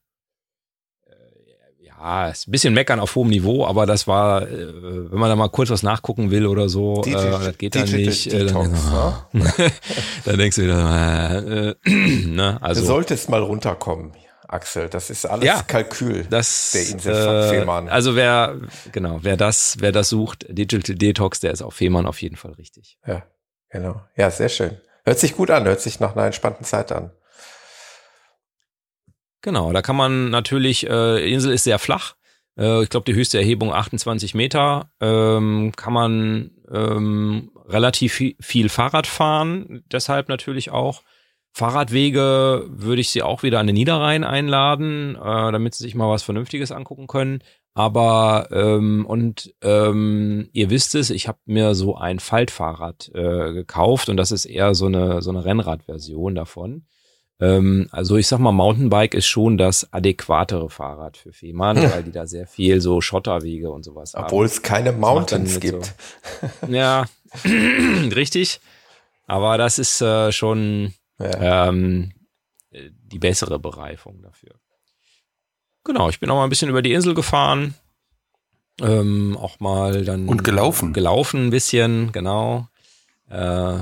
[2.01, 5.37] ja, ist ein bisschen meckern auf hohem Niveau, aber das war, äh, wenn man da
[5.37, 8.33] mal kurz was nachgucken will oder so, äh, das geht dann nicht.
[8.33, 9.43] Äh, dann, ne?
[10.25, 11.91] dann, denkst du wieder, äh,
[12.27, 12.81] ne, also.
[12.81, 14.13] Du solltest mal runterkommen.
[14.51, 17.89] Axel, das ist alles ja, Kalkül das, der Insel äh, Fehmarn.
[17.91, 18.57] Also wer,
[18.93, 22.53] genau, wer das, wer das sucht, Digital Detox, der ist auf Fehmarn auf jeden Fall
[22.53, 22.97] richtig.
[23.07, 23.25] Ja,
[23.69, 24.01] genau.
[24.17, 24.79] Ja, sehr schön.
[25.05, 27.11] Hört sich gut an, hört sich nach einer entspannten Zeit an.
[29.43, 32.15] Genau, da kann man natürlich, äh, Insel ist sehr flach.
[32.59, 34.91] Äh, ich glaube, die höchste Erhebung 28 Meter.
[35.01, 41.03] Ähm, kann man ähm, relativ viel Fahrrad fahren, deshalb natürlich auch.
[41.53, 46.09] Fahrradwege würde ich sie auch wieder an den Niederrhein einladen, äh, damit sie sich mal
[46.09, 47.43] was Vernünftiges angucken können.
[47.75, 54.09] Aber ähm, und ähm, ihr wisst es, ich habe mir so ein Faltfahrrad äh, gekauft
[54.09, 56.87] und das ist eher so eine so eine Rennradversion davon.
[57.41, 61.91] Ähm, also ich sag mal, Mountainbike ist schon das adäquatere Fahrrad für Fehmarn, hm.
[61.91, 64.33] weil die da sehr viel so Schotterwege und sowas Obwohl haben.
[64.33, 65.87] Obwohl es keine Mountains gibt.
[65.87, 65.93] So.
[66.69, 67.07] Ja,
[67.45, 68.61] richtig.
[69.27, 71.69] Aber das ist äh, schon ja.
[71.69, 72.13] ähm,
[72.73, 74.55] die bessere Bereifung dafür.
[75.85, 77.75] Genau, ich bin auch mal ein bisschen über die Insel gefahren.
[78.81, 80.29] Ähm, auch mal dann.
[80.29, 80.93] Und gelaufen.
[80.93, 82.69] Gelaufen ein bisschen, genau.
[83.29, 83.79] Äh,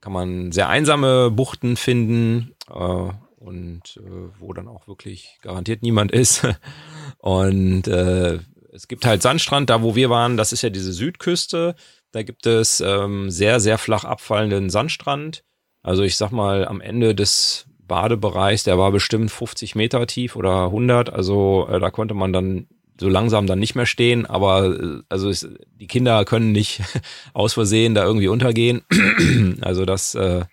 [0.00, 6.46] kann man sehr einsame Buchten finden und äh, wo dann auch wirklich garantiert niemand ist.
[7.18, 8.38] und äh,
[8.72, 11.74] es gibt halt Sandstrand, da wo wir waren, das ist ja diese Südküste.
[12.12, 15.44] Da gibt es ähm, sehr, sehr flach abfallenden Sandstrand.
[15.82, 20.66] Also ich sag mal, am Ende des Badebereichs, der war bestimmt 50 Meter tief oder
[20.66, 21.10] 100.
[21.12, 22.66] Also äh, da konnte man dann
[22.98, 25.48] so langsam dann nicht mehr stehen, aber äh, also es,
[25.78, 26.80] die Kinder können nicht
[27.34, 28.82] aus Versehen da irgendwie untergehen.
[29.60, 30.44] also das äh,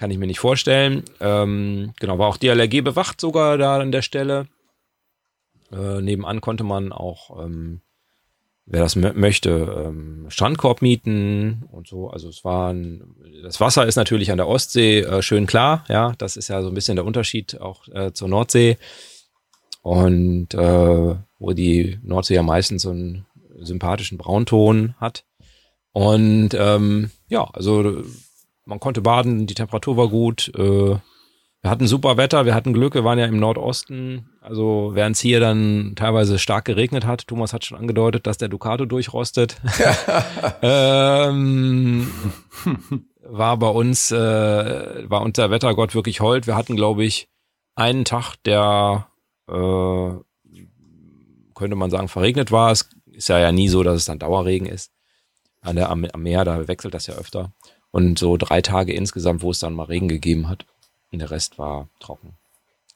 [0.00, 1.04] kann ich mir nicht vorstellen.
[1.20, 4.46] Ähm, genau, war auch DLRG bewacht sogar da an der Stelle.
[5.70, 7.82] Äh, nebenan konnte man auch, ähm,
[8.64, 12.08] wer das möchte, ähm, Strandkorb mieten und so.
[12.08, 16.14] Also es war ein, das Wasser ist natürlich an der Ostsee äh, schön klar, ja.
[16.16, 18.78] Das ist ja so ein bisschen der Unterschied auch äh, zur Nordsee.
[19.82, 23.26] Und äh, wo die Nordsee ja meistens so einen
[23.58, 25.26] sympathischen Braunton hat.
[25.92, 28.02] Und ähm, ja, also
[28.70, 30.96] man konnte baden, die Temperatur war gut, äh,
[31.62, 34.30] wir hatten super Wetter, wir hatten Glück, wir waren ja im Nordosten.
[34.40, 38.48] Also während es hier dann teilweise stark geregnet hat, Thomas hat schon angedeutet, dass der
[38.48, 39.60] Ducato durchrostet.
[40.62, 42.10] ähm,
[43.22, 46.46] war bei uns, äh, war unser Wettergott wirklich hold.
[46.46, 47.28] Wir hatten, glaube ich,
[47.74, 49.08] einen Tag, der
[49.46, 50.10] äh,
[51.54, 52.70] könnte man sagen, verregnet war.
[52.70, 54.92] Es ist ja, ja nie so, dass es dann Dauerregen ist.
[55.60, 57.52] An der, am, am Meer, da wechselt das ja öfter.
[57.90, 60.64] Und so drei Tage insgesamt, wo es dann mal Regen gegeben hat.
[61.12, 62.34] Und der Rest war trocken.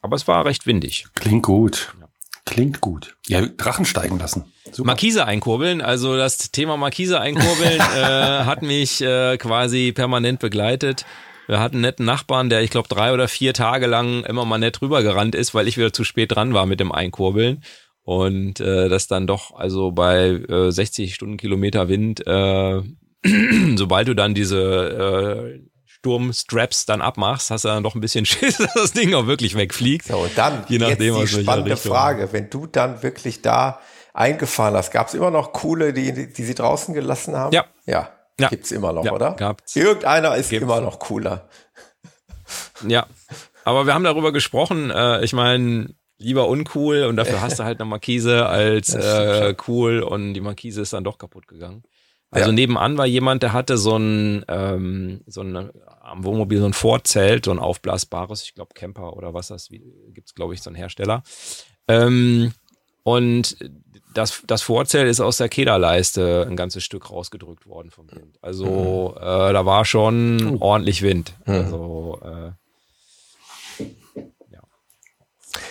[0.01, 1.07] Aber es war recht windig.
[1.15, 1.93] Klingt gut.
[1.99, 2.07] Ja.
[2.45, 3.17] Klingt gut.
[3.27, 4.45] Ja, Drachen steigen lassen.
[4.71, 4.87] Super.
[4.87, 5.81] Markise einkurbeln.
[5.81, 11.05] Also das Thema Markise einkurbeln äh, hat mich äh, quasi permanent begleitet.
[11.47, 14.57] Wir hatten einen netten Nachbarn, der ich glaube drei oder vier Tage lang immer mal
[14.57, 17.63] nett rübergerannt ist, weil ich wieder zu spät dran war mit dem Einkurbeln.
[18.03, 22.81] Und äh, das dann doch, also bei äh, 60 Stundenkilometer Wind, äh,
[23.75, 28.57] sobald du dann diese äh, Sturmstraps dann abmachst, hast du dann doch ein bisschen Schiss,
[28.57, 30.05] dass das Ding auch wirklich wegfliegt.
[30.05, 33.79] So, dann je nachdem, jetzt die spannende Frage, wenn du dann wirklich da
[34.13, 37.53] eingefahren hast, gab es immer noch coole, die, die sie draußen gelassen haben?
[37.53, 37.65] Ja.
[37.85, 38.09] Ja,
[38.39, 38.49] ja.
[38.49, 39.31] gibt's immer noch, ja, oder?
[39.33, 39.75] Gab's.
[39.75, 40.63] Irgendeiner ist gibt's.
[40.63, 41.49] immer noch cooler.
[42.87, 43.07] Ja,
[43.63, 47.79] aber wir haben darüber gesprochen, äh, ich meine, lieber uncool und dafür hast du halt
[47.79, 51.83] eine Markise als äh, cool und die Markise ist dann doch kaputt gegangen.
[52.35, 52.53] Also ja.
[52.53, 55.71] nebenan war jemand, der hatte so ein, ähm, so ein
[56.01, 60.27] am Wohnmobil so ein Vorzelt, so ein aufblasbares, ich glaube Camper oder was das, gibt
[60.27, 61.23] es glaube ich so ein Hersteller.
[61.87, 62.51] Ähm,
[63.03, 63.57] und
[64.13, 68.37] das, das Vorzelt ist aus der Kederleiste ein ganzes Stück rausgedrückt worden vom Wind.
[68.41, 69.21] Also mhm.
[69.21, 70.57] äh, da war schon uh.
[70.59, 71.35] ordentlich Wind.
[71.45, 71.53] Mhm.
[71.53, 73.83] Also äh,
[74.51, 74.61] ja.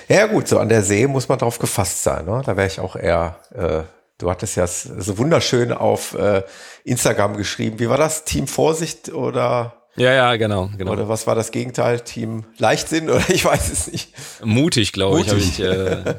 [0.08, 2.24] Ja gut, so an der See muss man drauf gefasst sein.
[2.24, 2.40] Ne?
[2.46, 3.82] Da wäre ich auch eher äh,
[4.18, 6.42] Du hattest ja so wunderschön auf äh,
[6.84, 7.80] Instagram geschrieben.
[7.80, 8.24] Wie war das?
[8.24, 9.84] Team Vorsicht oder?
[9.96, 10.92] Ja, ja, genau, genau.
[10.92, 12.00] Oder was war das Gegenteil?
[12.00, 14.14] Team Leichtsinn oder ich weiß es nicht.
[14.44, 15.32] Mutig, glaube ich.
[15.32, 16.14] ich äh, ja.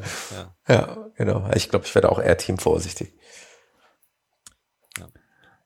[0.67, 1.49] ja, genau.
[1.55, 3.13] Ich glaube, ich werde auch eher Team vorsichtig.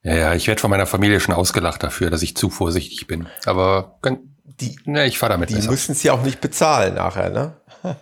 [0.02, 3.28] Ja, ja, ich werde von meiner Familie schon ausgelacht dafür, dass ich zu vorsichtig bin.
[3.46, 4.00] Aber
[4.44, 5.50] die, ne, ich fahre damit.
[5.50, 7.58] Die müssen es ja auch nicht bezahlen nachher, ne?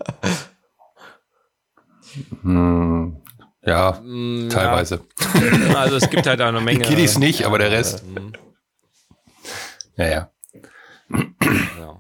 [2.44, 3.22] hm,
[3.68, 5.02] ja, mm, teilweise.
[5.70, 5.76] Ja.
[5.76, 6.80] Also es gibt halt eine Menge.
[6.80, 8.04] Die Kiddies nicht, aber der Rest.
[9.98, 10.32] Ja, ja.
[11.80, 12.00] ja.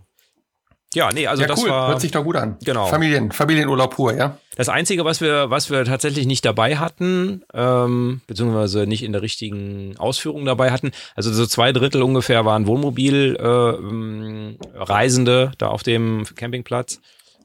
[0.93, 1.69] Ja, nee, also ja, das cool.
[1.69, 1.89] war.
[1.89, 2.57] Hört sich doch gut an.
[2.63, 2.87] Genau.
[2.87, 4.37] Familien, Familienurlaub pur, ja.
[4.55, 9.21] Das Einzige, was wir, was wir tatsächlich nicht dabei hatten, ähm, beziehungsweise nicht in der
[9.21, 15.83] richtigen Ausführung dabei hatten, also so zwei Drittel ungefähr waren Wohnmobilreisende äh, Reisende da auf
[15.83, 17.01] dem Campingplatz.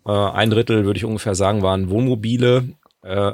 [0.07, 2.69] Äh, ein Drittel, würde ich ungefähr sagen, waren Wohnmobile.
[3.03, 3.33] Äh,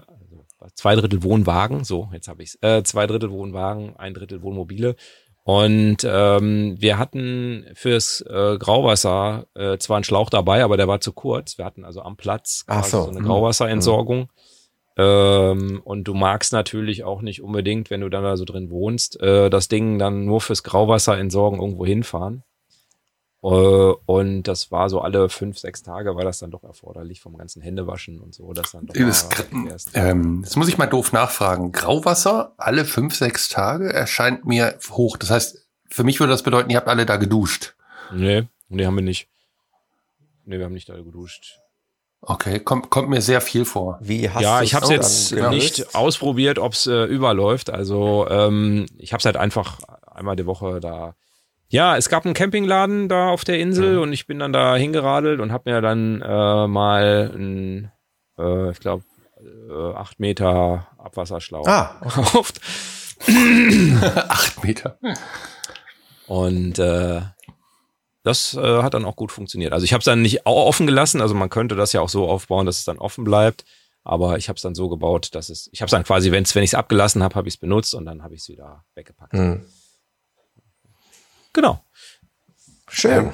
[0.75, 2.59] zwei Drittel Wohnwagen, so, jetzt habe ich's.
[2.61, 4.97] Äh, zwei Drittel Wohnwagen, ein Drittel Wohnmobile.
[5.45, 11.01] Und ähm, wir hatten fürs äh, Grauwasser äh, zwar einen Schlauch dabei, aber der war
[11.01, 11.57] zu kurz.
[11.57, 13.05] Wir hatten also am Platz quasi so.
[13.05, 13.11] so.
[13.11, 13.25] eine mhm.
[13.25, 14.19] Grauwasserentsorgung.
[14.19, 14.29] Mhm.
[14.99, 19.19] Ähm, und du magst natürlich auch nicht unbedingt, wenn du dann da so drin wohnst,
[19.23, 22.43] äh, das Ding dann nur fürs Grauwasser entsorgen irgendwo hinfahren.
[23.43, 27.37] Äh, und das war so alle fünf, sechs Tage war das dann doch erforderlich vom
[27.37, 28.53] ganzen Händewaschen und so.
[28.53, 31.73] Dass dann doch das, ähm, das muss ich mal doof nachfragen.
[31.73, 35.17] Grauwasser alle fünf, sechs Tage erscheint mir hoch.
[35.17, 37.75] Das heißt, für mich würde das bedeuten, ihr habt alle da geduscht.
[38.13, 39.29] Nee, nee, haben wir nicht.
[40.45, 41.61] Nee, wir haben nicht alle geduscht.
[42.21, 43.99] Okay, kommt, kommt mir sehr viel vor.
[44.01, 44.91] Wie hast ja, ich habe es
[45.31, 47.71] jetzt nicht ausprobiert, ob es äh, überläuft.
[47.71, 51.15] Also ähm, ich habe es halt einfach einmal die Woche da
[51.69, 54.03] ja, es gab einen Campingladen da auf der Insel mhm.
[54.03, 57.93] und ich bin dann da hingeradelt und habe mir dann äh, mal ein,
[58.39, 59.05] äh, ich glaube,
[59.71, 62.61] äh, acht Meter Abwasserschlauch ah, gekauft.
[64.29, 64.99] acht Meter.
[66.27, 67.21] Und äh,
[68.23, 69.73] das äh, hat dann auch gut funktioniert.
[69.73, 72.29] Also ich habe es dann nicht offen gelassen, also man könnte das ja auch so
[72.29, 73.65] aufbauen, dass es dann offen bleibt.
[74.05, 76.55] Aber ich habe es dann so gebaut, dass es, ich habe es dann quasi, wenn's,
[76.55, 78.85] wenn ich es abgelassen habe, habe ich es benutzt und dann habe ich es wieder
[78.95, 79.35] weggepackt.
[79.35, 79.67] Mhm.
[81.53, 81.83] Genau.
[82.89, 83.33] Schön.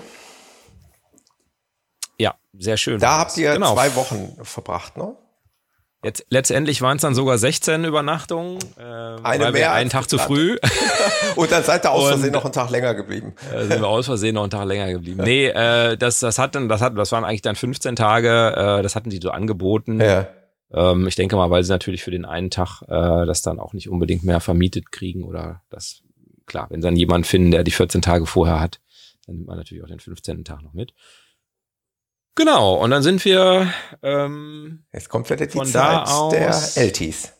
[2.18, 2.98] Ja, sehr schön.
[3.00, 3.74] Da habt ihr genau.
[3.74, 5.16] zwei Wochen verbracht, ne?
[6.04, 8.58] Jetzt, letztendlich waren es dann sogar 16 Übernachtungen.
[8.76, 8.82] Äh,
[9.22, 9.72] Eine mehr.
[9.72, 10.58] Einen Tag zu früh.
[11.36, 13.34] Und dann seid ihr aus Versehen noch einen Tag länger geblieben.
[13.54, 15.22] Äh, sind wir aus Versehen noch einen Tag länger geblieben.
[15.24, 18.96] Nee, äh, das, das hatten, das hatten, das waren eigentlich dann 15 Tage, äh, das
[18.96, 19.98] hatten die so angeboten.
[19.98, 20.28] Ja.
[20.74, 23.72] Ähm, ich denke mal, weil sie natürlich für den einen Tag äh, das dann auch
[23.72, 26.02] nicht unbedingt mehr vermietet kriegen oder das
[26.46, 28.80] klar, wenn sie dann jemanden finden, der die 14 Tage vorher hat,
[29.26, 30.44] dann nimmt man natürlich auch den 15.
[30.44, 30.94] Tag noch mit.
[32.36, 33.72] Genau, und dann sind wir
[34.02, 37.32] ähm, Jetzt kommt wieder die von Zeit aus, der Eltis.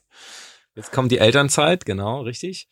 [0.76, 2.68] Jetzt kommt die Elternzeit, genau, richtig.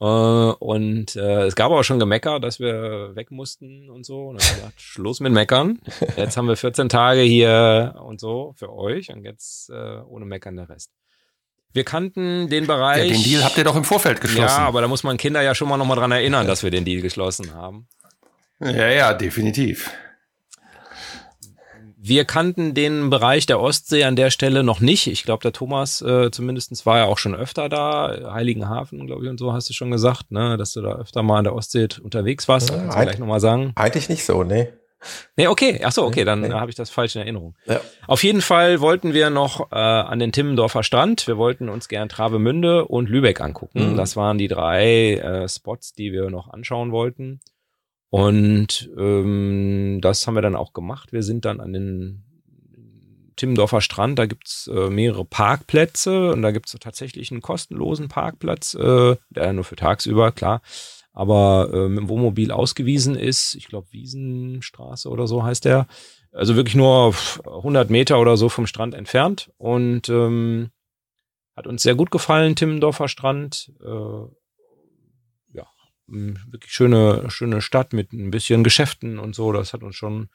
[0.00, 4.28] Äh, und äh, es gab auch schon Gemecker, dass wir weg mussten und so.
[4.28, 5.80] Und dann haben wir gesagt, Schluss mit Meckern.
[6.16, 10.56] Jetzt haben wir 14 Tage hier und so für euch und jetzt äh, ohne Meckern
[10.56, 10.90] der Rest.
[11.72, 13.08] Wir kannten den Bereich.
[13.08, 14.58] Ja, den Deal habt ihr doch im Vorfeld geschlossen.
[14.60, 16.84] Ja, aber da muss man Kinder ja schon mal nochmal dran erinnern, dass wir den
[16.84, 17.88] Deal geschlossen haben.
[18.60, 19.90] Ja, ja, definitiv.
[22.04, 25.06] Wir kannten den Bereich der Ostsee an der Stelle noch nicht.
[25.06, 28.32] Ich glaube, der Thomas äh, zumindest war ja auch schon öfter da.
[28.32, 31.38] Heiligenhafen, glaube ich, und so hast du schon gesagt, ne, dass du da öfter mal
[31.38, 32.70] an der Ostsee unterwegs warst.
[32.70, 33.70] Ja, Kannst du gleich nochmal sagen?
[33.76, 34.72] Eigentlich nicht so, ne.
[35.36, 35.80] Nee, okay.
[35.84, 36.50] Ach so, okay, dann nee.
[36.50, 37.56] habe ich das falsch in Erinnerung.
[37.66, 37.80] Ja.
[38.06, 41.26] Auf jeden Fall wollten wir noch äh, an den Timmendorfer Strand.
[41.26, 43.92] Wir wollten uns gern Travemünde und Lübeck angucken.
[43.92, 43.96] Mhm.
[43.96, 47.40] Das waren die drei äh, Spots, die wir noch anschauen wollten.
[48.10, 51.12] Und ähm, das haben wir dann auch gemacht.
[51.12, 52.24] Wir sind dann an den
[53.36, 59.16] Timmendorfer Strand, da gibt's äh, mehrere Parkplätze und da gibt's tatsächlich einen kostenlosen Parkplatz, äh,
[59.30, 60.60] der nur für tagsüber, klar,
[61.12, 63.54] aber äh, mit dem Wohnmobil ausgewiesen ist.
[63.54, 65.86] Ich glaube, Wiesenstraße oder so heißt der.
[66.32, 70.70] Also wirklich nur 100 Meter oder so vom Strand entfernt und ähm,
[71.54, 73.72] hat uns sehr gut gefallen, Timmendorfer Strand.
[73.84, 74.28] Äh,
[76.12, 79.52] wirklich schöne, schöne Stadt mit ein bisschen Geschäften und so.
[79.52, 80.28] Das hat uns schon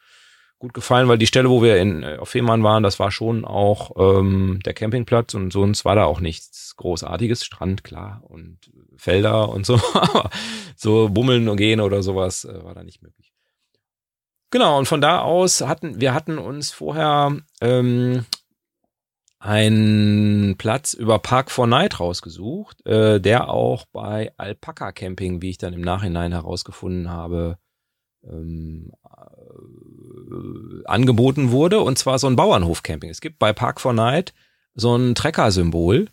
[0.58, 3.44] gut gefallen, weil die Stelle, wo wir in, äh, auf Fehmarn waren, das war schon
[3.44, 7.44] auch ähm, der Campingplatz und sonst war da auch nichts Großartiges.
[7.44, 8.58] Strand, klar, und
[8.98, 9.80] Felder und so.
[9.94, 10.30] Aber
[10.76, 13.32] so bummeln und gehen oder sowas äh, war da nicht möglich.
[14.50, 18.24] Genau, und von da aus hatten wir hatten uns vorher ähm,
[19.40, 25.58] einen Platz über Park for Night rausgesucht, äh, der auch bei Alpaka Camping, wie ich
[25.58, 27.58] dann im Nachhinein herausgefunden habe,
[28.24, 31.80] ähm, äh, angeboten wurde.
[31.80, 33.10] Und zwar so ein Bauernhof-Camping.
[33.10, 34.34] Es gibt bei Park for Night
[34.74, 36.08] so ein Trecker-Symbol.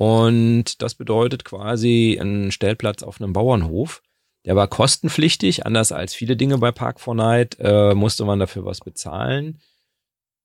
[0.00, 4.00] Und das bedeutet quasi ein Stellplatz auf einem Bauernhof.
[4.46, 8.64] Der war kostenpflichtig, anders als viele Dinge bei Park for Night, äh, musste man dafür
[8.64, 9.60] was bezahlen.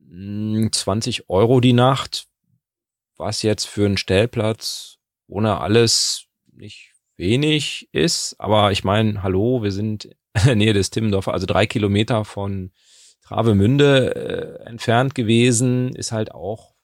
[0.02, 2.28] 20 hm, Euro die Nacht,
[3.16, 8.36] was jetzt für einen Stellplatz ohne alles nicht wenig ist.
[8.38, 10.04] Aber ich meine, hallo, wir sind
[10.34, 12.74] in der Nähe des Timmendorfer, also drei Kilometer von
[13.22, 14.16] Travemünde
[14.64, 16.75] äh, entfernt gewesen, ist halt auch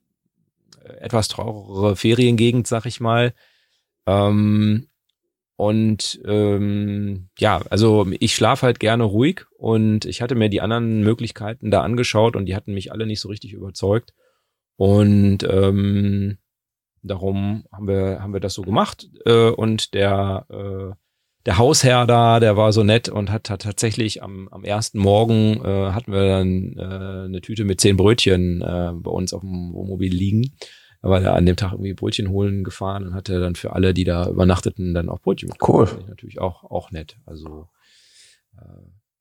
[0.99, 3.33] etwas teurere Feriengegend, sag ich mal.
[4.07, 4.87] Ähm,
[5.61, 11.01] und ähm, ja, also ich schlafe halt gerne ruhig und ich hatte mir die anderen
[11.01, 14.15] Möglichkeiten da angeschaut und die hatten mich alle nicht so richtig überzeugt.
[14.75, 16.39] Und ähm,
[17.03, 19.07] darum haben wir, haben wir das so gemacht.
[19.27, 20.95] Äh, und der, äh,
[21.45, 25.63] der Hausherr da, der war so nett und hat, hat tatsächlich am, am ersten Morgen
[25.63, 29.73] äh, hatten wir dann äh, eine Tüte mit zehn Brötchen äh, bei uns auf dem
[29.73, 30.55] Wohnmobil liegen
[31.01, 33.93] da war er an dem Tag irgendwie Brötchen holen gefahren und hatte dann für alle,
[33.93, 35.79] die da übernachteten, dann auch Brötchen bekommen.
[35.79, 35.97] Cool.
[35.97, 37.17] Das natürlich auch, auch nett.
[37.25, 37.67] Also
[38.57, 38.63] äh,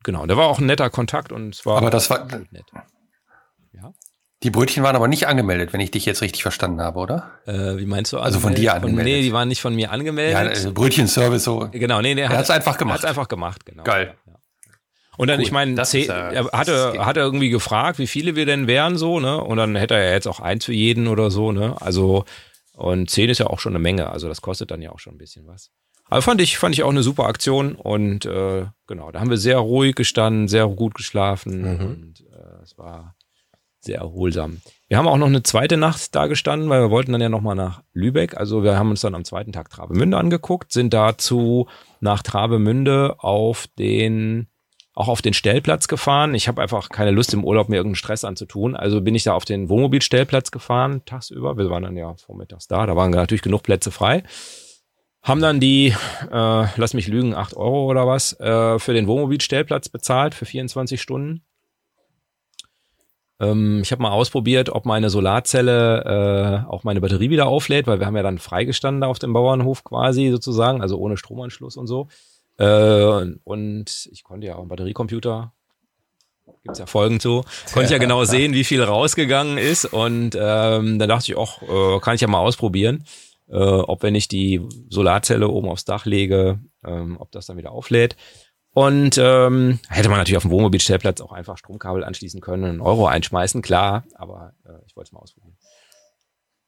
[0.05, 2.67] genau, da war auch ein netter Kontakt und es war aber das war nett.
[3.73, 3.95] Ja.
[4.43, 7.31] Die Brötchen waren aber nicht angemeldet, wenn ich dich jetzt richtig verstanden habe, oder?
[7.47, 8.17] Äh, wie meinst du?
[8.17, 8.25] Angemeldet?
[8.25, 9.05] Also von dir angemeldet?
[9.05, 10.33] Von, nee, die waren nicht von mir angemeldet.
[10.33, 11.69] Ja, also Brötchenservice so.
[11.71, 12.23] Genau, nee, nee.
[12.23, 12.99] Er hat es einfach gemacht.
[12.99, 13.85] Hat es einfach gemacht, genau.
[13.85, 14.17] Geil.
[15.21, 15.45] Und dann, cool.
[15.45, 19.45] ich meine, äh, er hatte, hatte irgendwie gefragt, wie viele wir denn wären, so, ne?
[19.45, 21.77] Und dann hätte er jetzt auch eins für jeden oder so, ne?
[21.79, 22.25] Also,
[22.73, 25.17] und zehn ist ja auch schon eine Menge, also das kostet dann ja auch schon
[25.17, 25.73] ein bisschen was.
[26.07, 29.37] Aber fand ich, fand ich auch eine super Aktion und äh, genau, da haben wir
[29.37, 31.81] sehr ruhig gestanden, sehr gut geschlafen mhm.
[31.85, 33.15] und äh, es war
[33.81, 34.63] sehr erholsam.
[34.89, 37.57] Wir haben auch noch eine zweite Nacht da gestanden, weil wir wollten dann ja nochmal
[37.57, 38.39] nach Lübeck.
[38.39, 41.69] Also wir haben uns dann am zweiten Tag Travemünde angeguckt, sind dazu
[42.01, 44.47] nach Travemünde auf den
[45.01, 46.35] auch auf den Stellplatz gefahren.
[46.35, 48.77] Ich habe einfach keine Lust im Urlaub mir irgendeinen Stress anzutun.
[48.77, 51.57] Also bin ich da auf den Wohnmobilstellplatz gefahren, tagsüber.
[51.57, 54.25] Wir waren dann ja vormittags da, da waren natürlich genug Plätze frei.
[55.23, 55.95] Haben dann die,
[56.31, 61.01] äh, lass mich lügen, acht Euro oder was, äh, für den Wohnmobilstellplatz bezahlt für 24
[61.01, 61.45] Stunden.
[63.41, 68.01] Ähm, ich habe mal ausprobiert, ob meine Solarzelle äh, auch meine Batterie wieder auflädt, weil
[68.01, 72.09] wir haben ja dann freigestanden auf dem Bauernhof quasi sozusagen, also ohne Stromanschluss und so.
[72.61, 75.53] Äh, und ich konnte ja auch einen Batteriecomputer,
[76.63, 77.43] gibt's ja Folgen zu,
[77.73, 79.87] konnte ich ja genau sehen, wie viel rausgegangen ist.
[79.87, 83.05] Und ähm, dann dachte ich auch, äh, kann ich ja mal ausprobieren,
[83.49, 87.73] äh, ob wenn ich die Solarzelle oben aufs Dach lege, ähm, ob das dann wieder
[87.73, 88.17] auflädt.
[88.73, 93.07] Und ähm, hätte man natürlich auf dem Wohnmobilstellplatz auch einfach Stromkabel anschließen können, einen Euro
[93.07, 95.57] einschmeißen, klar, aber äh, ich wollte es mal ausprobieren.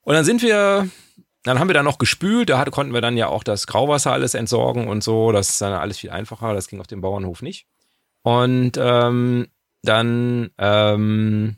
[0.01, 0.89] Und dann sind wir
[1.43, 4.35] dann haben wir da noch gespült, da konnten wir dann ja auch das Grauwasser alles
[4.35, 5.33] entsorgen und so.
[5.33, 7.67] Das ist dann alles viel einfacher, das ging auf dem Bauernhof nicht.
[8.23, 9.49] Und ähm,
[9.83, 11.57] dann ähm,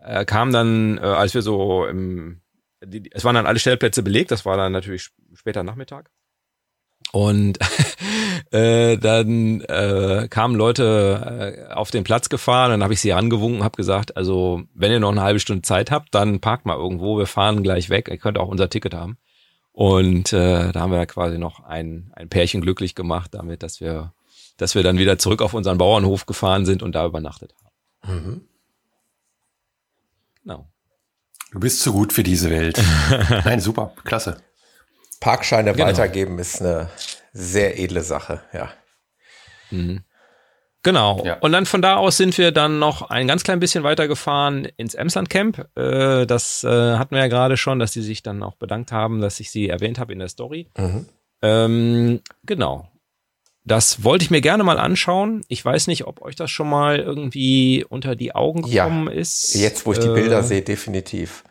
[0.00, 2.42] äh, kam dann, äh, als wir so im,
[2.84, 6.10] die, es waren dann alle Stellplätze belegt, das war dann natürlich später Nachmittag.
[7.12, 7.58] Und
[8.52, 13.62] äh, dann äh, kamen Leute äh, auf den Platz gefahren, dann habe ich sie angewunken,
[13.62, 17.18] habe gesagt, also wenn ihr noch eine halbe Stunde Zeit habt, dann parkt mal irgendwo,
[17.18, 19.18] wir fahren gleich weg, ihr könnt auch unser Ticket haben.
[19.72, 24.12] Und äh, da haben wir quasi noch ein, ein Pärchen glücklich gemacht, damit, dass wir,
[24.56, 27.54] dass wir dann wieder zurück auf unseren Bauernhof gefahren sind und da übernachtet
[28.02, 28.14] haben.
[28.14, 28.40] Mhm.
[30.42, 30.66] Genau.
[31.52, 32.82] Du bist zu gut für diese Welt.
[33.44, 34.38] Nein, super, klasse.
[35.22, 35.86] Parkscheine genau.
[35.86, 36.90] weitergeben ist eine
[37.32, 38.70] sehr edle Sache, ja.
[39.70, 40.00] Mhm.
[40.82, 41.22] Genau.
[41.24, 41.38] Ja.
[41.38, 44.94] Und dann von da aus sind wir dann noch ein ganz klein bisschen weitergefahren ins
[44.94, 45.68] Emsland Camp.
[45.76, 49.20] Äh, das äh, hatten wir ja gerade schon, dass die sich dann auch bedankt haben,
[49.20, 50.68] dass ich sie erwähnt habe in der Story.
[50.76, 51.06] Mhm.
[51.40, 52.88] Ähm, genau.
[53.64, 55.42] Das wollte ich mir gerne mal anschauen.
[55.46, 59.54] Ich weiß nicht, ob euch das schon mal irgendwie unter die Augen gekommen ja, ist.
[59.54, 61.44] Jetzt, wo ich die Bilder äh, sehe, definitiv.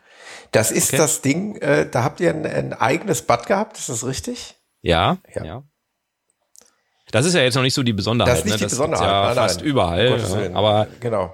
[0.51, 0.97] Das ist okay.
[0.97, 4.55] das Ding, äh, da habt ihr ein, ein, eigenes Bad gehabt, ist das richtig?
[4.81, 5.63] Ja, ja, ja.
[7.11, 8.33] Das ist ja jetzt noch nicht so die Besonderheit.
[8.33, 8.57] Das ist nicht ne?
[8.57, 9.07] die das Besonderheit.
[9.07, 9.65] Ja nein, fast nein.
[9.69, 10.19] überall.
[10.19, 10.55] Ja.
[10.55, 11.33] Aber, genau.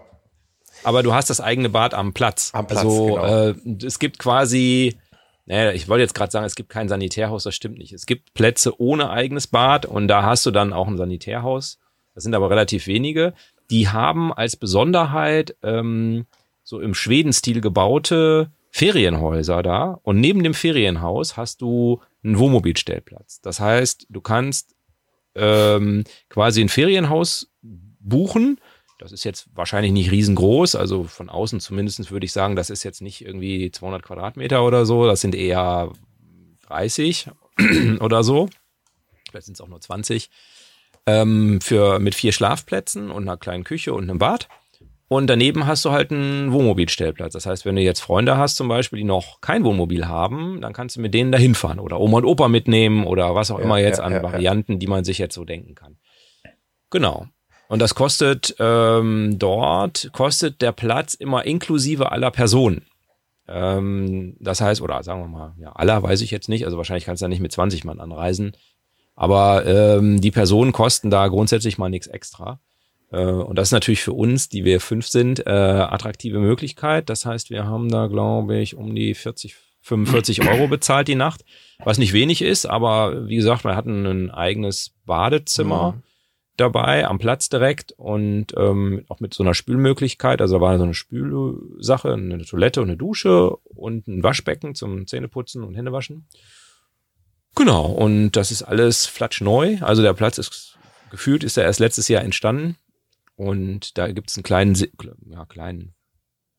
[0.84, 2.52] aber du hast das eigene Bad am Platz.
[2.54, 3.26] Am Platz, also, genau.
[3.26, 4.98] äh, es gibt quasi,
[5.46, 7.94] naja, ich wollte jetzt gerade sagen, es gibt kein Sanitärhaus, das stimmt nicht.
[7.94, 11.80] Es gibt Plätze ohne eigenes Bad und da hast du dann auch ein Sanitärhaus.
[12.14, 13.34] Das sind aber relativ wenige.
[13.70, 16.26] Die haben als Besonderheit ähm,
[16.64, 23.42] so im Schweden-Stil gebaute Ferienhäuser da und neben dem Ferienhaus hast du einen Wohnmobilstellplatz.
[23.42, 24.76] Das heißt, du kannst
[25.34, 28.60] ähm, quasi ein Ferienhaus buchen.
[29.00, 32.84] Das ist jetzt wahrscheinlich nicht riesengroß, also von außen zumindest würde ich sagen, das ist
[32.84, 35.92] jetzt nicht irgendwie 200 Quadratmeter oder so, das sind eher
[36.68, 37.30] 30
[38.00, 38.48] oder so.
[39.28, 40.30] Vielleicht sind es auch nur 20.
[41.08, 44.48] Ähm, für, mit vier Schlafplätzen und einer kleinen Küche und einem Bad.
[45.10, 47.34] Und daneben hast du halt einen Wohnmobilstellplatz.
[47.34, 50.74] Das heißt, wenn du jetzt Freunde hast zum Beispiel, die noch kein Wohnmobil haben, dann
[50.74, 53.64] kannst du mit denen dahin fahren oder Oma und Opa mitnehmen oder was auch ja,
[53.64, 55.98] immer jetzt ja, an ja, Varianten, die man sich jetzt so denken kann.
[56.90, 57.28] Genau.
[57.70, 62.86] Und das kostet ähm, dort, kostet der Platz immer inklusive aller Personen.
[63.48, 67.06] Ähm, das heißt, oder sagen wir mal, ja, aller weiß ich jetzt nicht, also wahrscheinlich
[67.06, 68.54] kannst du da nicht mit 20 Mann anreisen.
[69.16, 72.60] Aber ähm, die Personen kosten da grundsätzlich mal nichts extra.
[73.12, 77.10] Äh, und das ist natürlich für uns, die wir fünf sind, äh, attraktive Möglichkeit.
[77.10, 81.46] Das heißt, wir haben da, glaube ich, um die 40, 45 Euro bezahlt die Nacht,
[81.84, 86.04] was nicht wenig ist, aber wie gesagt, wir hatten ein eigenes Badezimmer mhm.
[86.58, 90.42] dabei, am Platz direkt und ähm, auch mit so einer Spülmöglichkeit.
[90.42, 95.08] Also da war so eine Spülsache, eine Toilette und eine Dusche und ein Waschbecken zum
[95.08, 96.28] Zähneputzen und Händewaschen.
[97.56, 99.78] Genau, und das ist alles flatschneu.
[99.82, 100.78] Also der Platz ist
[101.10, 102.76] gefühlt, ist er erst letztes Jahr entstanden.
[103.38, 104.92] Und da gibt es einen kleinen See,
[105.30, 105.94] ja, kleinen,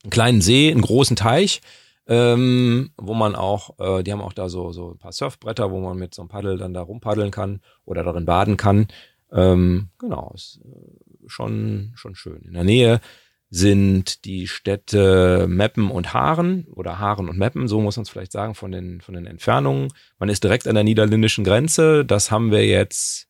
[0.04, 1.60] einen kleinen See, einen großen Teich,
[2.06, 5.80] ähm, wo man auch, äh, die haben auch da so, so ein paar Surfbretter, wo
[5.80, 8.86] man mit so einem Paddel dann da rumpaddeln kann oder darin baden kann.
[9.32, 12.42] Ähm, genau, ist äh, schon, schon schön.
[12.42, 13.00] In der Nähe
[13.50, 18.32] sind die Städte Meppen und Haaren oder Haaren und Meppen, so muss man es vielleicht
[18.32, 19.88] sagen, von den, von den Entfernungen.
[20.18, 22.04] Man ist direkt an der niederländischen Grenze.
[22.04, 23.27] Das haben wir jetzt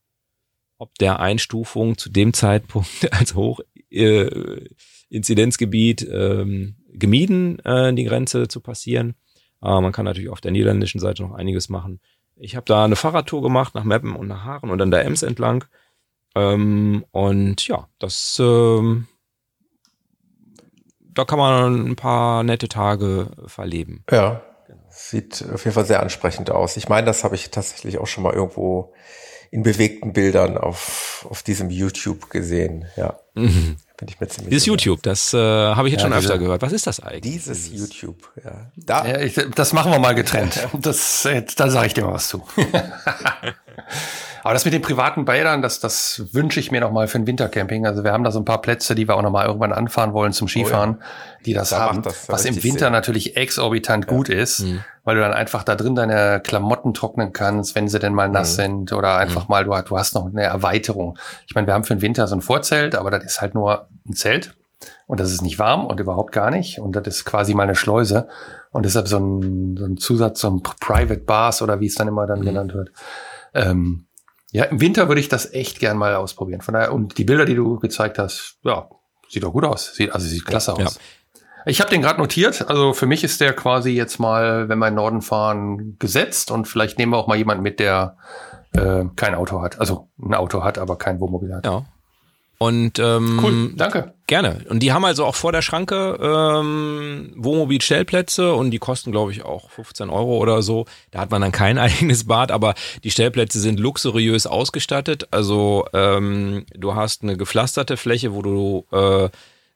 [0.79, 3.59] ob der Einstufung zu dem Zeitpunkt als hoch
[3.91, 4.65] äh,
[5.09, 9.15] Inzidenzgebiet ähm, gemieden, äh, die Grenze zu passieren.
[9.59, 11.99] Aber man kann natürlich auf der niederländischen Seite noch einiges machen.
[12.35, 15.21] Ich habe da eine Fahrradtour gemacht nach Meppen und nach Haaren und an der Ems
[15.21, 15.65] entlang.
[16.35, 19.07] Ähm, und ja, das ähm,
[21.01, 24.05] da kann man ein paar nette Tage verleben.
[24.09, 24.41] Ja,
[24.89, 26.77] sieht auf jeden Fall sehr ansprechend aus.
[26.77, 28.93] Ich meine, das habe ich tatsächlich auch schon mal irgendwo
[29.51, 32.85] in bewegten Bildern auf, auf diesem YouTube gesehen.
[32.95, 33.19] Ja.
[33.33, 33.77] Mhm.
[33.97, 34.73] Bin ich mir ziemlich Dieses sicher.
[34.73, 36.61] YouTube, das äh, habe ich jetzt ja, schon öfter gehört.
[36.61, 37.33] Was ist das eigentlich?
[37.33, 38.71] Dieses YouTube, ja.
[38.77, 39.05] Da.
[39.05, 40.67] ja ich, das machen wir mal getrennt.
[40.73, 42.43] Das, äh, da sage ich dir mal was zu.
[44.43, 47.27] Aber das mit den privaten Bädern, das, das wünsche ich mir noch mal für ein
[47.27, 47.85] Wintercamping.
[47.85, 50.13] Also wir haben da so ein paar Plätze, die wir auch noch mal irgendwann anfahren
[50.13, 51.43] wollen zum Skifahren, oh ja.
[51.45, 52.01] die das da haben.
[52.01, 52.93] Das was im Winter Sinn.
[52.93, 54.11] natürlich exorbitant ja.
[54.15, 54.83] gut ist, mhm.
[55.03, 58.53] weil du dann einfach da drin deine Klamotten trocknen kannst, wenn sie denn mal nass
[58.53, 58.61] mhm.
[58.61, 59.51] sind oder einfach mhm.
[59.51, 61.17] mal du, du hast noch eine Erweiterung.
[61.47, 63.87] Ich meine, wir haben für den Winter so ein Vorzelt, aber das ist halt nur
[64.07, 64.55] ein Zelt
[65.07, 67.75] und das ist nicht warm und überhaupt gar nicht und das ist quasi mal eine
[67.75, 68.27] Schleuse
[68.71, 72.07] und deshalb so ein, so ein Zusatz, so ein Private Bars oder wie es dann
[72.07, 72.45] immer dann mhm.
[72.45, 72.91] genannt wird.
[73.53, 74.05] Ähm,
[74.51, 76.61] ja, im Winter würde ich das echt gern mal ausprobieren.
[76.61, 78.89] Von daher, und die Bilder, die du gezeigt hast, ja,
[79.27, 79.93] sieht doch gut aus.
[79.93, 80.79] Sieht, also sieht klasse aus.
[80.79, 80.89] Ja.
[81.65, 82.67] Ich habe den gerade notiert.
[82.67, 86.51] Also für mich ist der quasi jetzt mal, wenn wir in Norden fahren, gesetzt.
[86.51, 88.17] Und vielleicht nehmen wir auch mal jemanden mit, der
[88.73, 89.79] äh, kein Auto hat.
[89.79, 91.65] Also ein Auto hat, aber kein Wohnmobil hat.
[91.65, 91.85] Ja.
[92.61, 94.13] Und ähm, cool, danke.
[94.27, 94.65] Gerne.
[94.69, 99.45] Und die haben also auch vor der Schranke ähm, Wohnmobil-Stellplätze und die kosten, glaube ich,
[99.45, 100.85] auch 15 Euro oder so.
[101.11, 105.29] Da hat man dann kein eigenes Bad, aber die Stellplätze sind luxuriös ausgestattet.
[105.31, 109.29] Also ähm, du hast eine gepflasterte Fläche, wo du äh,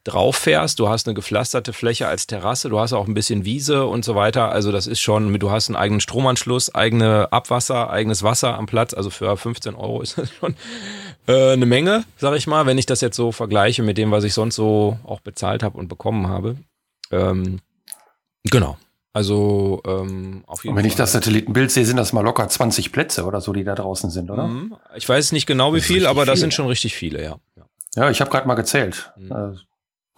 [0.04, 0.80] drauf fährst.
[0.80, 4.16] Du hast eine gepflasterte Fläche als Terrasse, du hast auch ein bisschen Wiese und so
[4.16, 4.51] weiter.
[4.51, 8.93] Also das ist schon, du hast einen eigenen Stromanschluss, eigene Abwasser, eigenes Wasser am Platz.
[8.93, 10.56] Also für 15 Euro ist das schon
[11.28, 14.24] äh, eine Menge, sag ich mal, wenn ich das jetzt so vergleiche mit dem, was
[14.24, 16.58] ich sonst so auch bezahlt habe und bekommen habe.
[17.12, 17.60] Ähm,
[18.43, 18.78] genau.
[19.14, 20.89] Also ähm, auf jeden Und wenn Fall.
[20.89, 24.10] ich das Satellitenbild sehe, sind das mal locker 20 Plätze oder so, die da draußen
[24.10, 24.47] sind, oder?
[24.47, 24.76] Mhm.
[24.95, 27.38] Ich weiß nicht genau, wie viel, aber das sind schon richtig viele, ja.
[27.56, 29.14] Ja, ja ich habe gerade mal gezählt.
[29.16, 29.60] Mhm.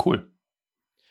[0.04, 0.28] Cool.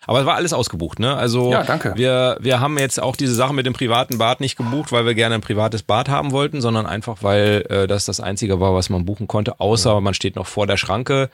[0.07, 1.16] Aber es war alles ausgebucht, ne?
[1.16, 1.95] Also ja, danke.
[1.97, 5.14] wir wir haben jetzt auch diese Sache mit dem privaten Bad nicht gebucht, weil wir
[5.14, 8.91] gerne ein privates Bad haben wollten, sondern einfach weil äh, das das einzige war, was
[8.91, 11.30] man buchen konnte, außer man steht noch vor der Schranke.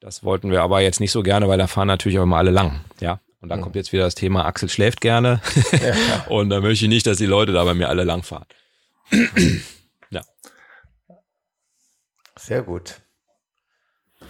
[0.00, 2.50] Das wollten wir aber jetzt nicht so gerne, weil da fahren natürlich auch immer alle
[2.50, 3.20] lang, ja.
[3.40, 3.62] Und da mhm.
[3.62, 5.40] kommt jetzt wieder das Thema Axel schläft gerne.
[5.72, 8.44] Ja, Und da möchte ich nicht, dass die Leute da bei mir alle lang fahren.
[10.10, 10.20] ja.
[12.36, 13.00] Sehr gut.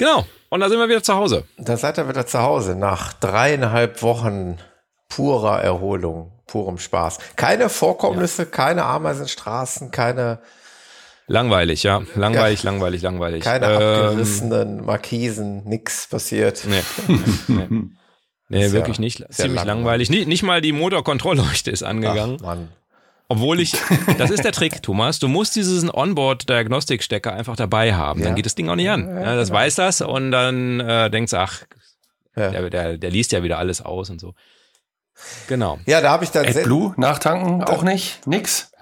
[0.01, 0.25] Genau.
[0.49, 1.45] Und da sind wir wieder zu Hause.
[1.59, 4.57] Da seid ihr wieder zu Hause nach dreieinhalb Wochen
[5.11, 7.19] purer Erholung, purem Spaß.
[7.37, 8.49] Keine Vorkommnisse, ja.
[8.49, 10.41] keine Ameisenstraßen, keine
[11.27, 12.03] Langweilig, ja.
[12.17, 12.71] Langweilig, ja.
[12.71, 13.45] langweilig, langweilig.
[13.45, 16.65] Keine ähm, abgerissenen Markisen, nix passiert.
[16.67, 16.83] Nee.
[17.47, 17.69] nee.
[18.49, 19.19] nee wirklich nicht.
[19.31, 19.67] Ziemlich langweilig.
[19.67, 20.11] langweilig.
[20.11, 22.39] Nicht, nicht mal die Motorkontrollleuchte ist angegangen.
[22.41, 22.69] Ach, Mann.
[23.31, 23.76] Obwohl ich,
[24.18, 25.20] das ist der Trick, Thomas.
[25.20, 28.18] Du musst diesen Onboard-Diagnostik-Stecker einfach dabei haben.
[28.18, 28.26] Ja.
[28.26, 29.09] Dann geht das Ding auch nicht an.
[29.09, 29.61] Ja, das genau.
[29.61, 31.62] weiß das und dann äh, denkst du, ach,
[32.35, 32.51] ja.
[32.51, 34.35] der, der, der liest ja wieder alles aus und so.
[35.47, 35.78] Genau.
[35.87, 36.45] Ja, da habe ich dann.
[36.45, 38.72] AdBlue nachtanken auch nicht, nix.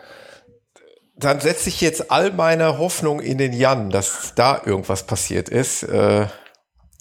[1.15, 5.83] Dann setze ich jetzt all meine Hoffnung in den Jan, dass da irgendwas passiert ist.
[5.83, 6.27] Äh,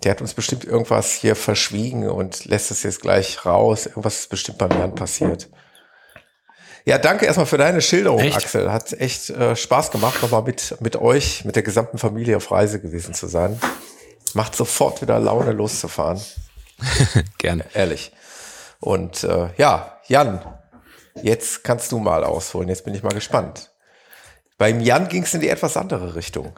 [0.03, 3.85] der hat uns bestimmt irgendwas hier verschwiegen und lässt es jetzt gleich raus.
[3.85, 5.47] Irgendwas ist bestimmt beim Jan passiert.
[6.87, 8.37] Ja, danke erstmal für deine Schilderung, echt?
[8.37, 8.71] Axel.
[8.71, 12.79] Hat echt äh, Spaß gemacht, nochmal mit, mit euch, mit der gesamten Familie auf Reise
[12.79, 13.59] gewesen zu sein.
[14.33, 16.21] Macht sofort wieder Laune, loszufahren.
[17.39, 17.65] Gerne.
[17.73, 18.13] Ehrlich.
[18.79, 20.39] Und äh, ja, Jan,
[21.21, 22.69] jetzt kannst du mal ausholen.
[22.69, 23.69] Jetzt bin ich mal gespannt.
[24.57, 26.57] Beim Jan ging es in die etwas andere Richtung.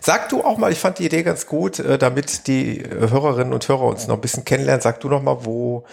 [0.00, 3.68] Sag du auch mal, ich fand die Idee ganz gut, äh, damit die Hörerinnen und
[3.68, 4.82] Hörer uns noch ein bisschen kennenlernen.
[4.82, 5.86] Sag du noch mal, wo,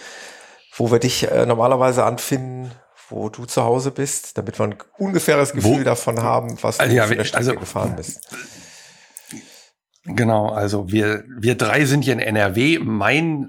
[0.74, 2.72] wo wir dich äh, normalerweise anfinden,
[3.12, 5.84] wo du zu Hause bist, damit wir ein ungefähres Gefühl wo?
[5.84, 8.20] davon haben, was du ja, für eine Strecke also, gefahren bist.
[10.04, 12.80] Genau, also wir, wir drei sind hier in NRW.
[12.80, 13.46] Mein,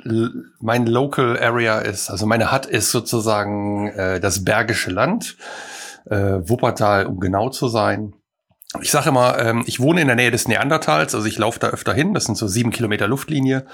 [0.60, 5.36] mein Local Area ist, also meine Hut ist sozusagen äh, das Bergische Land,
[6.06, 8.14] äh, Wuppertal, um genau zu sein.
[8.82, 11.70] Ich sage immer, ähm, ich wohne in der Nähe des Neandertals, also ich laufe da
[11.70, 12.14] öfter hin.
[12.14, 13.66] Das sind so sieben Kilometer Luftlinie.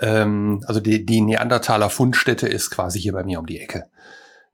[0.00, 3.86] Ähm, also die, die Neandertaler Fundstätte ist quasi hier bei mir um die Ecke.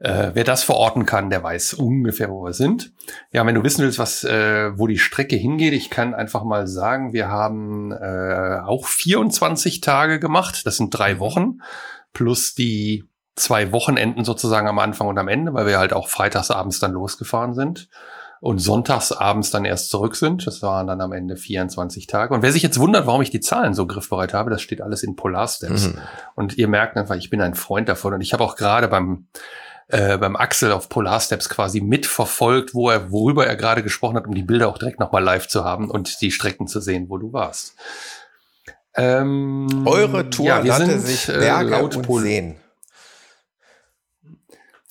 [0.05, 2.92] Äh, wer das verorten kann, der weiß ungefähr, wo wir sind.
[3.32, 6.66] Ja, wenn du wissen willst, was, äh, wo die Strecke hingeht, ich kann einfach mal
[6.66, 10.66] sagen, wir haben äh, auch 24 Tage gemacht.
[10.66, 11.61] Das sind drei Wochen
[12.12, 16.80] plus die zwei Wochenenden sozusagen am Anfang und am Ende, weil wir halt auch freitagsabends
[16.80, 17.88] dann losgefahren sind
[18.40, 20.46] und sonntagsabends dann erst zurück sind.
[20.46, 22.34] Das waren dann am Ende 24 Tage.
[22.34, 25.02] Und wer sich jetzt wundert, warum ich die Zahlen so griffbereit habe, das steht alles
[25.02, 25.88] in Polarsteps.
[25.88, 25.98] Mhm.
[26.34, 28.12] Und ihr merkt einfach, ich bin ein Freund davon.
[28.12, 29.28] Und ich habe auch gerade beim
[29.89, 34.26] äh, beim Axel auf Polar Steps quasi mitverfolgt, wo er, worüber er gerade gesprochen hat,
[34.26, 37.18] um die Bilder auch direkt nochmal live zu haben und die Strecken zu sehen, wo
[37.18, 37.74] du warst.
[38.97, 42.57] Ähm, Eure Tour ja, nannte sind, sich äh, Berge äh, und Pol Seen.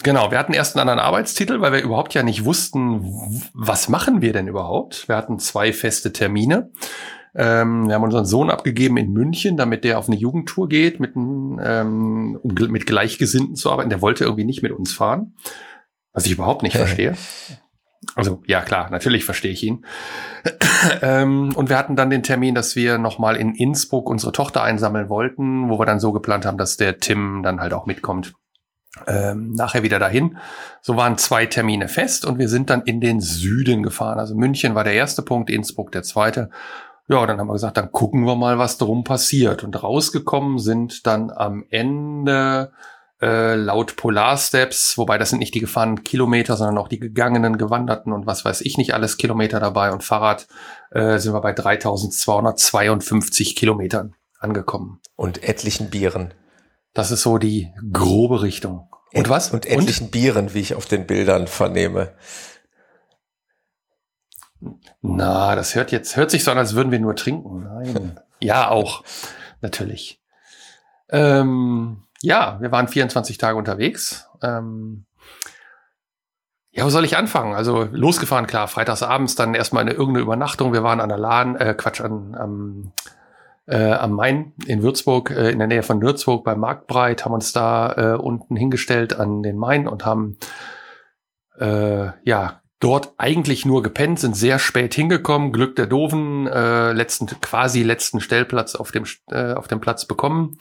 [0.04, 4.22] Genau, wir hatten erst einen anderen Arbeitstitel, weil wir überhaupt ja nicht wussten, was machen
[4.22, 5.08] wir denn überhaupt.
[5.08, 6.72] Wir hatten zwei feste Termine.
[7.36, 11.16] Ähm, wir haben unseren Sohn abgegeben in München, damit der auf eine Jugendtour geht, mit,
[11.16, 13.90] ähm, um mit Gleichgesinnten zu arbeiten.
[13.90, 15.34] Der wollte irgendwie nicht mit uns fahren,
[16.12, 17.16] was ich überhaupt nicht verstehe.
[18.16, 19.86] Also ja, klar, natürlich verstehe ich ihn.
[21.02, 25.10] ähm, und wir hatten dann den Termin, dass wir nochmal in Innsbruck unsere Tochter einsammeln
[25.10, 28.34] wollten, wo wir dann so geplant haben, dass der Tim dann halt auch mitkommt.
[29.08, 30.38] Ähm, nachher wieder dahin.
[30.82, 34.20] So waren zwei Termine fest und wir sind dann in den Süden gefahren.
[34.20, 36.52] Also München war der erste Punkt, Innsbruck der zweite.
[37.08, 39.64] Ja, dann haben wir gesagt, dann gucken wir mal, was drum passiert.
[39.64, 42.72] Und rausgekommen sind dann am Ende
[43.22, 48.12] äh, laut Polarsteps, wobei das sind nicht die gefahrenen Kilometer, sondern auch die gegangenen, gewanderten
[48.12, 49.92] und was weiß ich nicht alles Kilometer dabei.
[49.92, 50.48] Und Fahrrad
[50.92, 55.00] äh, sind wir bei 3252 Kilometern angekommen.
[55.16, 56.34] Und etlichen Bieren.
[56.94, 58.90] Das ist so die grobe Richtung.
[59.14, 59.52] Und Et was?
[59.52, 60.12] Und etlichen und?
[60.12, 62.14] Bieren, wie ich auf den Bildern vernehme.
[65.02, 67.64] Na, das hört jetzt, hört sich so an, als würden wir nur trinken.
[67.64, 68.20] Nein.
[68.40, 69.06] Ja, auch.
[69.62, 70.22] Natürlich.
[71.10, 74.28] Ähm, ja, wir waren 24 Tage unterwegs.
[74.42, 75.06] Ähm,
[76.72, 77.54] ja, wo soll ich anfangen?
[77.54, 80.74] Also losgefahren, klar, freitagsabends dann erstmal eine irgendeine Übernachtung.
[80.74, 82.92] Wir waren an der Lahn, äh, Quatsch, an, am,
[83.68, 87.54] äh, am Main in Würzburg, äh, in der Nähe von Würzburg beim Marktbreit, haben uns
[87.54, 90.38] da äh, unten hingestellt an den Main und haben
[91.60, 97.28] äh, ja dort eigentlich nur gepennt, sind sehr spät hingekommen, Glück der Doofen, äh, letzten,
[97.40, 100.58] quasi letzten Stellplatz auf dem, äh, auf dem Platz bekommen.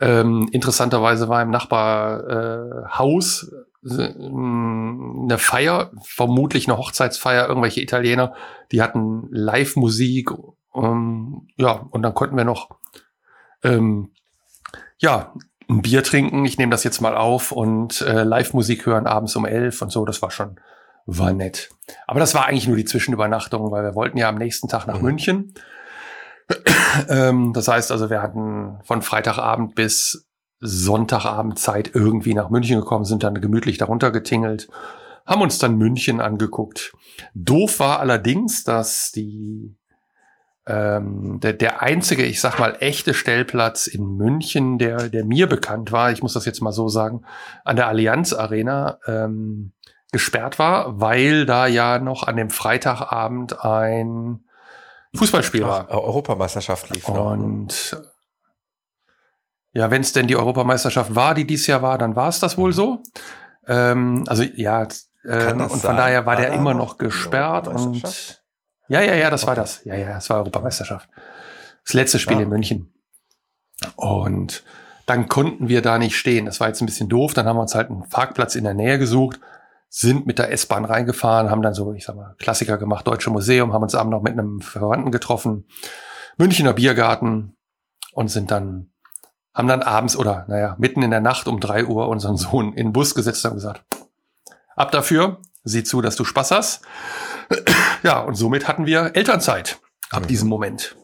[0.00, 3.52] Ähm, interessanterweise war im Nachbarhaus
[3.84, 8.34] äh, eine Feier, vermutlich eine Hochzeitsfeier, irgendwelche Italiener,
[8.72, 10.30] die hatten Live-Musik,
[10.74, 12.70] ähm, ja, und dann konnten wir noch,
[13.62, 14.12] ähm,
[14.98, 15.34] ja,
[15.68, 16.44] ein Bier trinken.
[16.44, 20.04] Ich nehme das jetzt mal auf und äh, Live-Musik hören abends um elf und so.
[20.04, 20.58] Das war schon,
[21.18, 21.70] war nett.
[22.06, 24.98] Aber das war eigentlich nur die Zwischenübernachtung, weil wir wollten ja am nächsten Tag nach
[24.98, 25.04] mhm.
[25.04, 25.54] München.
[27.08, 30.26] ähm, das heißt also, wir hatten von Freitagabend bis
[30.60, 34.68] Sonntagabend Zeit irgendwie nach München gekommen, sind dann gemütlich darunter getingelt,
[35.26, 36.92] haben uns dann München angeguckt.
[37.34, 39.74] Doof war allerdings, dass die
[40.66, 45.90] ähm, der, der einzige, ich sag mal, echte Stellplatz in München, der, der mir bekannt
[45.90, 47.22] war, ich muss das jetzt mal so sagen,
[47.64, 49.72] an der Allianz Arena ähm,
[50.12, 54.44] gesperrt war, weil da ja noch an dem Freitagabend ein
[55.14, 55.88] Fußballspiel war.
[55.90, 57.08] Europameisterschaft lief.
[57.08, 58.00] Und
[59.72, 62.58] ja, wenn es denn die Europameisterschaft war, die dieses Jahr war, dann war es das
[62.58, 63.02] wohl so.
[63.66, 64.86] Ähm, also ja,
[65.24, 65.96] ähm, und von sein?
[65.96, 68.40] daher war, war der immer noch gesperrt und
[68.88, 69.48] ja, ja, ja, das okay.
[69.48, 69.84] war das.
[69.84, 71.08] Ja, ja, das war Europameisterschaft.
[71.84, 72.42] Das letzte Spiel ja.
[72.42, 72.92] in München.
[73.94, 74.64] Und
[75.06, 76.46] dann konnten wir da nicht stehen.
[76.46, 77.34] Das war jetzt ein bisschen doof.
[77.34, 79.40] Dann haben wir uns halt einen Parkplatz in der Nähe gesucht,
[79.92, 83.72] sind mit der S-Bahn reingefahren, haben dann so, ich sag mal, Klassiker gemacht, Deutsche Museum,
[83.72, 85.66] haben uns abends noch mit einem Verwandten getroffen,
[86.38, 87.56] Münchner Biergarten
[88.12, 88.92] und sind dann
[89.52, 92.86] haben dann abends oder naja, mitten in der Nacht um drei Uhr unseren Sohn in
[92.86, 93.84] den Bus gesetzt und gesagt,
[94.76, 96.82] ab dafür, sieh zu, dass du Spaß hast.
[98.02, 100.96] Ja, und somit hatten wir Elternzeit ab diesem Moment.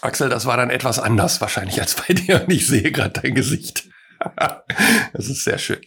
[0.00, 3.34] Axel, das war dann etwas anders wahrscheinlich als bei dir und ich sehe gerade dein
[3.34, 3.88] Gesicht.
[4.36, 5.80] das ist sehr schön.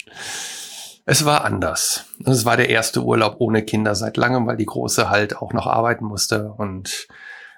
[1.05, 2.05] Es war anders.
[2.25, 5.67] Es war der erste Urlaub ohne Kinder seit langem, weil die Große halt auch noch
[5.67, 7.07] arbeiten musste und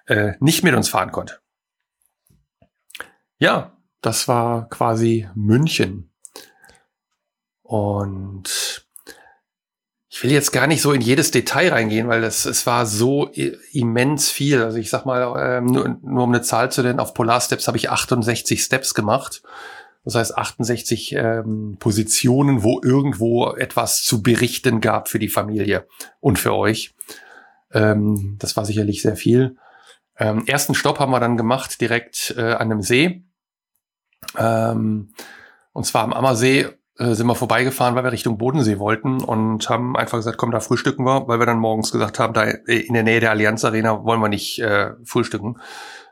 [0.07, 1.39] äh, nicht mit uns fahren konnte.
[3.37, 6.11] Ja, das war quasi München.
[7.61, 8.85] Und
[10.09, 13.31] ich will jetzt gar nicht so in jedes Detail reingehen, weil das, es war so
[13.71, 14.61] immens viel.
[14.61, 17.67] Also ich sag mal, ähm, nur, nur um eine Zahl zu nennen, auf Polar Steps
[17.67, 19.41] habe ich 68 Steps gemacht.
[20.03, 25.87] Das heißt 68 ähm, Positionen, wo irgendwo etwas zu berichten gab für die Familie
[26.19, 26.93] und für euch.
[27.71, 29.57] Ähm, das war sicherlich sehr viel.
[30.17, 33.23] Ähm, ersten Stopp haben wir dann gemacht direkt äh, an einem See.
[34.37, 35.13] Ähm,
[35.71, 36.67] und zwar am Ammersee
[36.99, 40.59] äh, sind wir vorbeigefahren, weil wir Richtung Bodensee wollten und haben einfach gesagt, komm, da
[40.59, 44.03] frühstücken wir, weil wir dann morgens gesagt haben, da in der Nähe der Allianz Arena
[44.03, 45.57] wollen wir nicht äh, frühstücken.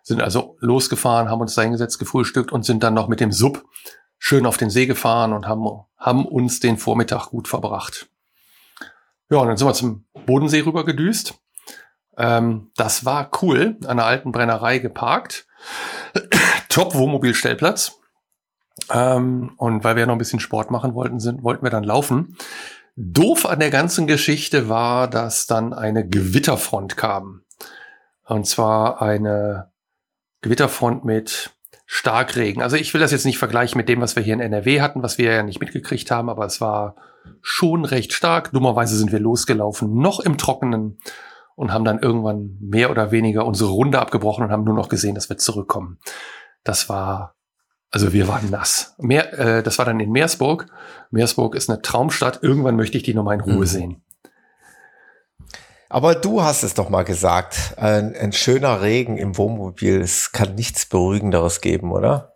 [0.04, 3.64] Sind also losgefahren, haben uns da hingesetzt, gefrühstückt und sind dann noch mit dem Sub
[4.18, 5.68] schön auf den See gefahren und haben,
[5.98, 8.08] haben uns den Vormittag gut verbracht.
[9.30, 11.36] Ja, und dann sind wir zum Bodensee rüber gedüst.
[12.18, 15.48] Ähm, das war cool, an einer alten Brennerei geparkt.
[16.70, 18.00] Top Wohnmobilstellplatz.
[18.92, 22.38] Ähm, und weil wir noch ein bisschen Sport machen wollten, sind, wollten wir dann laufen.
[22.96, 27.42] Doof an der ganzen Geschichte war, dass dann eine Gewitterfront kam.
[28.26, 29.71] Und zwar eine
[30.42, 31.52] Gewitterfront mit
[31.86, 32.62] Starkregen.
[32.62, 35.04] Also ich will das jetzt nicht vergleichen mit dem, was wir hier in NRW hatten,
[35.04, 36.96] was wir ja nicht mitgekriegt haben, aber es war
[37.42, 38.52] schon recht stark.
[38.52, 40.98] Dummerweise sind wir losgelaufen, noch im Trockenen
[41.56, 45.16] und haben dann irgendwann mehr oder weniger unsere Runde abgebrochen und haben nur noch gesehen,
[45.16, 46.00] dass wir zurückkommen.
[46.64, 47.36] Das war
[47.92, 48.96] also wir waren nass.
[49.00, 50.68] Meer, äh, das war dann in Meersburg.
[51.12, 52.40] Meersburg ist eine Traumstadt.
[52.42, 53.66] Irgendwann möchte ich die nochmal in Ruhe mhm.
[53.66, 54.02] sehen.
[55.92, 60.56] Aber du hast es doch mal gesagt, ein, ein schöner Regen im Wohnmobil, es kann
[60.56, 62.34] nichts Beruhigenderes geben, oder?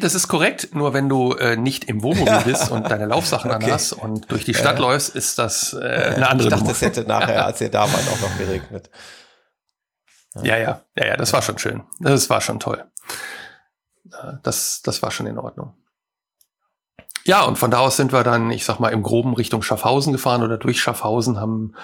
[0.00, 3.66] Das ist korrekt, nur wenn du äh, nicht im Wohnmobil bist und deine Laufsachen okay.
[3.66, 5.86] anhast und durch die Stadt äh, läufst, ist das äh,
[6.16, 8.90] eine andere Ich dachte, es hätte nachher, als ihr da wart, auch noch geregnet.
[10.42, 11.84] Ja, ja, ja, ja, das war schon schön.
[12.00, 12.84] Das war schon toll.
[14.42, 15.74] Das, das war schon in Ordnung.
[17.26, 20.12] Ja, und von da aus sind wir dann, ich sag mal, im Groben Richtung Schaffhausen
[20.12, 21.74] gefahren oder durch Schaffhausen, haben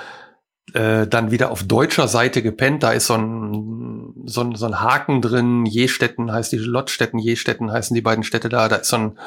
[0.74, 2.82] äh, dann wieder auf deutscher Seite gepennt.
[2.82, 5.64] Da ist so ein, so ein, so ein Haken drin.
[5.64, 8.68] Jestetten heißt die Lottstetten, Jestetten heißen die beiden Städte da.
[8.68, 9.18] Da ist so ein,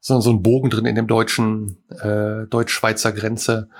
[0.00, 3.70] so, so ein Bogen drin in dem deutschen, äh, deutsch-schweizer Grenze.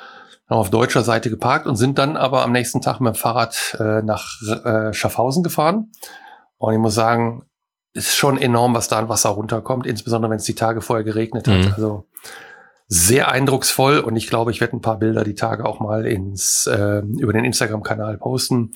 [0.48, 3.76] haben auf deutscher Seite geparkt und sind dann aber am nächsten Tag mit dem Fahrrad
[3.78, 5.92] äh, nach äh, Schaffhausen gefahren.
[6.56, 7.44] Und ich muss sagen,
[7.94, 11.48] ist schon enorm, was da an Wasser runterkommt, insbesondere wenn es die Tage vorher geregnet
[11.48, 11.64] hat.
[11.64, 11.72] Mhm.
[11.74, 12.06] Also
[12.86, 16.66] sehr eindrucksvoll und ich glaube, ich werde ein paar Bilder die Tage auch mal ins
[16.66, 18.72] äh, über den Instagram-Kanal posten.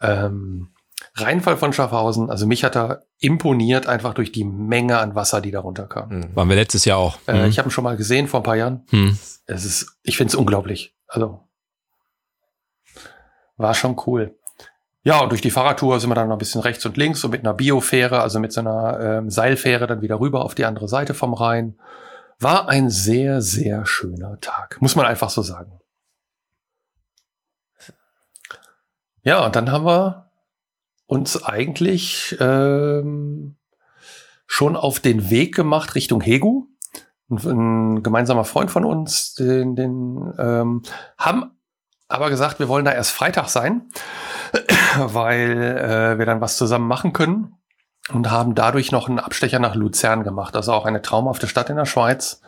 [0.00, 0.68] Ähm,
[1.14, 5.50] Rheinfall von Schaffhausen, also mich hat er imponiert, einfach durch die Menge an Wasser, die
[5.50, 6.08] da runterkam.
[6.08, 6.36] Mhm.
[6.36, 7.18] Waren wir letztes Jahr auch.
[7.26, 7.48] Äh, mhm.
[7.48, 8.86] Ich habe ihn schon mal gesehen vor ein paar Jahren.
[8.90, 9.18] Mhm.
[9.46, 10.94] Es ist, ich finde es unglaublich.
[11.06, 11.40] Also
[13.56, 14.38] war schon cool.
[15.04, 17.32] Ja, und durch die Fahrradtour sind wir dann noch ein bisschen rechts und links und
[17.32, 20.86] mit einer Biofähre, also mit so einer ähm, Seilfähre dann wieder rüber auf die andere
[20.88, 21.76] Seite vom Rhein.
[22.38, 25.80] War ein sehr, sehr schöner Tag, muss man einfach so sagen.
[29.24, 30.30] Ja, und dann haben wir
[31.06, 33.56] uns eigentlich ähm,
[34.46, 36.66] schon auf den Weg gemacht Richtung Hegu.
[37.28, 40.82] Ein, ein gemeinsamer Freund von uns, den, den ähm,
[41.18, 41.50] haben
[42.12, 43.88] aber gesagt, wir wollen da erst Freitag sein,
[44.98, 47.56] weil äh, wir dann was zusammen machen können
[48.10, 51.76] und haben dadurch noch einen Abstecher nach Luzern gemacht, also auch eine traumhafte Stadt in
[51.76, 52.40] der Schweiz.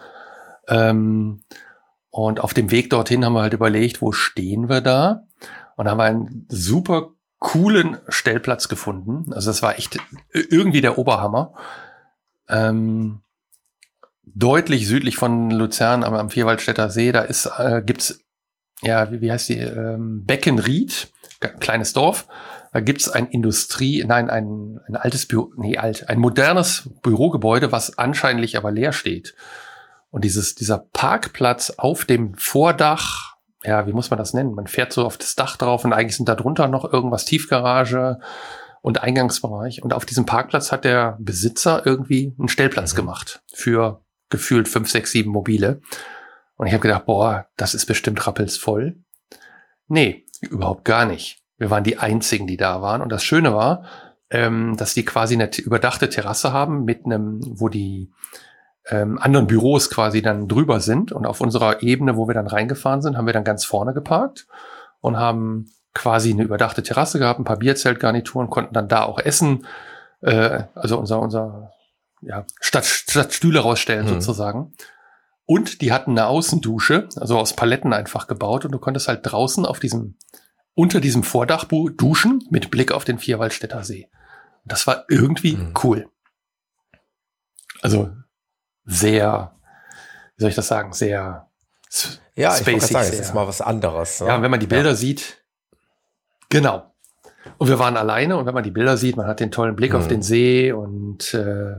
[0.69, 1.43] Ähm,
[2.11, 5.25] und auf dem Weg dorthin haben wir halt überlegt, wo stehen wir da?
[5.77, 7.11] Und haben einen super
[7.41, 9.33] coolen Stellplatz gefunden.
[9.33, 9.99] Also das war echt
[10.33, 11.53] irgendwie der Oberhammer.
[12.49, 13.21] Ähm,
[14.25, 18.24] deutlich südlich von Luzern am, am Vierwaldstätter See, da ist, äh, gibt's
[18.83, 21.13] ja, wie, wie heißt die, ähm, Beckenried,
[21.61, 22.27] kleines Dorf.
[22.73, 27.99] Da gibt's ein Industrie, nein, ein, ein altes Büro, nee, alt, ein modernes Bürogebäude, was
[27.99, 29.35] anscheinlich aber leer steht.
[30.11, 34.55] Und dieses, dieser Parkplatz auf dem Vordach, ja, wie muss man das nennen?
[34.55, 38.19] Man fährt so auf das Dach drauf und eigentlich sind da drunter noch irgendwas Tiefgarage
[38.83, 39.83] und Eingangsbereich.
[39.83, 42.97] Und auf diesem Parkplatz hat der Besitzer irgendwie einen Stellplatz mhm.
[42.99, 45.81] gemacht für gefühlt fünf, sechs, sieben Mobile.
[46.65, 48.97] Und ich habe gedacht, boah, das ist bestimmt rappelsvoll.
[49.87, 51.43] Nee, überhaupt gar nicht.
[51.59, 53.03] Wir waren die einzigen, die da waren.
[53.03, 53.85] Und das Schöne war,
[54.31, 58.11] ähm, dass die quasi eine überdachte Terrasse haben mit einem, wo die
[58.89, 61.13] ähm, anderen Büros quasi dann drüber sind.
[61.13, 64.47] Und auf unserer Ebene, wo wir dann reingefahren sind, haben wir dann ganz vorne geparkt
[65.03, 69.67] und haben quasi eine überdachte Terrasse gehabt, ein paar Bierzeltgarnituren, konnten dann da auch essen,
[70.23, 71.73] äh, also unser, unser
[72.23, 74.15] ja, statt, statt Stühle rausstellen mhm.
[74.15, 74.73] sozusagen.
[75.47, 79.67] Und die hatten eine Außendusche, also aus Paletten einfach gebaut und du konntest halt draußen
[79.67, 80.17] auf diesem,
[80.75, 84.09] unter diesem Vordach duschen mit Blick auf den Vierwaldstätter See.
[84.63, 85.75] Und das war irgendwie mhm.
[85.83, 86.09] cool.
[87.83, 88.11] Also
[88.87, 89.55] sehr,
[90.37, 91.51] wie soll ich das sagen, sehr
[92.35, 92.77] ja, spacig.
[92.77, 94.21] Ich sagen, ist mal was anderes.
[94.21, 94.29] Ne?
[94.29, 94.97] Ja, wenn man die Bilder ja.
[94.97, 95.45] sieht,
[96.49, 96.95] genau.
[97.59, 99.93] Und wir waren alleine und wenn man die Bilder sieht, man hat den tollen Blick
[99.93, 99.99] mhm.
[99.99, 101.77] auf den See und äh,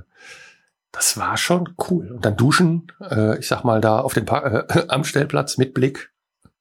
[0.95, 2.11] das war schon cool.
[2.11, 5.73] Und dann duschen, äh, ich sag mal, da auf den Park, äh, am Stellplatz mit
[5.73, 6.11] Blick.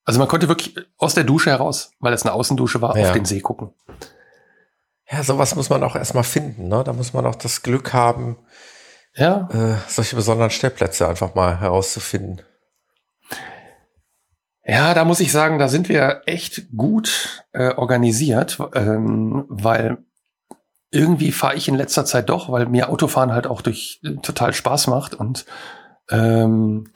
[0.04, 3.06] Also man konnte wirklich aus der Dusche heraus, weil es eine Außendusche war, ja.
[3.06, 3.70] auf den See gucken.
[5.10, 6.68] Ja, sowas muss man auch erstmal finden.
[6.68, 6.82] Ne?
[6.84, 8.36] Da muss man auch das Glück haben,
[9.14, 9.48] ja.
[9.52, 12.42] äh, solche besonderen Stellplätze einfach mal herauszufinden.
[14.66, 19.98] Ja, da muss ich sagen, da sind wir echt gut äh, organisiert, ähm, weil
[20.94, 24.52] irgendwie fahre ich in letzter Zeit doch, weil mir Autofahren halt auch durch äh, total
[24.52, 25.44] Spaß macht und
[26.10, 26.90] ähm,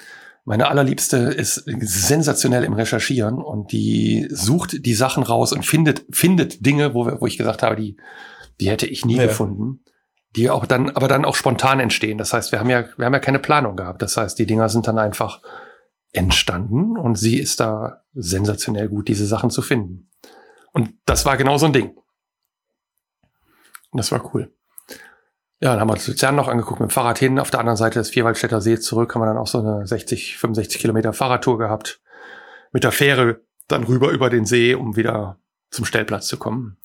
[0.45, 6.65] meine allerliebste ist sensationell im Recherchieren und die sucht die Sachen raus und findet findet
[6.65, 7.97] Dinge, wo, wir, wo ich gesagt habe, die
[8.61, 9.27] die hätte ich nie ja.
[9.27, 9.85] gefunden,
[10.37, 12.19] die auch dann aber dann auch spontan entstehen.
[12.19, 14.01] Das heißt, wir haben ja wir haben ja keine Planung gehabt.
[14.01, 15.43] Das heißt, die Dinger sind dann einfach
[16.12, 20.11] entstanden und sie ist da sensationell gut, diese Sachen zu finden.
[20.73, 21.95] Und das war genau so ein Ding.
[23.93, 24.52] Das war cool.
[25.60, 27.39] Ja, dann haben wir uns Luzern noch angeguckt mit dem Fahrrad hin.
[27.40, 30.39] Auf der anderen Seite des Vierwaldstätter See zurück haben wir dann auch so eine 60,
[30.39, 32.01] 65 Kilometer Fahrradtour gehabt.
[32.70, 35.40] Mit der Fähre dann rüber über den See, um wieder
[35.70, 36.77] zum Stellplatz zu kommen.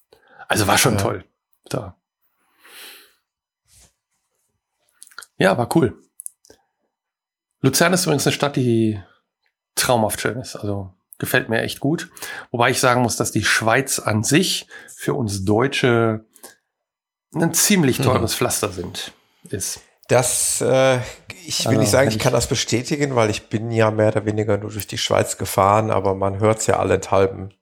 [0.47, 1.01] Also war schon ja.
[1.01, 1.25] toll.
[1.69, 1.97] Da.
[5.38, 5.99] Ja, war cool.
[7.61, 9.01] Luzern ist übrigens eine Stadt, die
[9.75, 10.55] traumhaft schön ist.
[10.55, 12.09] Also gefällt mir echt gut.
[12.51, 16.25] Wobei ich sagen muss, dass die Schweiz an sich für uns Deutsche
[17.35, 18.03] ein ziemlich mhm.
[18.03, 18.38] teures mhm.
[18.38, 19.14] Pflaster sind,
[19.49, 19.81] ist.
[20.07, 20.99] Das, äh,
[21.45, 24.57] ich will nicht sagen, ich kann das bestätigen, weil ich bin ja mehr oder weniger
[24.57, 27.53] nur durch die Schweiz gefahren, aber man hört es ja allenthalben.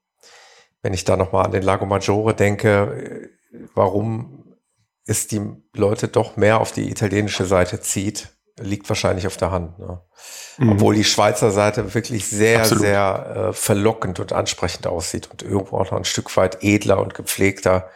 [0.81, 4.55] Wenn ich da nochmal an den Lago Maggiore denke, äh, warum
[5.05, 5.41] es die
[5.75, 8.29] Leute doch mehr auf die italienische Seite zieht,
[8.59, 9.79] liegt wahrscheinlich auf der Hand.
[9.79, 10.01] Ne?
[10.57, 10.71] Mhm.
[10.73, 12.83] Obwohl die Schweizer Seite wirklich sehr, Absolut.
[12.83, 17.13] sehr äh, verlockend und ansprechend aussieht und irgendwo auch noch ein Stück weit edler und
[17.13, 17.89] gepflegter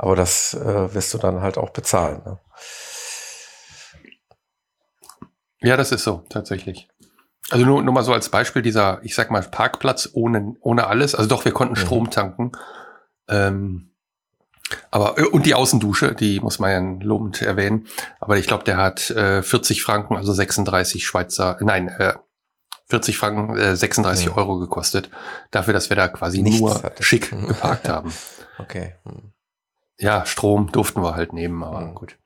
[0.00, 2.22] aber das äh, wirst du dann halt auch bezahlen.
[2.24, 2.38] Ne?
[5.60, 6.88] Ja, das ist so, tatsächlich.
[7.50, 11.14] Also nur, nur mal so als Beispiel dieser, ich sag mal, Parkplatz ohne, ohne alles.
[11.14, 11.84] Also doch, wir konnten mhm.
[11.84, 12.52] Strom tanken.
[13.28, 13.90] Ähm,
[14.90, 17.86] aber äh, und die Außendusche, die muss man ja lobend erwähnen.
[18.20, 22.14] Aber ich glaube, der hat äh, 40 Franken, also 36 Schweizer, nein, äh,
[22.88, 24.36] 40 Franken, äh, 36 ja.
[24.38, 25.10] Euro gekostet.
[25.50, 27.02] Dafür, dass wir da quasi Nichts nur hatte.
[27.02, 28.14] schick geparkt haben.
[28.58, 28.94] Okay.
[29.04, 29.34] Hm.
[30.00, 31.94] Ja, Strom durften wir halt nehmen, aber mhm.
[31.94, 32.18] gut.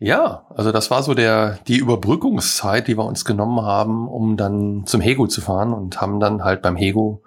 [0.00, 4.86] Ja, also das war so der die Überbrückungszeit, die wir uns genommen haben, um dann
[4.86, 7.22] zum Hego zu fahren und haben dann halt beim Hego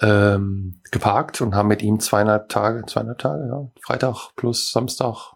[0.00, 5.34] ähm, geparkt und haben mit ihm zweieinhalb Tage, zweieinhalb Tage, ja, Freitag plus Samstag,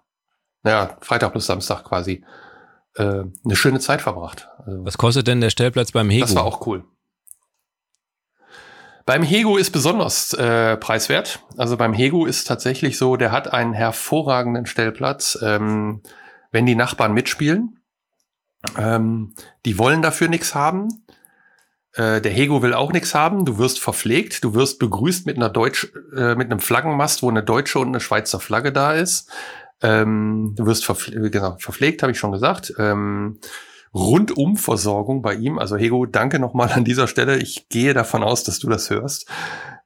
[0.62, 2.24] naja, Freitag plus Samstag quasi
[2.94, 4.48] äh, eine schöne Zeit verbracht.
[4.64, 6.24] Also, Was kostet denn der Stellplatz beim Hego?
[6.24, 6.84] Das war auch cool.
[9.06, 11.44] Beim Hego ist besonders äh, preiswert.
[11.56, 16.02] Also beim Hego ist tatsächlich so, der hat einen hervorragenden Stellplatz, ähm,
[16.50, 17.78] wenn die Nachbarn mitspielen.
[18.76, 19.34] Ähm,
[19.64, 20.88] die wollen dafür nichts haben.
[21.92, 23.44] Äh, der Hego will auch nichts haben.
[23.44, 24.42] Du wirst verpflegt.
[24.42, 28.00] Du wirst begrüßt mit einer Deutsch, äh, mit einem Flaggenmast, wo eine deutsche und eine
[28.00, 29.30] Schweizer Flagge da ist.
[29.82, 32.72] Ähm, du wirst verpflegt, genau, verpflegt, habe ich schon gesagt.
[32.76, 33.38] Ähm,
[33.94, 35.58] Rundumversorgung bei ihm.
[35.58, 37.38] Also Hego, danke nochmal an dieser Stelle.
[37.38, 39.26] Ich gehe davon aus, dass du das hörst.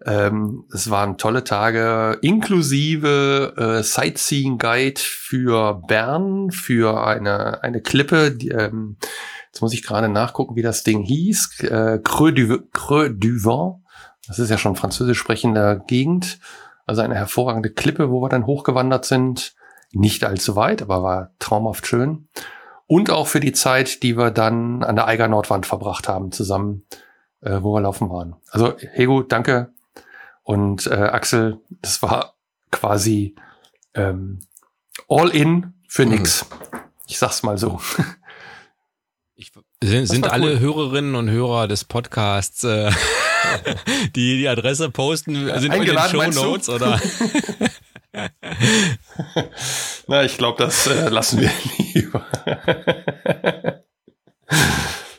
[0.04, 8.30] Ähm, es waren tolle Tage, inklusive äh, Sightseeing Guide für Bern, für eine, eine Klippe,
[8.30, 8.96] die, ähm,
[9.52, 11.60] Jetzt muss ich gerade nachgucken, wie das Ding hieß.
[11.64, 13.82] Äh, Creux, du, Creux du Vent.
[14.28, 16.38] Das ist ja schon französisch sprechende Gegend.
[16.86, 19.54] Also eine hervorragende Klippe, wo wir dann hochgewandert sind.
[19.92, 22.28] Nicht allzu weit, aber war traumhaft schön.
[22.90, 26.82] Und auch für die Zeit, die wir dann an der Eiger Nordwand verbracht haben, zusammen,
[27.40, 28.34] äh, wo wir laufen waren.
[28.50, 29.72] Also Hego, danke.
[30.42, 32.34] Und äh, Axel, das war
[32.72, 33.36] quasi
[33.94, 34.40] ähm,
[35.08, 36.14] all in für mhm.
[36.14, 36.46] nix.
[37.06, 37.80] Ich sag's mal so.
[39.36, 40.58] Ich, sind, sind alle cool.
[40.58, 42.90] Hörerinnen und Hörer des Podcasts, äh,
[44.16, 47.00] die die Adresse posten, sind in den Show Notes oder?
[50.06, 51.50] Na, ich glaube, das äh, lassen wir
[51.94, 52.24] lieber.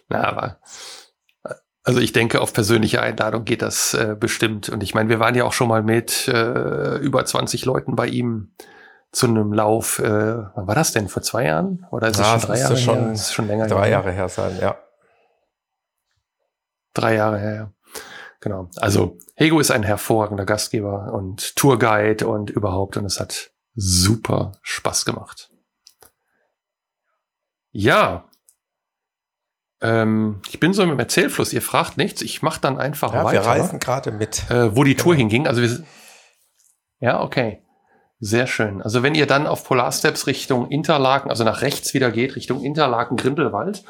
[0.10, 0.60] Na, aber
[1.84, 4.70] also ich denke, auf persönliche Einladung geht das äh, bestimmt.
[4.70, 8.08] Und ich meine, wir waren ja auch schon mal mit äh, über 20 Leuten bei
[8.08, 8.54] ihm
[9.12, 10.00] zu einem Lauf.
[10.00, 10.04] Äh,
[10.56, 11.08] wann war das denn?
[11.08, 11.86] Vor zwei Jahren?
[11.92, 13.12] Oder ist es schon drei Jahre schon, her?
[13.14, 13.90] ist schon länger drei.
[13.90, 14.78] Jahre her sein, ja.
[16.94, 17.72] Drei Jahre her, ja.
[18.42, 18.70] Genau.
[18.78, 25.06] Also Hego ist ein hervorragender Gastgeber und Tourguide und überhaupt und es hat super Spaß
[25.06, 25.52] gemacht.
[27.72, 28.28] Ja.
[29.80, 31.54] Ähm, ich bin so im Erzählfluss.
[31.54, 32.22] Ihr fragt nichts.
[32.22, 33.44] Ich mache dann einfach ja, weiter.
[33.44, 34.50] Wir reisen gerade mit.
[34.50, 35.04] Äh, wo die genau.
[35.04, 35.48] Tour hinging.
[35.48, 35.86] Also wir,
[37.00, 37.62] ja, okay.
[38.24, 38.84] Sehr schön.
[38.84, 43.18] Also wenn ihr dann auf Polarsteps Richtung Interlaken, also nach rechts wieder geht, Richtung Interlaken,
[43.18, 43.84] Grindelwald,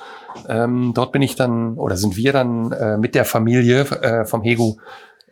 [0.48, 4.42] ähm, dort bin ich dann, oder sind wir dann äh, mit der Familie äh, vom
[4.42, 4.78] Hegu,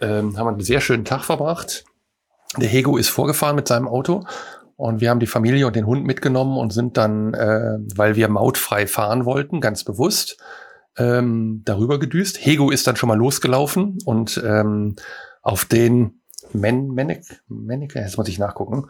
[0.01, 1.85] ähm, haben einen sehr schönen Tag verbracht.
[2.57, 4.25] Der Hego ist vorgefahren mit seinem Auto
[4.75, 8.27] und wir haben die Familie und den Hund mitgenommen und sind dann, äh, weil wir
[8.27, 10.43] mautfrei fahren wollten, ganz bewusst,
[10.97, 12.45] ähm, darüber gedüst.
[12.45, 14.97] Hego ist dann schon mal losgelaufen und ähm,
[15.41, 16.18] auf den
[16.53, 18.89] Men, Menek, Menek, jetzt muss ich nachgucken.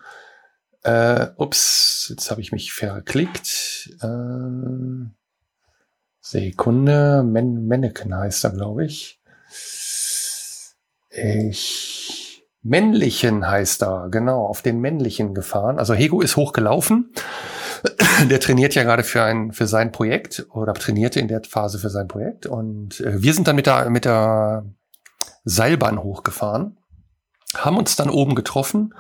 [0.84, 3.90] Äh, ups, jetzt habe ich mich verklickt.
[4.02, 5.10] Äh,
[6.22, 9.22] Sekunde, Men, Menneken heißt er, glaube ich.
[11.10, 15.80] Ich männlichen heißt er, genau, auf den männlichen gefahren.
[15.80, 17.14] Also Hego ist hochgelaufen.
[18.30, 21.90] Der trainiert ja gerade für ein für sein Projekt oder trainierte in der Phase für
[21.90, 24.65] sein Projekt und äh, wir sind dann mit der mit der
[25.45, 26.77] Seilbahn hochgefahren
[27.55, 28.93] haben uns dann oben getroffen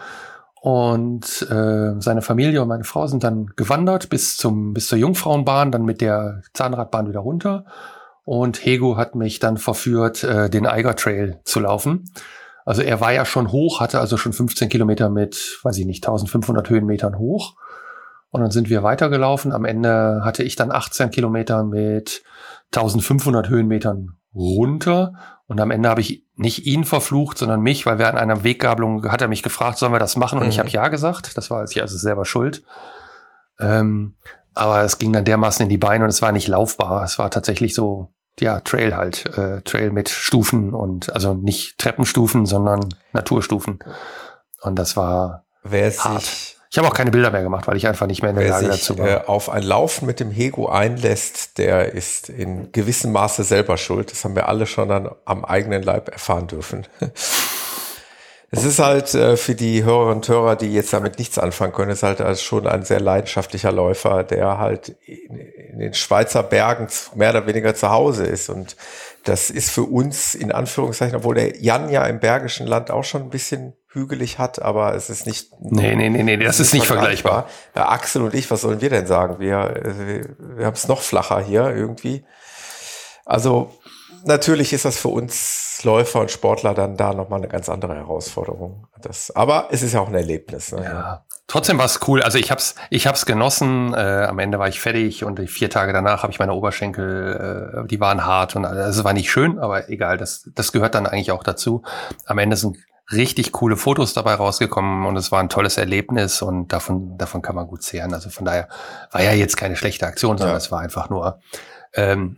[0.61, 5.71] und äh, seine Familie und meine Frau sind dann gewandert bis zum bis zur Jungfrauenbahn,
[5.71, 7.65] dann mit der Zahnradbahn wieder runter.
[8.25, 12.05] Und Hego hat mich dann verführt, äh, den Eiger Trail zu laufen.
[12.65, 16.05] Also er war ja schon hoch, hatte also schon 15 Kilometer mit, weiß ich nicht,
[16.05, 17.55] 1500 Höhenmetern hoch.
[18.29, 19.51] Und dann sind wir weitergelaufen.
[19.51, 22.21] Am Ende hatte ich dann 18 Kilometer mit
[22.75, 25.13] 1500 Höhenmetern runter.
[25.49, 29.11] Und am Ende habe ich nicht ihn verflucht, sondern mich, weil wir an einer Weggabelung
[29.11, 30.37] hat er mich gefragt, sollen wir das machen?
[30.37, 30.51] Und mhm.
[30.51, 31.35] ich habe ja gesagt.
[31.37, 32.61] Das war ich also selber schuld.
[33.59, 34.15] Ähm,
[34.53, 37.03] aber es ging dann dermaßen in die Beine und es war nicht laufbar.
[37.03, 39.25] Es war tatsächlich so, ja, Trail halt.
[39.39, 43.79] Äh, Trail mit Stufen und also nicht Treppenstufen, sondern Naturstufen.
[44.61, 46.21] Und das war Wer hart.
[46.21, 48.45] Sich ich habe auch keine Bilder mehr gemacht, weil ich einfach nicht mehr in der
[48.45, 49.07] Wer Lage sich, dazu war.
[49.07, 54.11] Äh, auf ein Laufen mit dem Hego einlässt, der ist in gewissem Maße selber schuld.
[54.11, 56.87] Das haben wir alle schon an, am eigenen Leib erfahren dürfen.
[58.51, 61.91] Es ist halt äh, für die Hörerinnen und Hörer, die jetzt damit nichts anfangen können,
[61.91, 66.87] ist halt also schon ein sehr leidenschaftlicher Läufer, der halt in, in, den Schweizer Bergen
[67.13, 68.49] mehr oder weniger zu Hause ist.
[68.49, 68.75] Und
[69.23, 73.21] das ist für uns in Anführungszeichen, obwohl der Jan ja im Bergischen Land auch schon
[73.21, 75.51] ein bisschen hügelig hat, aber es ist nicht.
[75.59, 77.47] Nee, nee, nee, nee, das ist nicht vergleichbar.
[77.73, 77.91] vergleichbar.
[77.91, 79.39] Axel und ich, was sollen wir denn sagen?
[79.39, 82.23] Wir, wir, wir haben es noch flacher hier irgendwie.
[83.25, 83.71] Also
[84.25, 88.87] natürlich ist das für uns Läufer und Sportler dann da nochmal eine ganz andere Herausforderung.
[89.01, 90.71] Das, aber es ist ja auch ein Erlebnis.
[90.71, 90.83] Ne?
[90.83, 91.25] Ja.
[91.47, 92.21] Trotzdem war es cool.
[92.21, 93.93] Also ich hab's, ich hab's genossen.
[93.93, 97.83] Äh, am Ende war ich fertig und die vier Tage danach habe ich meine Oberschenkel,
[97.85, 100.17] äh, die waren hart und also es war nicht schön, aber egal.
[100.17, 101.81] Das, das gehört dann eigentlich auch dazu.
[102.25, 102.77] Am Ende sind
[103.11, 107.55] richtig coole Fotos dabei rausgekommen und es war ein tolles Erlebnis und davon, davon kann
[107.55, 108.13] man gut zehren.
[108.13, 108.67] Also von daher
[109.11, 110.57] war ja jetzt keine schlechte Aktion, sondern ja.
[110.57, 111.39] es war einfach nur
[111.93, 112.37] ähm,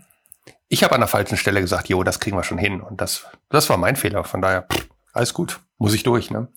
[0.71, 2.79] ich habe an der falschen Stelle gesagt, jo, das kriegen wir schon hin.
[2.79, 4.23] Und das, das war mein Fehler.
[4.23, 6.31] Von daher, pff, alles gut, muss ich durch.
[6.31, 6.47] Ne?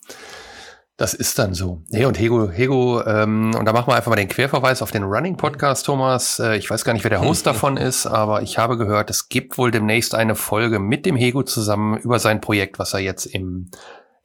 [0.95, 1.81] Das ist dann so.
[1.89, 5.03] Nee, und Hego, Hego, ähm, und da machen wir einfach mal den Querverweis auf den
[5.03, 6.39] Running Podcast, Thomas.
[6.39, 9.27] Äh, ich weiß gar nicht, wer der Host davon ist, aber ich habe gehört, es
[9.27, 13.25] gibt wohl demnächst eine Folge mit dem Hego zusammen über sein Projekt, was er jetzt
[13.25, 13.69] im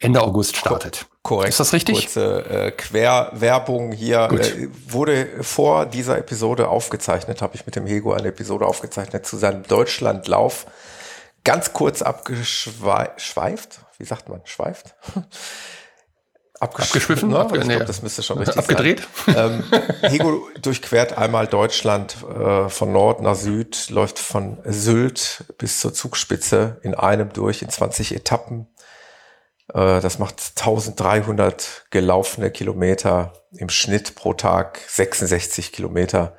[0.01, 1.07] Ende August startet.
[1.23, 1.51] Korrekt.
[1.51, 2.01] Ist das richtig?
[2.01, 4.31] Kurze äh, Querwerbung hier.
[4.33, 9.37] Äh, wurde vor dieser Episode aufgezeichnet, habe ich mit dem Hego eine Episode aufgezeichnet zu
[9.37, 10.67] seinem Deutschlandlauf.
[11.45, 13.81] Ganz kurz abgeschweift.
[13.99, 14.41] Wie sagt man?
[14.45, 14.95] Schweift?
[16.61, 17.31] Abgesch Abgeschwiffen?
[17.31, 17.39] Ne?
[17.39, 19.07] Abge ich glaube, das müsste schon richtig Abgedreht?
[19.27, 19.65] sein.
[20.03, 25.95] Ähm, Hego durchquert einmal Deutschland äh, von Nord nach Süd, läuft von Sylt bis zur
[25.95, 28.67] Zugspitze in einem durch in 20 Etappen
[29.73, 36.37] das macht 1300 gelaufene Kilometer im Schnitt pro Tag, 66 Kilometer.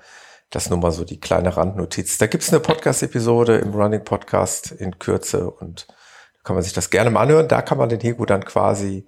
[0.49, 2.17] Das nur mal so die kleine Randnotiz.
[2.17, 6.89] Da gibt's eine Podcast-Episode im Running Podcast in Kürze und da kann man sich das
[6.89, 7.47] gerne mal anhören.
[7.47, 9.07] Da kann man den Hego dann quasi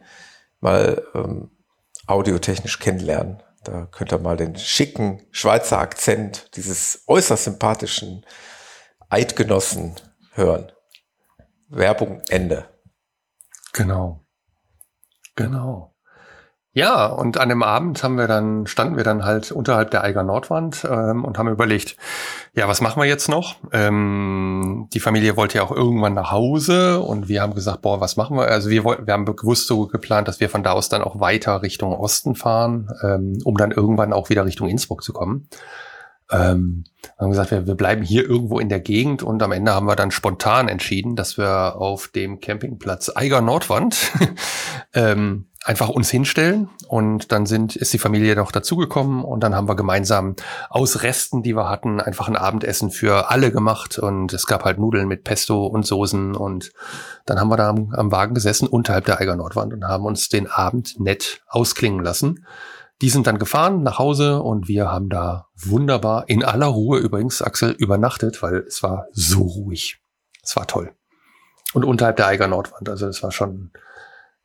[0.61, 1.51] mal ähm,
[2.07, 3.43] audiotechnisch kennenlernen.
[3.65, 8.25] Da könnt ihr mal den schicken Schweizer Akzent dieses äußerst sympathischen
[9.09, 9.95] Eidgenossen
[10.33, 10.71] hören.
[11.67, 12.72] Werbung Ende.
[13.73, 14.23] Genau.
[15.35, 15.93] Genau.
[16.75, 20.23] Ja, und an dem Abend haben wir dann, standen wir dann halt unterhalb der Eiger
[20.23, 21.97] Nordwand ähm, und haben überlegt,
[22.55, 23.57] ja, was machen wir jetzt noch?
[23.71, 28.17] Ähm, die Familie wollte ja auch irgendwann nach Hause und wir haben gesagt, boah, was
[28.17, 28.47] machen wir?
[28.47, 31.61] Also wir, wir haben bewusst so geplant, dass wir von da aus dann auch weiter
[31.61, 35.47] Richtung Osten fahren, ähm, um dann irgendwann auch wieder Richtung Innsbruck zu kommen.
[36.33, 36.85] Ähm,
[37.19, 39.95] haben gesagt, wir, wir bleiben hier irgendwo in der Gegend und am Ende haben wir
[39.95, 44.11] dann spontan entschieden, dass wir auf dem Campingplatz Eiger Nordwand
[44.93, 46.69] ähm, einfach uns hinstellen.
[46.87, 50.35] Und dann sind ist die Familie noch dazugekommen und dann haben wir gemeinsam
[50.69, 53.97] aus Resten, die wir hatten, einfach ein Abendessen für alle gemacht.
[53.97, 56.35] Und es gab halt Nudeln mit Pesto und Soßen.
[56.35, 56.71] Und
[57.25, 60.29] dann haben wir da am, am Wagen gesessen unterhalb der Eiger Nordwand und haben uns
[60.29, 62.45] den Abend nett ausklingen lassen.
[63.03, 67.41] Die sind dann gefahren nach Hause und wir haben da wunderbar in aller Ruhe übrigens,
[67.41, 69.99] Axel, übernachtet, weil es war so ruhig.
[70.41, 70.95] Es war toll.
[71.73, 73.73] Und unterhalb der Eiger Nordwand, also es war schon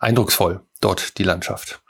[0.00, 1.80] eindrucksvoll dort die Landschaft.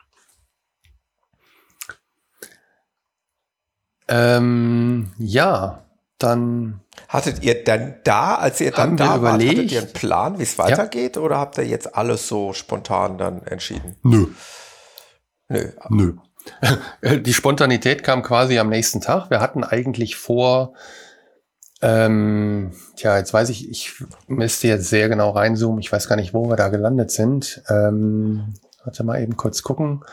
[4.07, 5.87] Ähm, ja,
[6.19, 6.81] dann.
[7.09, 10.59] Hattet ihr dann da, als ihr dann da wart, hattet ihr einen Plan, wie es
[10.59, 11.23] weitergeht, ja.
[11.23, 13.97] oder habt ihr jetzt alles so spontan dann entschieden?
[14.03, 14.27] Nö.
[15.49, 15.73] Nö.
[15.89, 16.13] Nö.
[17.03, 19.31] Die Spontanität kam quasi am nächsten Tag.
[19.31, 20.75] Wir hatten eigentlich vor,
[21.81, 23.93] ähm, tja, jetzt weiß ich, ich
[24.27, 25.81] müsste jetzt sehr genau reinzoomen.
[25.81, 27.63] Ich weiß gar nicht, wo wir da gelandet sind.
[27.69, 28.55] Ähm,
[28.85, 30.05] warte mal eben kurz gucken.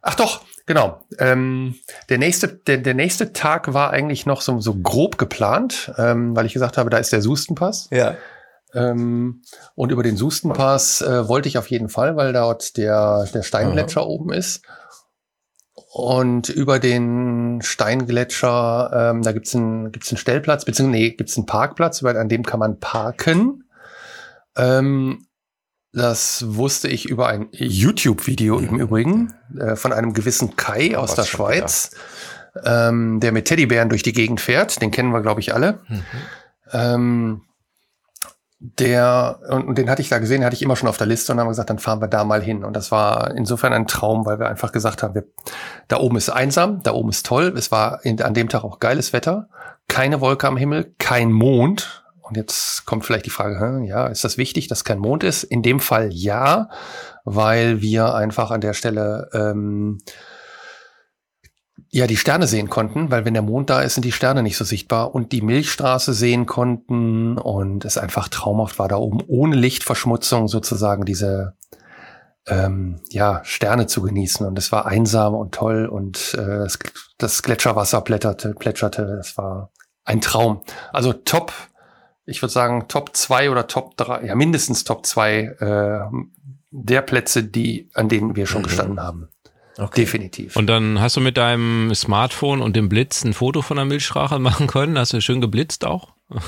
[0.00, 1.00] Ach doch, genau.
[1.18, 1.76] Ähm,
[2.08, 6.46] der nächste, der, der nächste Tag war eigentlich noch so, so grob geplant, ähm, weil
[6.46, 7.88] ich gesagt habe, da ist der Sustenpass.
[7.90, 8.16] Ja.
[8.74, 9.42] Ähm,
[9.74, 14.00] und über den Sustenpass äh, wollte ich auf jeden Fall, weil dort der, der Steingletscher
[14.00, 14.06] Aha.
[14.06, 14.62] oben ist.
[15.94, 21.44] Und über den Steingletscher, ähm, da gibt's einen, gibt's einen Stellplatz, beziehungsweise nee, gibt's einen
[21.44, 23.64] Parkplatz, weil an dem kann man parken.
[24.56, 25.26] Ähm,
[25.92, 31.24] das wusste ich über ein YouTube-Video im Übrigen äh, von einem gewissen Kai aus der
[31.24, 31.90] Schweiz,
[32.64, 34.80] ähm, der mit Teddybären durch die Gegend fährt.
[34.80, 35.80] Den kennen wir, glaube ich, alle.
[35.88, 36.02] Mhm.
[36.72, 37.42] Ähm,
[38.64, 41.40] der, und den hatte ich da gesehen, hatte ich immer schon auf der Liste und
[41.40, 42.64] haben gesagt, dann fahren wir da mal hin.
[42.64, 45.24] Und das war insofern ein Traum, weil wir einfach gesagt haben, wir,
[45.88, 47.52] da oben ist einsam, da oben ist toll.
[47.56, 49.48] Es war in, an dem Tag auch geiles Wetter,
[49.88, 52.04] keine Wolke am Himmel, kein Mond.
[52.20, 55.42] Und jetzt kommt vielleicht die Frage, hm, ja, ist das wichtig, dass kein Mond ist?
[55.42, 56.68] In dem Fall ja,
[57.24, 59.98] weil wir einfach an der Stelle ähm,
[61.92, 64.56] ja die Sterne sehen konnten, weil wenn der Mond da ist, sind die Sterne nicht
[64.56, 69.56] so sichtbar und die Milchstraße sehen konnten und es einfach traumhaft war da oben ohne
[69.56, 71.54] Lichtverschmutzung sozusagen diese
[72.48, 74.46] ähm, ja, Sterne zu genießen.
[74.46, 76.78] Und es war einsam und toll und äh, das,
[77.18, 79.16] das Gletscherwasser plätterte, plätscherte.
[79.18, 79.70] Das war
[80.04, 80.62] ein Traum.
[80.94, 81.52] Also top,
[82.24, 86.00] ich würde sagen, Top zwei oder Top drei, ja, mindestens Top zwei äh,
[86.70, 88.66] der Plätze, die, an denen wir schon mhm.
[88.66, 89.28] gestanden haben.
[89.78, 90.02] Okay.
[90.02, 90.56] Definitiv.
[90.56, 94.38] Und dann hast du mit deinem Smartphone und dem Blitz ein Foto von der Milchstrache
[94.38, 94.98] machen können?
[94.98, 96.08] Hast du schön geblitzt auch?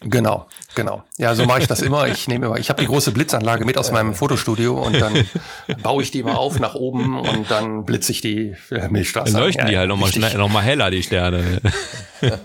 [0.00, 1.04] Genau, genau.
[1.16, 2.08] Ja, so mache ich das immer.
[2.08, 5.28] Ich nehme immer, ich habe die große Blitzanlage mit aus meinem Fotostudio und dann
[5.82, 9.32] baue ich die immer auf nach oben und dann blitze ich die äh, Milchstraße.
[9.32, 11.60] Dann leuchten ja, die halt nochmal noch mal heller, die Sterne.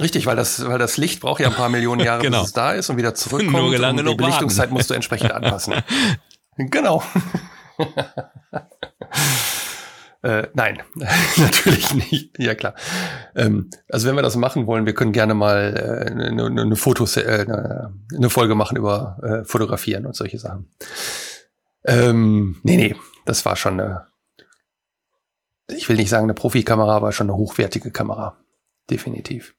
[0.00, 2.38] Richtig, weil das, weil das Licht braucht ja ein paar Millionen Jahre, genau.
[2.40, 3.52] bis es da ist und wieder zurückkommt.
[3.52, 5.74] Nur gelange und die Belichtungszeit musst du entsprechend anpassen.
[6.56, 7.02] genau.
[10.20, 10.82] Äh, nein,
[11.36, 12.38] natürlich nicht.
[12.38, 12.74] Ja klar.
[13.36, 17.16] Ähm, also wenn wir das machen wollen, wir können gerne mal äh, eine, eine, Fotos,
[17.16, 17.46] äh,
[18.16, 20.68] eine, Folge machen über äh, Fotografieren und solche Sachen.
[21.84, 22.96] Ähm, nee, nee,
[23.26, 24.08] das war schon eine,
[25.70, 28.36] ich will nicht sagen eine Profikamera, aber schon eine hochwertige Kamera.
[28.90, 29.54] Definitiv.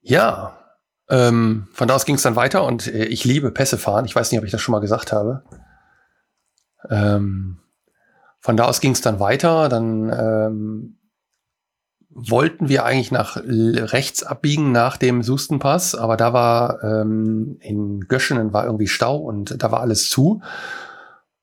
[0.00, 0.58] Ja,
[1.08, 4.04] ähm, von da aus ging es dann weiter und äh, ich liebe Pässe fahren.
[4.04, 5.44] Ich weiß nicht, ob ich das schon mal gesagt habe.
[6.90, 7.58] Ähm,
[8.38, 9.68] von da aus ging es dann weiter.
[9.68, 10.98] Dann ähm,
[12.14, 18.52] wollten wir eigentlich nach rechts abbiegen nach dem Sustenpass, aber da war ähm, in Göschenen
[18.52, 20.42] war irgendwie Stau und da war alles zu.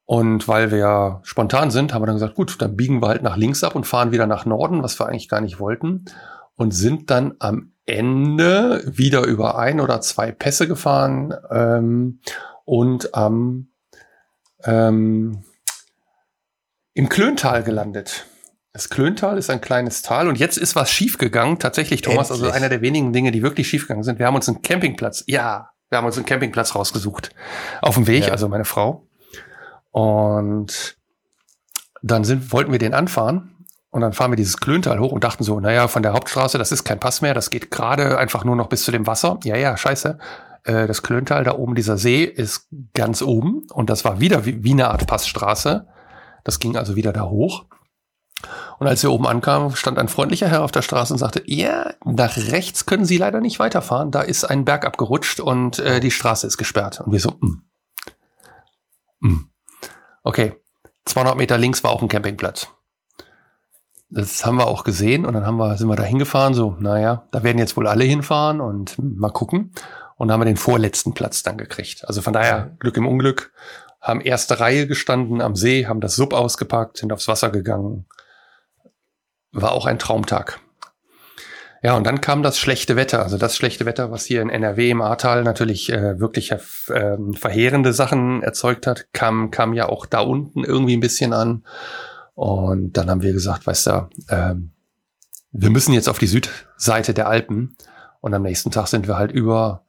[0.05, 3.37] Und weil wir spontan sind, haben wir dann gesagt, gut, dann biegen wir halt nach
[3.37, 6.05] links ab und fahren wieder nach Norden, was wir eigentlich gar nicht wollten.
[6.55, 12.19] Und sind dann am Ende wieder über ein oder zwei Pässe gefahren ähm,
[12.65, 13.68] und am
[14.65, 15.43] ähm,
[16.93, 18.25] im Klöntal gelandet.
[18.73, 21.59] Das Klöntal ist ein kleines Tal und jetzt ist was schiefgegangen.
[21.59, 22.53] Tatsächlich, Thomas, also Endlich.
[22.53, 24.19] also einer der wenigen Dinge, die wirklich schiefgegangen sind.
[24.19, 27.31] Wir haben uns einen Campingplatz, ja, wir haben uns einen Campingplatz rausgesucht.
[27.81, 28.31] Auf dem Weg, ja.
[28.31, 29.07] also meine Frau.
[29.91, 30.97] Und
[32.01, 33.55] dann sind, wollten wir den anfahren.
[33.91, 36.71] Und dann fahren wir dieses Klöntal hoch und dachten so, naja, von der Hauptstraße, das
[36.71, 39.39] ist kein Pass mehr, das geht gerade einfach nur noch bis zu dem Wasser.
[39.43, 40.19] Ja, ja, scheiße.
[40.63, 43.63] Äh, das Klöntal, da oben, dieser See, ist ganz oben.
[43.71, 45.87] Und das war wieder wie, wie eine Art Passstraße.
[46.43, 47.65] Das ging also wieder da hoch.
[48.79, 51.93] Und als wir oben ankamen, stand ein freundlicher Herr auf der Straße und sagte, ja,
[52.05, 54.11] nach rechts können Sie leider nicht weiterfahren.
[54.11, 57.01] Da ist ein Berg abgerutscht und äh, die Straße ist gesperrt.
[57.01, 57.61] Und wir so, mm.
[59.19, 59.49] Mm.
[60.23, 60.55] okay,
[61.05, 62.69] 200 Meter links war auch ein Campingplatz.
[64.09, 67.27] Das haben wir auch gesehen und dann haben wir, sind wir da hingefahren, so, naja,
[67.29, 69.71] da werden jetzt wohl alle hinfahren und mal gucken.
[70.19, 72.05] Und haben wir den vorletzten Platz dann gekriegt.
[72.05, 73.53] Also von daher Glück im Unglück
[74.01, 78.05] haben erste Reihe gestanden am See, haben das Sub ausgepackt, sind aufs Wasser gegangen.
[79.53, 80.59] War auch ein Traumtag.
[81.81, 83.23] Ja, und dann kam das schlechte Wetter.
[83.23, 87.93] Also das schlechte Wetter, was hier in NRW im Ahrtal natürlich äh, wirklich äh, verheerende
[87.93, 91.63] Sachen erzeugt hat, kam, kam ja auch da unten irgendwie ein bisschen an.
[92.35, 94.55] Und dann haben wir gesagt, weißt du, äh,
[95.53, 97.77] wir müssen jetzt auf die Südseite der Alpen.
[98.19, 99.85] Und am nächsten Tag sind wir halt über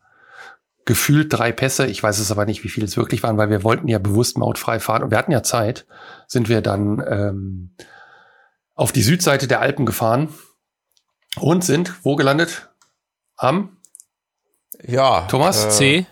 [0.90, 3.62] gefühlt drei Pässe, ich weiß es aber nicht, wie viele es wirklich waren, weil wir
[3.62, 5.86] wollten ja bewusst mautfrei fahren und wir hatten ja Zeit,
[6.26, 7.76] sind wir dann ähm,
[8.74, 10.34] auf die Südseite der Alpen gefahren
[11.36, 12.70] und sind wo gelandet?
[13.36, 13.76] Am?
[14.82, 15.28] Ja.
[15.28, 15.64] Thomas?
[15.64, 16.06] Äh, C.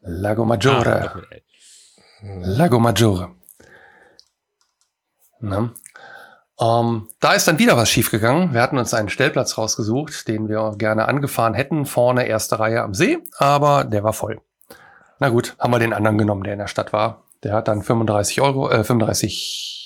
[0.00, 1.12] Lago Maggiore.
[1.14, 1.22] Ah,
[2.22, 3.36] Lago Maggiore.
[5.38, 5.72] Na?
[6.60, 8.52] Ähm, da ist dann wieder was schiefgegangen.
[8.52, 12.94] Wir hatten uns einen Stellplatz rausgesucht, den wir gerne angefahren hätten, vorne erste Reihe am
[12.94, 14.40] See, aber der war voll.
[15.18, 17.22] Na gut, haben wir den anderen genommen, der in der Stadt war.
[17.42, 19.79] Der hat dann 35 Euro, äh, 35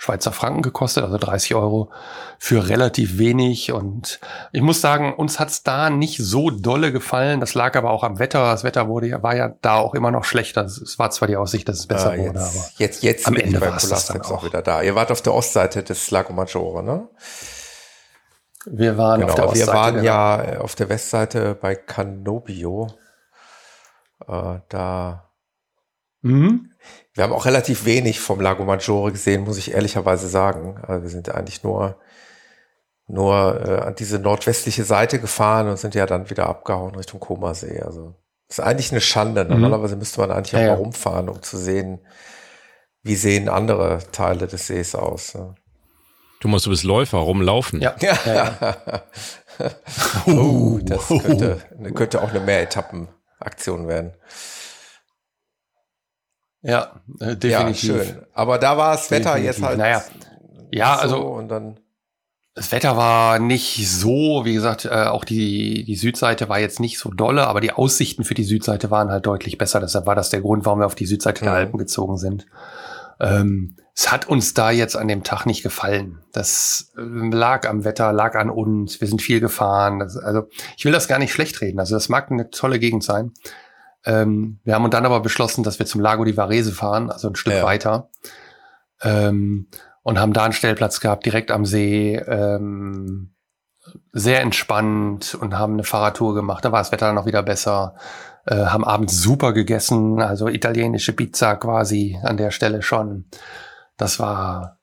[0.00, 1.90] Schweizer Franken gekostet, also 30 Euro
[2.38, 3.72] für relativ wenig.
[3.72, 4.20] Und
[4.52, 7.40] ich muss sagen, uns hat's da nicht so dolle gefallen.
[7.40, 8.44] Das lag aber auch am Wetter.
[8.52, 10.64] Das Wetter wurde ja, war ja da auch immer noch schlechter.
[10.64, 13.60] Es war zwar die Aussicht, dass es besser äh, wurde, aber jetzt, jetzt am Ende
[13.60, 14.30] war es dann auch.
[14.30, 14.82] auch wieder da.
[14.82, 17.08] Ihr wart auf der Ostseite des Lago Maggiore, ne?
[18.66, 19.66] Wir waren genau, auf der Ostseite.
[19.66, 20.06] Wir waren genau.
[20.06, 22.86] ja auf der Westseite bei Canobio.
[24.28, 25.27] Äh, da
[26.22, 26.72] Mhm.
[27.14, 30.78] Wir haben auch relativ wenig vom Lago Maggiore gesehen, muss ich ehrlicherweise sagen.
[30.82, 31.98] Also wir sind eigentlich nur,
[33.06, 37.80] nur äh, an diese nordwestliche Seite gefahren und sind ja dann wieder abgehauen Richtung Komasee.
[37.82, 38.14] Also
[38.48, 39.44] ist eigentlich eine Schande.
[39.44, 39.50] Mhm.
[39.50, 40.70] Normalerweise müsste man eigentlich ja, auch ja.
[40.72, 42.00] mal rumfahren, um zu sehen,
[43.02, 45.34] wie sehen andere Teile des Sees aus.
[45.34, 45.54] Ne?
[46.40, 47.80] Du musst du bist Läufer, rumlaufen.
[47.80, 47.96] Ja.
[48.00, 49.02] ja, ja.
[50.26, 51.60] oh, das könnte,
[51.94, 54.14] könnte auch eine Mehretappen-Aktion werden.
[56.62, 57.96] Ja, äh, definitiv.
[57.96, 58.26] Ja, schön.
[58.32, 59.44] Aber da war das Wetter definitiv.
[59.46, 59.78] jetzt halt.
[59.78, 60.02] Naja,
[60.72, 61.16] ja, so also.
[61.18, 61.80] Und dann.
[62.54, 66.98] Das Wetter war nicht so, wie gesagt, äh, auch die, die Südseite war jetzt nicht
[66.98, 69.78] so dolle, aber die Aussichten für die Südseite waren halt deutlich besser.
[69.78, 72.46] Deshalb war das der Grund, warum wir auf die Südseite der Alpen gezogen sind.
[73.20, 76.18] Ähm, es hat uns da jetzt an dem Tag nicht gefallen.
[76.32, 79.00] Das äh, lag am Wetter, lag an uns.
[79.00, 80.00] Wir sind viel gefahren.
[80.00, 81.78] Das, also ich will das gar nicht schlecht reden.
[81.78, 83.32] Also das mag eine tolle Gegend sein.
[84.04, 87.36] Ähm, wir haben dann aber beschlossen, dass wir zum Lago di Varese fahren, also ein
[87.36, 87.64] Stück ja.
[87.64, 88.10] weiter.
[89.02, 89.68] Ähm,
[90.02, 92.16] und haben da einen Stellplatz gehabt, direkt am See.
[92.16, 93.34] Ähm,
[94.12, 96.64] sehr entspannt und haben eine Fahrradtour gemacht.
[96.64, 97.94] Da war das Wetter dann auch wieder besser.
[98.46, 103.26] Äh, haben abends super gegessen, also italienische Pizza quasi an der Stelle schon.
[103.96, 104.78] Das war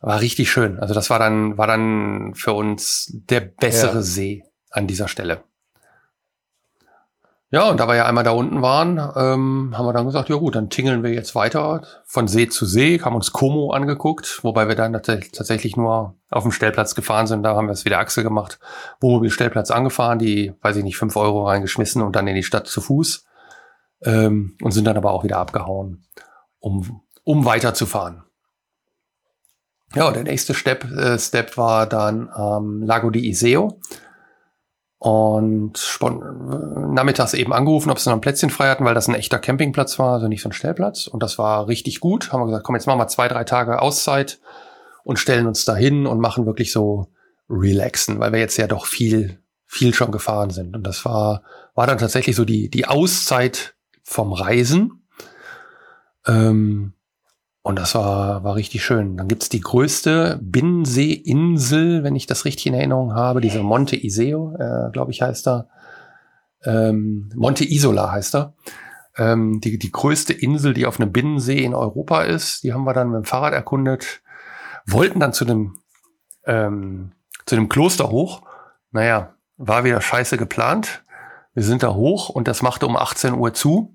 [0.00, 0.78] war richtig schön.
[0.80, 4.02] Also das war dann war dann für uns der bessere ja.
[4.02, 5.42] See an dieser Stelle.
[7.54, 10.34] Ja, und da wir ja einmal da unten waren, ähm, haben wir dann gesagt, ja
[10.34, 14.66] gut, dann tingeln wir jetzt weiter von See zu See, haben uns Como angeguckt, wobei
[14.66, 17.44] wir dann tatsächlich nur auf dem Stellplatz gefahren sind.
[17.44, 18.58] Da haben wir es wieder Achse gemacht,
[19.00, 22.80] Wohnmobilstellplatz angefahren, die, weiß ich nicht, fünf Euro reingeschmissen und dann in die Stadt zu
[22.80, 23.24] Fuß
[24.02, 26.04] ähm, und sind dann aber auch wieder abgehauen,
[26.58, 28.24] um, um weiterzufahren.
[29.94, 33.78] Ja, der nächste Step, äh, Step war dann ähm, Lago di Iseo
[35.04, 39.38] und nachmittags eben angerufen, ob sie noch ein Plätzchen frei hatten, weil das ein echter
[39.38, 41.08] Campingplatz war, also nicht so ein Stellplatz.
[41.08, 42.32] Und das war richtig gut.
[42.32, 44.40] Haben wir gesagt, komm, jetzt machen wir zwei, drei Tage Auszeit
[45.02, 47.08] und stellen uns da hin und machen wirklich so
[47.50, 50.74] relaxen, weil wir jetzt ja doch viel, viel schon gefahren sind.
[50.74, 51.42] Und das war,
[51.74, 53.74] war dann tatsächlich so die, die Auszeit
[54.04, 55.06] vom Reisen.
[56.26, 56.94] Ähm,
[57.66, 59.16] und das war, war richtig schön.
[59.16, 64.54] Dann gibt's die größte Binnenseeinsel, wenn ich das richtig in Erinnerung habe, diese Monte Iseo,
[64.58, 65.68] äh, glaube ich, heißt er.
[66.62, 68.54] Ähm, Monte Isola heißt er.
[69.16, 72.64] Ähm, die, die größte Insel, die auf einem Binnensee in Europa ist.
[72.64, 74.20] Die haben wir dann mit dem Fahrrad erkundet.
[74.84, 75.78] Wollten dann zu dem,
[76.44, 77.12] ähm,
[77.46, 78.42] zu dem Kloster hoch.
[78.90, 81.02] Naja, war wieder scheiße geplant.
[81.54, 83.93] Wir sind da hoch und das machte um 18 Uhr zu.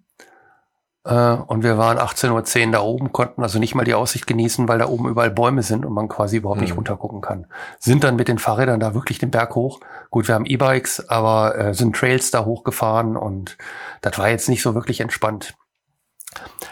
[1.09, 4.67] Äh, und wir waren 18.10 Uhr da oben, konnten also nicht mal die Aussicht genießen,
[4.67, 6.65] weil da oben überall Bäume sind und man quasi überhaupt mhm.
[6.65, 7.47] nicht runtergucken kann.
[7.79, 9.79] Sind dann mit den Fahrrädern da wirklich den Berg hoch.
[10.11, 13.57] Gut, wir haben E-Bikes, aber äh, sind Trails da hochgefahren und
[14.01, 15.55] das war jetzt nicht so wirklich entspannt.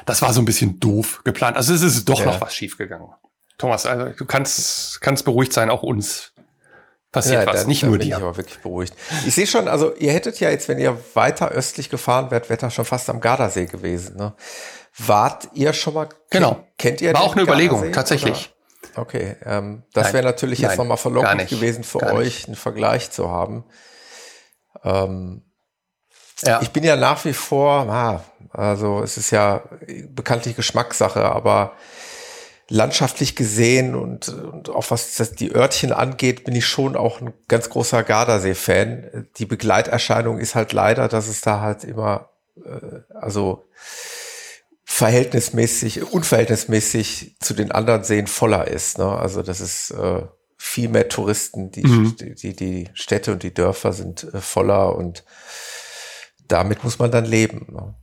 [0.05, 1.57] Das war so ein bisschen doof geplant.
[1.57, 2.27] Also es ist doch ja.
[2.27, 3.09] noch was schiefgegangen.
[3.57, 6.33] Thomas, also du kannst, kannst beruhigt sein, auch uns
[7.11, 8.17] passiert ja, was, dann, nicht dann nur bin dir.
[8.17, 8.93] Ich aber wirklich beruhigt.
[9.25, 12.63] Ich sehe schon, also ihr hättet ja jetzt, wenn ihr weiter östlich gefahren wärt, wärt
[12.63, 14.17] ihr schon fast am Gardasee gewesen.
[14.17, 14.33] Ne?
[14.97, 16.09] Wart ihr schon mal?
[16.29, 16.65] Genau.
[16.77, 17.13] Kennt ihr?
[17.13, 18.51] War auch eine Überlegung, tatsächlich.
[18.93, 19.01] Oder?
[19.01, 23.63] Okay, ähm, das wäre natürlich jetzt nochmal verlockend gewesen für euch, einen Vergleich zu haben.
[24.83, 25.43] Ähm,
[26.43, 26.61] ja.
[26.61, 29.63] Ich bin ja nach wie vor, ah, also es ist ja
[30.09, 31.73] bekanntlich Geschmackssache, aber
[32.69, 37.33] landschaftlich gesehen und, und auch was das, die Örtchen angeht, bin ich schon auch ein
[37.47, 39.27] ganz großer Gardasee-Fan.
[39.37, 43.69] Die Begleiterscheinung ist halt leider, dass es da halt immer, äh, also
[44.83, 48.97] verhältnismäßig, unverhältnismäßig zu den anderen Seen voller ist.
[48.97, 49.07] Ne?
[49.07, 50.23] Also das ist äh,
[50.57, 52.15] viel mehr Touristen, die, mhm.
[52.17, 55.23] die, die Städte und die Dörfer sind äh, voller und
[56.47, 57.67] damit muss man dann leben.
[57.69, 57.95] Ne?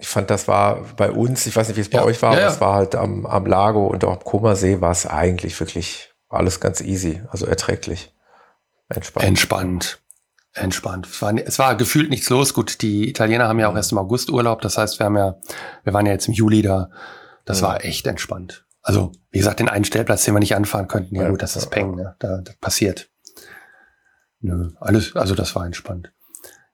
[0.00, 2.34] Ich fand, das war bei uns, ich weiß nicht, wie es bei ja, euch war,
[2.34, 5.58] ja, aber es war halt am, am Lago und auch am Komersee war es eigentlich
[5.60, 8.14] wirklich alles ganz easy, also erträglich.
[8.88, 9.26] Entspannt.
[9.26, 9.98] Entspannt.
[10.52, 11.06] Entspannt.
[11.06, 12.54] Es war, es war gefühlt nichts los.
[12.54, 14.62] Gut, die Italiener haben ja auch erst im August Urlaub.
[14.62, 15.36] Das heißt, wir haben ja,
[15.84, 16.90] wir waren ja jetzt im Juli da.
[17.44, 17.68] Das ja.
[17.68, 18.64] war echt entspannt.
[18.82, 21.14] Also, wie gesagt, den einen Stellplatz, den wir nicht anfahren könnten.
[21.14, 22.16] Ja, gut, das ist Peng, ne?
[22.18, 23.10] Da, das passiert.
[24.40, 26.12] Nö, alles, also das war entspannt.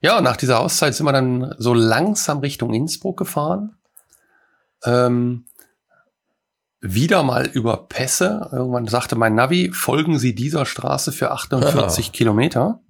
[0.00, 3.76] Ja, nach dieser Auszeit sind wir dann so langsam Richtung Innsbruck gefahren.
[4.84, 5.46] Ähm,
[6.80, 8.48] wieder mal über Pässe.
[8.52, 12.12] Irgendwann sagte mein Navi, folgen Sie dieser Straße für 48 ja.
[12.12, 12.80] Kilometer.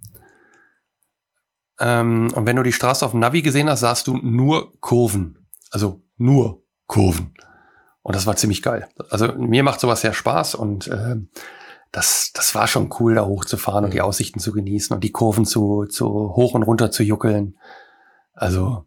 [1.78, 5.46] Ähm, und wenn du die Straße auf dem Navi gesehen hast, sahst du nur Kurven.
[5.70, 7.34] Also nur Kurven.
[8.02, 8.88] Und das war ziemlich geil.
[9.10, 11.16] Also mir macht sowas sehr Spaß und äh,
[11.92, 15.44] das, das war schon cool, da hochzufahren und die Aussichten zu genießen und die Kurven
[15.44, 17.58] zu, zu hoch und runter zu juckeln.
[18.34, 18.84] Also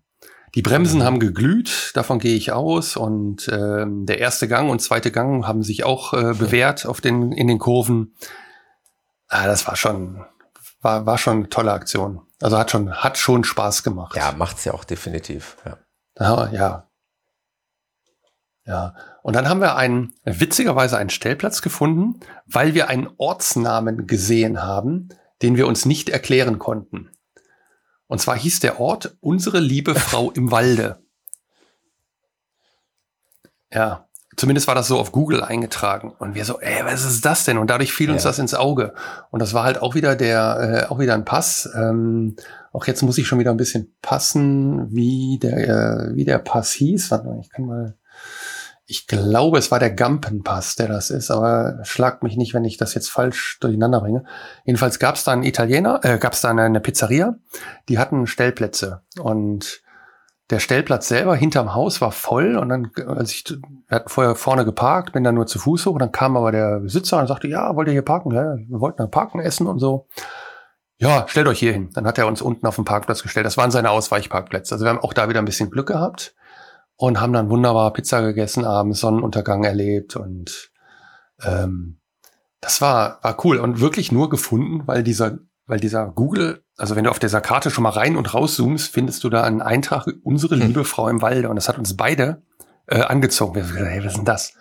[0.56, 2.98] die Bremsen haben geglüht, davon gehe ich aus.
[2.98, 7.32] Und ähm, der erste Gang und zweite Gang haben sich auch äh, bewährt auf den,
[7.32, 8.16] in den Kurven.
[9.28, 10.26] Ah, das war schon,
[10.82, 12.22] war, war schon eine tolle Aktion.
[12.42, 14.16] Also hat schon, hat schon Spaß gemacht.
[14.16, 15.58] Ja, macht's ja auch definitiv.
[15.66, 15.78] Ja,
[16.20, 16.86] ja, ja.
[18.66, 24.64] Ja, und dann haben wir einen, witzigerweise einen Stellplatz gefunden, weil wir einen Ortsnamen gesehen
[24.64, 25.10] haben,
[25.42, 27.10] den wir uns nicht erklären konnten.
[28.08, 31.00] Und zwar hieß der Ort Unsere liebe Frau im Walde.
[33.72, 36.12] Ja, zumindest war das so auf Google eingetragen.
[36.18, 37.60] Und wir so, ey, was ist das denn?
[37.60, 38.30] Und dadurch fiel uns ja.
[38.32, 38.94] das ins Auge.
[39.30, 41.70] Und das war halt auch wieder der, äh, auch wieder ein Pass.
[41.76, 42.36] Ähm,
[42.72, 46.72] auch jetzt muss ich schon wieder ein bisschen passen, wie der, äh, wie der Pass
[46.72, 47.12] hieß.
[47.12, 47.99] Warte mal, ich kann mal.
[48.92, 52.78] Ich glaube, es war der Gampenpass, der das ist, aber schlagt mich nicht, wenn ich
[52.78, 54.24] das jetzt falsch durcheinander bringe.
[54.66, 57.36] Jedenfalls gab es da einen Italiener, äh, gab es da eine, Pizzeria,
[57.88, 59.84] die hatten Stellplätze und
[60.50, 64.66] der Stellplatz selber hinterm Haus war voll und dann, als ich, wir hatten vorher vorne
[64.66, 67.48] geparkt, bin dann nur zu Fuß hoch, und dann kam aber der Besitzer und sagte,
[67.48, 68.32] ja, wollt ihr hier parken?
[68.34, 70.08] Ja, wir wollten da parken, essen und so.
[70.98, 71.92] Ja, stellt euch hier hin.
[71.94, 73.46] Dann hat er uns unten auf den Parkplatz gestellt.
[73.46, 74.74] Das waren seine Ausweichparkplätze.
[74.74, 76.34] Also wir haben auch da wieder ein bisschen Glück gehabt
[77.00, 80.72] und haben dann wunderbar Pizza gegessen, abends Sonnenuntergang erlebt und
[81.42, 82.00] ähm,
[82.62, 85.40] das war, war cool und wirklich nur gefunden, weil dieser
[85.70, 89.24] weil dieser Google, also wenn du auf dieser Karte schon mal rein und rauszoomst, findest
[89.24, 90.66] du da einen Eintrag, unsere hm.
[90.66, 91.48] liebe Frau im Walde.
[91.48, 92.42] Und das hat uns beide
[92.88, 93.54] äh, angezogen.
[93.54, 94.54] Wir haben gesagt, hey, was ist denn das?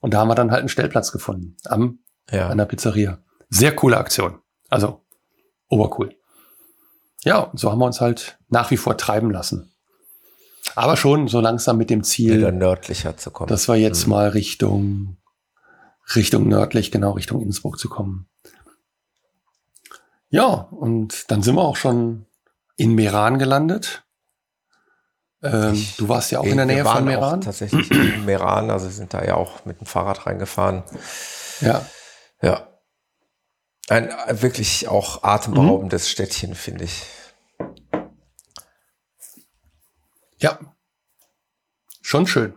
[0.00, 1.98] Und da haben wir dann halt einen Stellplatz gefunden am,
[2.30, 2.48] ja.
[2.48, 3.18] an der Pizzeria.
[3.50, 4.38] Sehr coole Aktion.
[4.70, 5.04] Also,
[5.68, 6.16] obercool.
[7.24, 9.73] Ja, und so haben wir uns halt nach wie vor treiben lassen.
[10.74, 13.48] Aber schon so langsam mit dem Ziel, wieder nördlicher zu kommen.
[13.48, 14.10] Dass wir jetzt mhm.
[14.10, 15.16] mal Richtung,
[16.14, 18.28] Richtung nördlich, genau Richtung Innsbruck zu kommen.
[20.30, 22.26] Ja, und dann sind wir auch schon
[22.76, 24.04] in Meran gelandet.
[25.42, 27.42] Ähm, du warst ja auch in der Nähe von Meran.
[27.42, 30.82] tatsächlich in Meran, also sind da ja auch mit dem Fahrrad reingefahren.
[31.60, 31.86] Ja.
[32.40, 32.66] Ja.
[33.88, 36.08] Ein wirklich auch atemberaubendes mhm.
[36.08, 37.02] Städtchen, finde ich.
[40.38, 40.58] Ja.
[42.02, 42.54] Schon schön.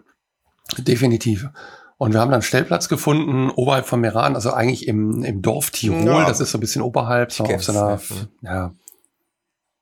[0.78, 1.48] Definitiv.
[1.98, 6.06] Und wir haben dann Stellplatz gefunden, oberhalb von Meran, also eigentlich im, im Dorf Tirol,
[6.06, 6.26] ja.
[6.26, 8.00] das ist so ein bisschen oberhalb, so auf so einer,
[8.42, 8.72] ja,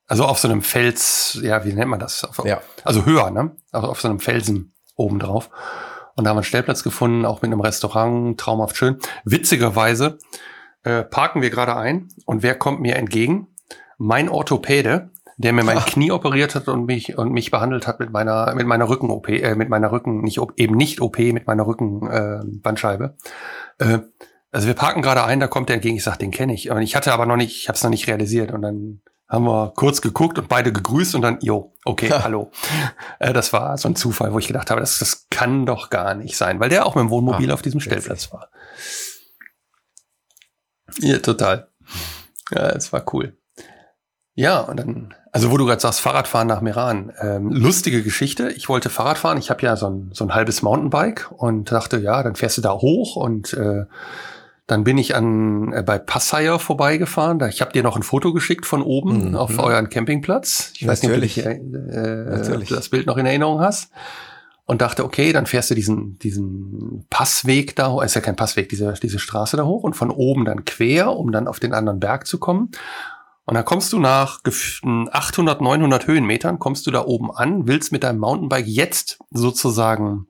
[0.06, 2.24] also auf so einem Fels, ja, wie nennt man das?
[2.24, 2.60] Auf, ja.
[2.84, 3.56] Also höher, ne?
[3.72, 5.50] Also auf so einem Felsen obendrauf.
[6.14, 8.98] Und da haben wir einen Stellplatz gefunden, auch mit einem Restaurant, traumhaft schön.
[9.24, 10.18] Witzigerweise
[10.84, 13.48] äh, parken wir gerade ein und wer kommt mir entgegen?
[13.98, 18.10] Mein Orthopäde, der mir mein Knie operiert hat und mich und mich behandelt hat mit
[18.10, 21.66] meiner mit meiner Rücken OP, äh, mit meiner Rücken nicht eben nicht OP mit meiner
[21.66, 23.16] Rücken äh, Bandscheibe.
[23.78, 23.98] Äh,
[24.50, 25.96] also wir parken gerade ein, da kommt der entgegen.
[25.96, 26.70] Ich sag, den kenne ich.
[26.70, 28.52] Und ich hatte aber noch nicht, ich habe es noch nicht realisiert.
[28.52, 32.50] Und dann haben wir kurz geguckt und beide gegrüßt und dann, jo, okay, hallo.
[33.18, 36.14] Äh, das war so ein Zufall, wo ich gedacht habe, das, das kann doch gar
[36.14, 38.50] nicht sein, weil der auch mit dem Wohnmobil ah, auf diesem Stellplatz war.
[41.00, 41.68] Ja, total.
[42.50, 43.36] Ja, es war cool.
[44.36, 47.10] Ja, und dann, also wo du gerade sagst, Fahrradfahren nach Meran.
[47.20, 48.50] Ähm, lustige Geschichte.
[48.50, 49.38] Ich wollte Fahrrad fahren.
[49.38, 52.62] Ich habe ja so ein, so ein halbes Mountainbike und dachte, ja, dann fährst du
[52.62, 53.86] da hoch und äh,
[54.66, 57.38] dann bin ich an äh, bei Passaier vorbeigefahren.
[57.38, 59.36] Da, ich habe dir noch ein Foto geschickt von oben mhm.
[59.36, 60.72] auf euren Campingplatz.
[60.74, 61.38] Ich Natürlich.
[61.38, 63.90] weiß nicht, ob du, dich, äh, ob du das Bild noch in Erinnerung hast.
[64.68, 68.68] Und dachte, okay, dann fährst du diesen, diesen Passweg da hoch, ist ja kein Passweg,
[68.68, 72.00] diese, diese Straße da hoch und von oben dann quer, um dann auf den anderen
[72.00, 72.72] Berg zu kommen.
[73.46, 78.02] Und dann kommst du nach 800, 900 Höhenmetern, kommst du da oben an, willst mit
[78.02, 80.26] deinem Mountainbike jetzt sozusagen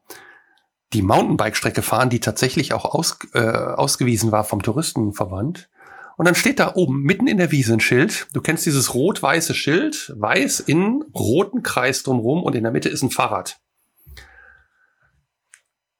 [0.92, 5.70] die Mountainbike-Strecke fahren, die tatsächlich auch aus, äh, ausgewiesen war vom Touristenverband.
[6.16, 8.28] Und dann steht da oben mitten in der Wiese ein Schild.
[8.32, 13.02] Du kennst dieses rot-weiße Schild, weiß in roten Kreis drumrum und in der Mitte ist
[13.02, 13.58] ein Fahrrad.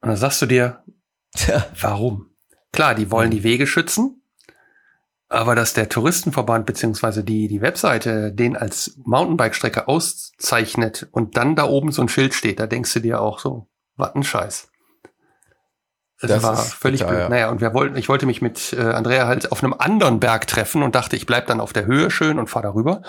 [0.01, 0.85] Und dann sagst du dir,
[1.81, 2.31] warum?
[2.73, 4.16] Klar, die wollen die Wege schützen,
[5.29, 11.65] aber dass der Touristenverband beziehungsweise die, die Webseite den als Mountainbike-Strecke auszeichnet und dann da
[11.65, 14.69] oben so ein Schild steht, da denkst du dir auch so, was ein Scheiß.
[16.21, 17.21] Das, das war völlig klar, blöd.
[17.23, 17.29] Ja.
[17.29, 20.47] Naja, und wir wollten, ich wollte mich mit äh, Andrea halt auf einem anderen Berg
[20.47, 23.03] treffen und dachte, ich bleib dann auf der Höhe schön und fahr darüber.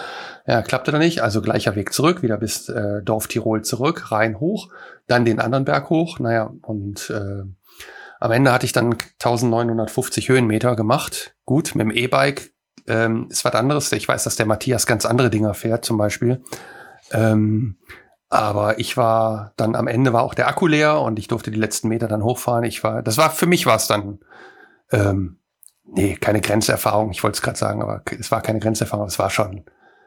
[0.46, 1.22] Ja, klappte dann nicht.
[1.22, 4.74] Also gleicher Weg zurück, wieder bis äh, Dorf Tirol zurück, rein hoch,
[5.08, 6.20] dann den anderen Berg hoch.
[6.20, 7.44] Naja, und äh,
[8.20, 11.36] am Ende hatte ich dann 1950 Höhenmeter gemacht.
[11.46, 12.52] Gut, mit dem E-Bike
[12.88, 13.92] ähm, ist was anderes.
[13.92, 16.44] Ich weiß, dass der Matthias ganz andere Dinger fährt, zum Beispiel.
[17.12, 17.78] Ähm,
[18.30, 21.60] aber ich war dann am Ende war auch der Akku leer und ich durfte die
[21.60, 22.66] letzten Meter dann hochfahren.
[22.66, 24.20] Ich war, das war für mich war es dann
[24.92, 25.40] ähm,
[25.86, 27.12] nee keine Grenzerfahrung.
[27.12, 29.08] Ich wollte es gerade sagen, aber es war keine Grenzerfahrung.
[29.08, 29.64] Es war schon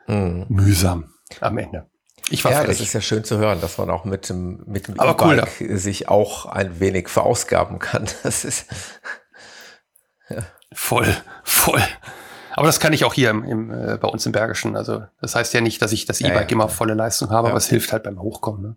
[0.07, 0.47] mhm.
[0.49, 1.87] mühsam am Ende.
[2.31, 2.79] Ich war ja, fertig.
[2.79, 5.23] das ist ja schön zu hören, dass man auch mit dem, mit dem E-Bike
[5.61, 8.07] cool, sich auch ein wenig verausgaben kann.
[8.23, 8.67] Das ist
[10.29, 10.39] ja.
[10.73, 11.83] voll, voll.
[12.53, 14.77] Aber das kann ich auch hier im, im, äh, bei uns im Bergischen.
[14.77, 17.49] Also das heißt ja nicht, dass ich das E-Bike ja, ja, immer volle Leistung habe,
[17.49, 18.63] aber es hilft halt beim Hochkommen.
[18.63, 18.77] Ne?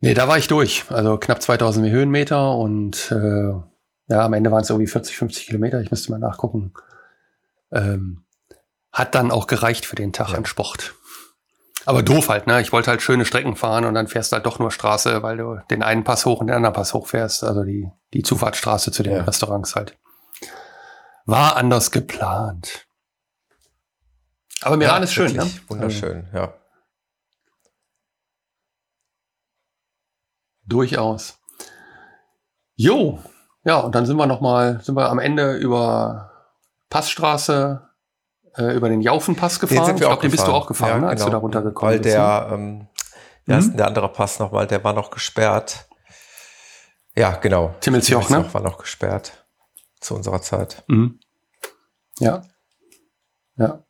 [0.00, 0.84] Nee, da war ich durch.
[0.90, 3.52] Also knapp 2000 Höhenmeter und äh,
[4.08, 5.80] ja, am Ende waren es irgendwie 40, 50 Kilometer.
[5.80, 6.74] Ich müsste mal nachgucken.
[7.72, 8.24] Ähm,
[8.92, 10.36] hat dann auch gereicht für den Tag ja.
[10.36, 10.94] an Sport.
[11.86, 12.60] Aber doof halt, ne?
[12.60, 15.36] Ich wollte halt schöne Strecken fahren und dann fährst du halt doch nur Straße, weil
[15.36, 17.44] du den einen Pass hoch und den anderen Pass hoch fährst.
[17.44, 19.22] Also die, die Zufahrtsstraße zu den ja.
[19.24, 19.98] Restaurants halt.
[21.26, 22.86] War anders geplant.
[24.62, 25.50] Aber Meran ja, ist schön, ne?
[25.68, 26.54] Wunderschön, ja.
[30.66, 31.38] Durchaus.
[32.76, 33.22] Jo,
[33.64, 36.30] ja, und dann sind wir noch mal, sind wir am Ende über
[36.90, 37.88] Passstraße,
[38.56, 39.86] äh, über den Jaufenpass gefahren.
[39.86, 41.26] Den ich glaube, den bist du auch gefahren, ja, ne, als genau.
[41.26, 42.04] du da runtergekommen bist.
[42.04, 42.54] Weil der, ne?
[42.54, 42.88] ähm,
[43.44, 43.70] wie heißt mhm.
[43.72, 44.66] denn der andere Pass nochmal?
[44.66, 45.86] Der war noch gesperrt.
[47.16, 47.74] Ja, genau.
[47.80, 48.52] Timmelsjoch, ne?
[48.52, 49.44] war noch gesperrt
[50.00, 50.82] zu unserer Zeit.
[50.88, 51.20] Mhm.
[52.18, 52.42] Ja.
[53.56, 53.80] Ja.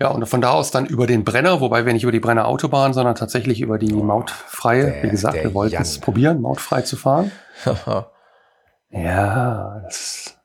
[0.00, 2.46] Ja, und von da aus dann über den Brenner, wobei wir nicht über die Brenner
[2.46, 6.96] Autobahn, sondern tatsächlich über die mautfreie, der, wie gesagt, wir wollten es probieren, mautfrei zu
[6.96, 7.30] fahren.
[8.90, 10.39] ja, das,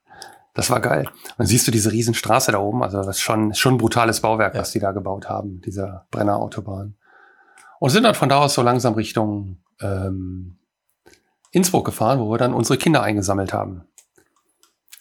[0.56, 1.06] das war geil.
[1.06, 4.22] Und dann siehst du diese Riesenstraße da oben, also das ist schon, schon ein brutales
[4.22, 4.62] Bauwerk, ja.
[4.62, 6.96] was die da gebaut haben, dieser Brenner Autobahn.
[7.80, 10.58] Und sind dann von da aus so langsam Richtung ähm,
[11.52, 13.84] Innsbruck gefahren, wo wir dann unsere Kinder eingesammelt haben.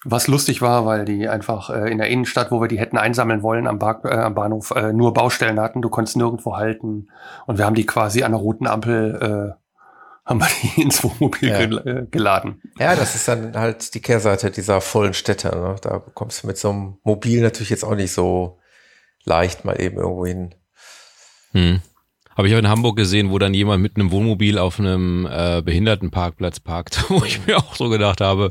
[0.05, 3.43] Was lustig war, weil die einfach äh, in der Innenstadt, wo wir die hätten einsammeln
[3.43, 5.82] wollen, am, Bar, äh, am Bahnhof äh, nur Baustellen hatten.
[5.82, 7.09] Du konntest nirgendwo halten.
[7.47, 9.64] Und wir haben die quasi an der roten Ampel, äh,
[10.25, 11.61] haben wir die ins Wohnmobil ja.
[11.61, 12.63] Äh, geladen.
[12.79, 15.49] Ja, das ist dann halt die Kehrseite dieser vollen Städte.
[15.49, 15.77] Ne?
[15.83, 18.59] Da kommst du mit so einem Mobil natürlich jetzt auch nicht so
[19.25, 20.55] leicht mal eben irgendwo hin.
[21.53, 21.81] Hm.
[22.37, 25.63] Habe ich auch in Hamburg gesehen, wo dann jemand mit einem Wohnmobil auf einem äh,
[25.63, 28.51] Behindertenparkplatz parkt, wo ich mir auch so gedacht habe,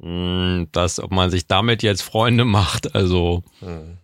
[0.00, 3.98] hm, dass ob man sich damit jetzt Freunde macht, also hm.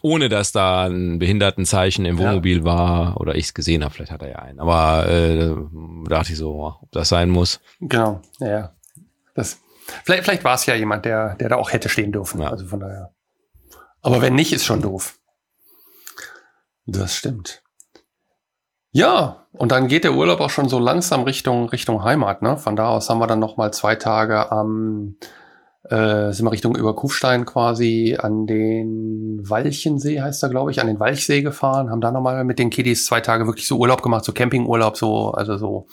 [0.00, 2.64] Ohne dass da ein Behindertenzeichen im Wohnmobil ja.
[2.64, 5.54] war oder ich es gesehen habe, vielleicht hat er ja einen, aber äh,
[6.08, 7.60] dachte ich so, ob das sein muss.
[7.80, 8.72] Genau, ja,
[9.34, 9.60] das
[10.04, 12.48] vielleicht, vielleicht war es ja jemand, der der da auch hätte stehen dürfen, ja.
[12.48, 13.12] also von daher.
[14.00, 15.18] Aber wenn nicht, ist schon doof.
[16.86, 17.62] Das stimmt.
[18.90, 22.42] Ja, und dann geht der Urlaub auch schon so langsam Richtung Richtung Heimat.
[22.42, 22.58] Ne?
[22.58, 25.16] Von da aus haben wir dann noch mal zwei Tage am
[25.84, 30.86] äh, sind wir Richtung über Kufstein quasi an den Walchensee heißt er, glaube ich, an
[30.86, 34.24] den Walchsee gefahren, haben da nochmal mit den Kiddies zwei Tage wirklich so Urlaub gemacht,
[34.24, 35.86] so Campingurlaub, so, also so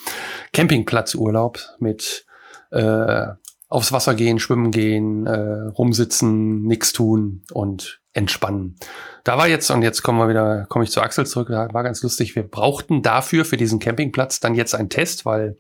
[0.54, 2.26] Campingplatzurlaub mit
[2.72, 3.26] äh,
[3.68, 8.78] aufs Wasser gehen, schwimmen gehen, äh, rumsitzen, nix tun und entspannen.
[9.24, 12.02] Da war jetzt, und jetzt kommen wir wieder, komme ich zu Axel zurück, war ganz
[12.02, 15.60] lustig, wir brauchten dafür, für diesen Campingplatz, dann jetzt einen Test, weil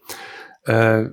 [0.65, 1.05] äh,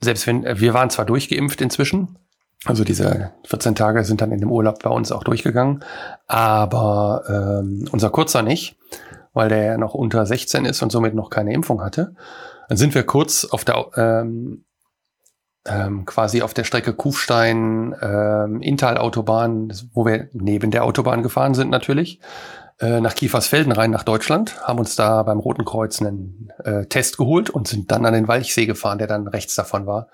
[0.00, 2.18] selbst wenn, äh, wir waren zwar durchgeimpft inzwischen,
[2.64, 5.84] also diese 14 Tage sind dann in dem Urlaub bei uns auch durchgegangen,
[6.26, 8.76] aber ähm, unser Kurzer nicht,
[9.32, 12.14] weil der ja noch unter 16 ist und somit noch keine Impfung hatte.
[12.68, 14.64] Dann sind wir kurz auf der ähm,
[15.66, 21.70] ähm, quasi auf der Strecke Kufstein, ähm, Inntal-Autobahn, wo wir neben der Autobahn gefahren sind
[21.70, 22.20] natürlich,
[22.80, 27.16] äh, nach Kiefersfelden rein nach Deutschland, haben uns da beim Roten Kreuz einen äh, Test
[27.16, 30.08] geholt und sind dann an den Walchsee gefahren, der dann rechts davon war,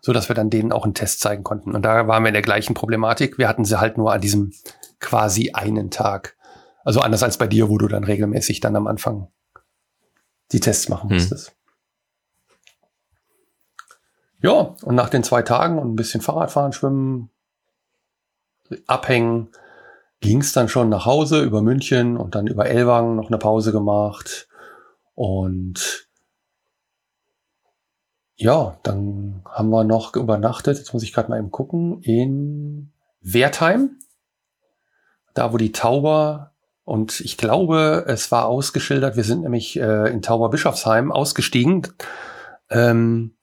[0.00, 1.74] so dass wir dann denen auch einen Test zeigen konnten.
[1.74, 3.36] Und da waren wir in der gleichen Problematik.
[3.36, 4.52] Wir hatten sie halt nur an diesem
[4.98, 6.36] quasi einen Tag.
[6.84, 9.28] Also anders als bei dir, wo du dann regelmäßig dann am Anfang
[10.52, 11.16] die Tests machen hm.
[11.16, 11.52] musstest.
[14.40, 17.30] Ja, und nach den zwei Tagen und ein bisschen Fahrradfahren, schwimmen,
[18.86, 19.48] abhängen,
[20.26, 23.70] ging es dann schon nach Hause über München und dann über Elwang noch eine Pause
[23.70, 24.48] gemacht.
[25.14, 26.08] Und
[28.34, 34.00] ja, dann haben wir noch übernachtet, jetzt muss ich gerade mal eben gucken, in Wertheim.
[35.32, 40.22] Da, wo die Tauber und ich glaube, es war ausgeschildert, wir sind nämlich äh, in
[40.22, 41.86] Tauber Bischofsheim ausgestiegen.
[42.70, 43.36] Ähm,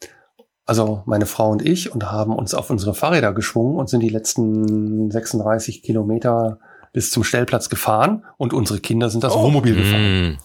[0.65, 4.09] also meine Frau und ich, und haben uns auf unsere Fahrräder geschwungen und sind die
[4.09, 6.59] letzten 36 Kilometer
[6.93, 9.43] bis zum Stellplatz gefahren und unsere Kinder sind das oh.
[9.43, 10.29] Wohnmobil gefahren.
[10.29, 10.37] Mm.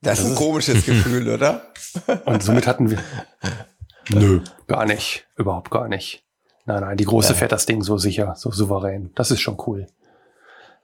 [0.00, 1.72] Das, das ist ein komisches Gefühl, oder?
[2.24, 2.98] Und somit hatten wir.
[4.10, 5.26] Nö, gar nicht.
[5.36, 6.24] Überhaupt gar nicht.
[6.64, 7.34] Nein, nein, die Große ja.
[7.34, 9.10] fährt das Ding so sicher, so souverän.
[9.14, 9.86] Das ist schon cool.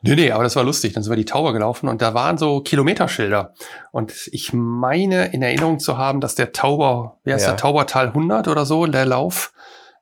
[0.06, 0.92] Nee, nee, aber das war lustig.
[0.92, 3.54] Dann sind wir die Tower gelaufen und da waren so Kilometerschilder.
[3.90, 7.48] Und ich meine in Erinnerung zu haben, dass der Tauber, wer ist ja.
[7.48, 9.52] der Taubertal 100 oder so, der Lauf,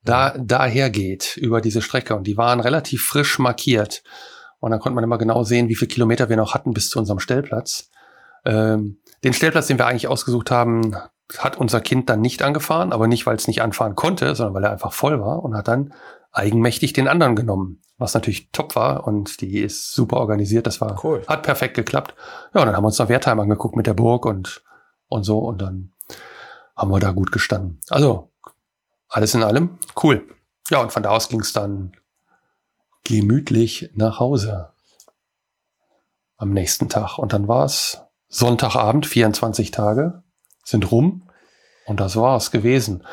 [0.05, 2.17] da daher geht über diese Strecke.
[2.17, 4.03] Und die waren relativ frisch markiert.
[4.63, 7.01] Und dann konnte man immer genau sehen, wie viele Kilometer wir noch hatten bis zu
[7.01, 7.91] unserem Stellplatz.
[8.45, 10.95] Ähm, den Stellplatz, den wir eigentlich ausgesucht haben,
[11.37, 14.63] hat unser Kind dann nicht angefahren, aber nicht, weil es nicht anfahren konnte, sondern weil
[14.63, 15.93] er einfach voll war und hat dann
[16.31, 20.69] eigenmächtig den anderen genommen, was natürlich top war und die ist super organisiert.
[20.69, 21.25] Das war cool.
[21.27, 22.15] hat perfekt geklappt.
[22.55, 24.63] Ja, und dann haben wir uns noch Wertheim angeguckt mit der Burg und
[25.09, 25.93] und so und dann
[26.77, 27.81] haben wir da gut gestanden.
[27.91, 28.31] Also
[29.09, 30.25] alles in allem cool.
[30.71, 31.93] Ja, und von da aus ging es dann
[33.05, 34.71] gemütlich nach Hause.
[36.37, 37.19] am nächsten Tag.
[37.19, 40.23] Und dann war es Sonntagabend, 24 Tage
[40.65, 41.29] sind rum
[41.87, 43.05] und das war es gewesen.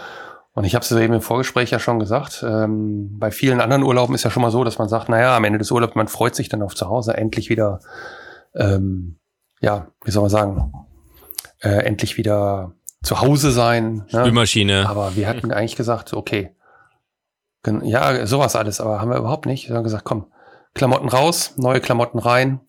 [0.54, 4.16] Und ich habe es eben im Vorgespräch ja schon gesagt, ähm, bei vielen anderen Urlauben
[4.16, 6.36] ist ja schon mal so, dass man sagt, naja, am Ende des Urlaubs, man freut
[6.36, 7.80] sich dann auf zu Hause, endlich wieder,
[8.56, 9.20] ähm,
[9.62, 10.74] ja, wie soll man sagen,
[11.62, 14.06] äh, endlich wieder zu Hause sein.
[14.12, 14.22] Ne?
[14.22, 14.90] Spülmaschine.
[14.90, 16.56] Aber wir hatten eigentlich gesagt, okay,
[17.66, 19.70] ja, sowas alles, aber haben wir überhaupt nicht.
[19.70, 20.28] Wir haben gesagt, komm,
[20.74, 22.62] Klamotten raus, neue Klamotten rein,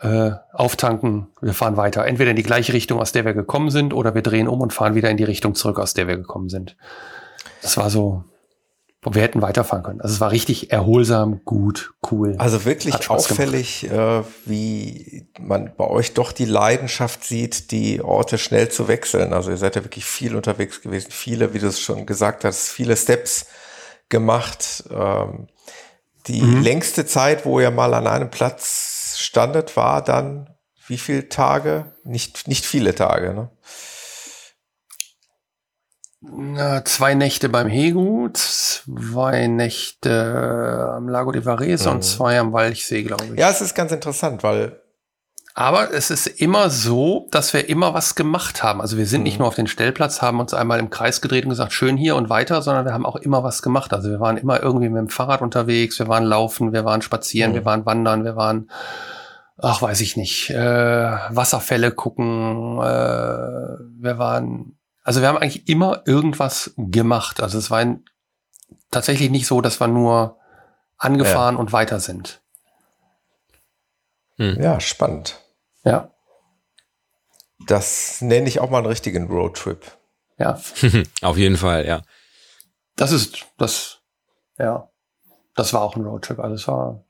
[0.00, 2.06] äh, auftanken, wir fahren weiter.
[2.06, 4.72] Entweder in die gleiche Richtung, aus der wir gekommen sind, oder wir drehen um und
[4.72, 6.76] fahren wieder in die Richtung zurück, aus der wir gekommen sind.
[7.62, 8.24] Das war so,
[9.02, 10.00] wir hätten weiterfahren können.
[10.00, 12.34] Also es war richtig erholsam, gut, cool.
[12.38, 18.68] Also wirklich auffällig, äh, wie man bei euch doch die Leidenschaft sieht, die Orte schnell
[18.70, 19.32] zu wechseln.
[19.32, 22.68] Also ihr seid ja wirklich viel unterwegs gewesen, viele, wie du es schon gesagt hast,
[22.68, 23.46] viele Steps
[24.08, 24.84] gemacht.
[24.90, 25.48] Ähm,
[26.26, 26.62] die mhm.
[26.62, 30.54] längste Zeit, wo ihr mal an einem Platz standet, war dann
[30.86, 31.92] wie viele Tage?
[32.04, 33.50] Nicht, nicht viele Tage, ne?
[36.20, 41.96] Na, zwei Nächte beim Hegu, zwei Nächte am Lago di Varese mhm.
[41.96, 43.38] und zwei am Walchsee, glaube ich.
[43.38, 44.80] Ja, es ist ganz interessant, weil
[45.58, 48.80] aber es ist immer so, dass wir immer was gemacht haben.
[48.80, 49.24] Also wir sind mhm.
[49.24, 52.14] nicht nur auf den Stellplatz, haben uns einmal im Kreis gedreht und gesagt, schön hier
[52.14, 53.92] und weiter, sondern wir haben auch immer was gemacht.
[53.92, 57.50] Also wir waren immer irgendwie mit dem Fahrrad unterwegs, wir waren laufen, wir waren spazieren,
[57.50, 57.54] mhm.
[57.56, 58.70] wir waren wandern, wir waren,
[59.56, 62.82] ach weiß ich nicht, äh, Wasserfälle gucken, äh,
[63.98, 67.42] wir waren, also wir haben eigentlich immer irgendwas gemacht.
[67.42, 68.04] Also es war ein,
[68.92, 70.36] tatsächlich nicht so, dass wir nur
[70.98, 71.60] angefahren ja.
[71.60, 72.42] und weiter sind.
[74.36, 74.62] Hm.
[74.62, 75.40] Ja, spannend.
[75.84, 76.10] Ja.
[77.66, 79.98] Das nenne ich auch mal einen richtigen Roadtrip.
[80.38, 80.60] Ja.
[81.22, 82.02] Auf jeden Fall, ja.
[82.96, 84.00] Das ist, das,
[84.58, 84.88] ja.
[85.54, 86.38] Das war auch ein Roadtrip.
[86.38, 87.04] Also es war,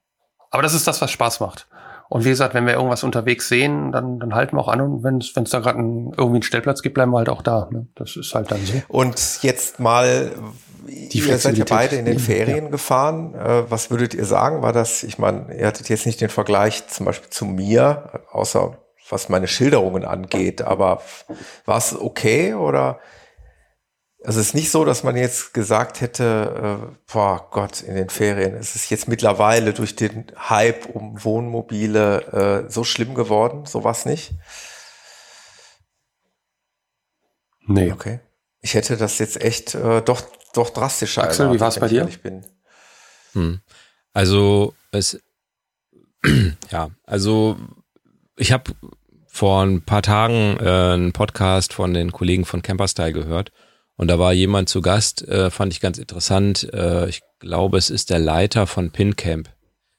[0.51, 1.69] aber das ist das, was Spaß macht.
[2.09, 5.05] Und wie gesagt, wenn wir irgendwas unterwegs sehen, dann, dann halten wir auch an und
[5.05, 7.69] wenn es da gerade irgendwie einen Stellplatz gibt, bleiben wir halt auch da.
[7.71, 7.87] Ne?
[7.97, 8.81] Das ist halt dann so.
[8.89, 10.33] Und jetzt mal,
[10.87, 12.71] die ihr seid ja beide in den Ferien ja.
[12.71, 13.35] gefahren.
[13.35, 14.63] Äh, was würdet ihr sagen?
[14.63, 18.79] War das, ich meine, ihr hattet jetzt nicht den Vergleich zum Beispiel zu mir, außer
[19.11, 21.03] was meine Schilderungen angeht, aber
[21.65, 22.99] war es okay oder?
[24.29, 28.11] Also es ist nicht so, dass man jetzt gesagt hätte, äh, boah Gott, in den
[28.11, 34.05] Ferien es ist jetzt mittlerweile durch den Hype um Wohnmobile äh, so schlimm geworden, sowas
[34.05, 34.33] nicht?
[37.67, 37.91] Nee.
[37.91, 38.21] Okay.
[38.61, 40.21] Ich hätte das jetzt echt äh, doch
[40.53, 41.23] doch drastischer.
[41.23, 42.07] Axel, wie war es bei dir?
[42.07, 42.45] Ich bin.
[43.33, 43.61] Hm.
[44.13, 45.19] Also es,
[46.71, 47.57] ja, also
[48.37, 48.73] ich habe
[49.27, 53.53] vor ein paar Tagen äh, einen Podcast von den Kollegen von Camperstyle gehört
[53.99, 56.73] und da war jemand zu Gast, äh, fand ich ganz interessant.
[56.73, 59.51] Äh, ich glaube, es ist der Leiter von PinCamp.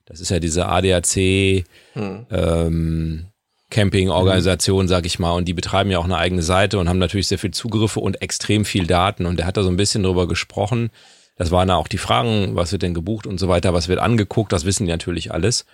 [0.06, 2.26] Das ist ja diese ADAC hm.
[2.32, 3.26] ähm,
[3.70, 7.28] Camping-Organisation, sag ich mal, und die betreiben ja auch eine eigene Seite und haben natürlich
[7.28, 9.26] sehr viel Zugriffe und extrem viel Daten.
[9.26, 10.92] Und der hat da so ein bisschen drüber gesprochen.
[11.36, 14.00] Das waren da auch die Fragen, was wird denn gebucht und so weiter, was wird
[14.00, 15.66] angeguckt, das wissen die natürlich alles.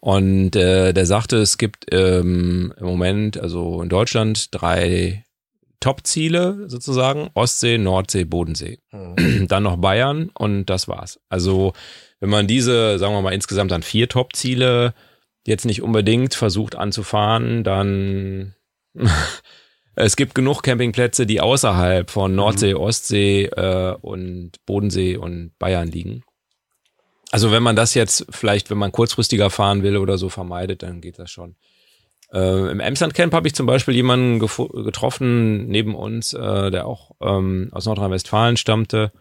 [0.00, 5.25] Und äh, der sagte, es gibt ähm, im Moment, also in Deutschland, drei
[5.80, 8.78] Top-Ziele sozusagen: Ostsee, Nordsee, Bodensee.
[8.92, 9.46] Mhm.
[9.48, 11.20] Dann noch Bayern und das war's.
[11.28, 11.72] Also,
[12.20, 14.94] wenn man diese, sagen wir mal, insgesamt dann vier Top-Ziele
[15.46, 18.54] jetzt nicht unbedingt versucht anzufahren, dann
[19.94, 22.36] es gibt genug Campingplätze, die außerhalb von mhm.
[22.36, 26.22] Nordsee, Ostsee äh, und Bodensee und Bayern liegen.
[27.30, 31.00] Also wenn man das jetzt vielleicht, wenn man kurzfristiger fahren will oder so vermeidet, dann
[31.00, 31.56] geht das schon.
[32.32, 37.12] Äh, Im Emsland Camp habe ich zum Beispiel jemanden getroffen neben uns, äh, der auch
[37.20, 39.12] ähm, aus Nordrhein-Westfalen stammte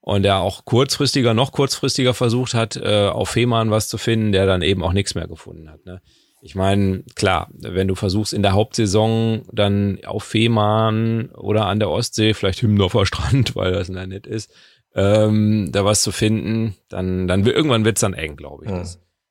[0.00, 4.46] und der auch kurzfristiger, noch kurzfristiger versucht hat, äh, auf Fehmarn was zu finden, der
[4.46, 5.84] dann eben auch nichts mehr gefunden hat.
[5.86, 6.00] Ne?
[6.44, 11.88] Ich meine, klar, wenn du versuchst in der Hauptsaison dann auf Fehmarn oder an der
[11.88, 14.52] Ostsee, vielleicht Hümmendorfer Strand, weil das da nett ist,
[14.94, 18.70] ähm, da was zu finden, dann, dann irgendwann wird's dann eng, glaube ich.
[18.70, 18.84] Ja.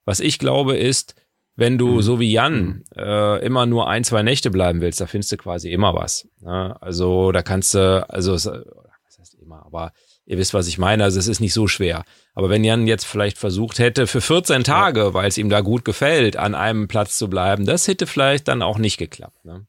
[0.06, 1.16] Was ich glaube ist,
[1.56, 2.02] wenn du mhm.
[2.02, 2.84] so wie Jan mhm.
[2.96, 6.28] äh, immer nur ein, zwei Nächte bleiben willst, da findest du quasi immer was.
[6.40, 6.76] Ne?
[6.82, 9.92] Also da kannst du, also was heißt immer, aber
[10.32, 11.04] Ihr wisst, was ich meine.
[11.04, 12.04] Also es ist nicht so schwer.
[12.36, 15.14] Aber wenn Jan jetzt vielleicht versucht hätte, für 14 Tage, ja.
[15.14, 18.62] weil es ihm da gut gefällt, an einem Platz zu bleiben, das hätte vielleicht dann
[18.62, 19.44] auch nicht geklappt.
[19.44, 19.66] Ne?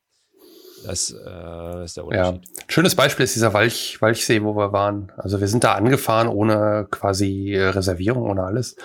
[0.85, 2.43] Das äh, ist der Unterschied.
[2.45, 2.65] Ja.
[2.69, 5.11] Schönes Beispiel ist dieser Walch, Walchsee, wo wir waren.
[5.17, 8.77] Also wir sind da angefahren ohne quasi äh, Reservierung, ohne alles.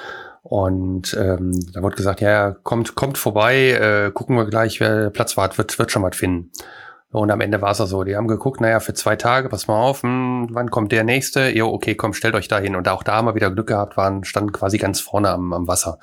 [0.50, 5.36] Und ähm, da wurde gesagt, ja, kommt, kommt vorbei, äh, gucken wir gleich, wer Platz
[5.36, 6.52] wart, wird, wird schon was finden.
[7.12, 8.06] Und am Ende war es auch so.
[8.06, 11.50] Die haben geguckt, naja, für zwei Tage, pass mal auf, hm, wann kommt der nächste?
[11.50, 12.78] Jo, okay, komm, stellt euch da hin.
[12.78, 15.68] Und auch da haben wir wieder Glück gehabt, waren, standen quasi ganz vorne am, am
[15.68, 16.00] Wasser.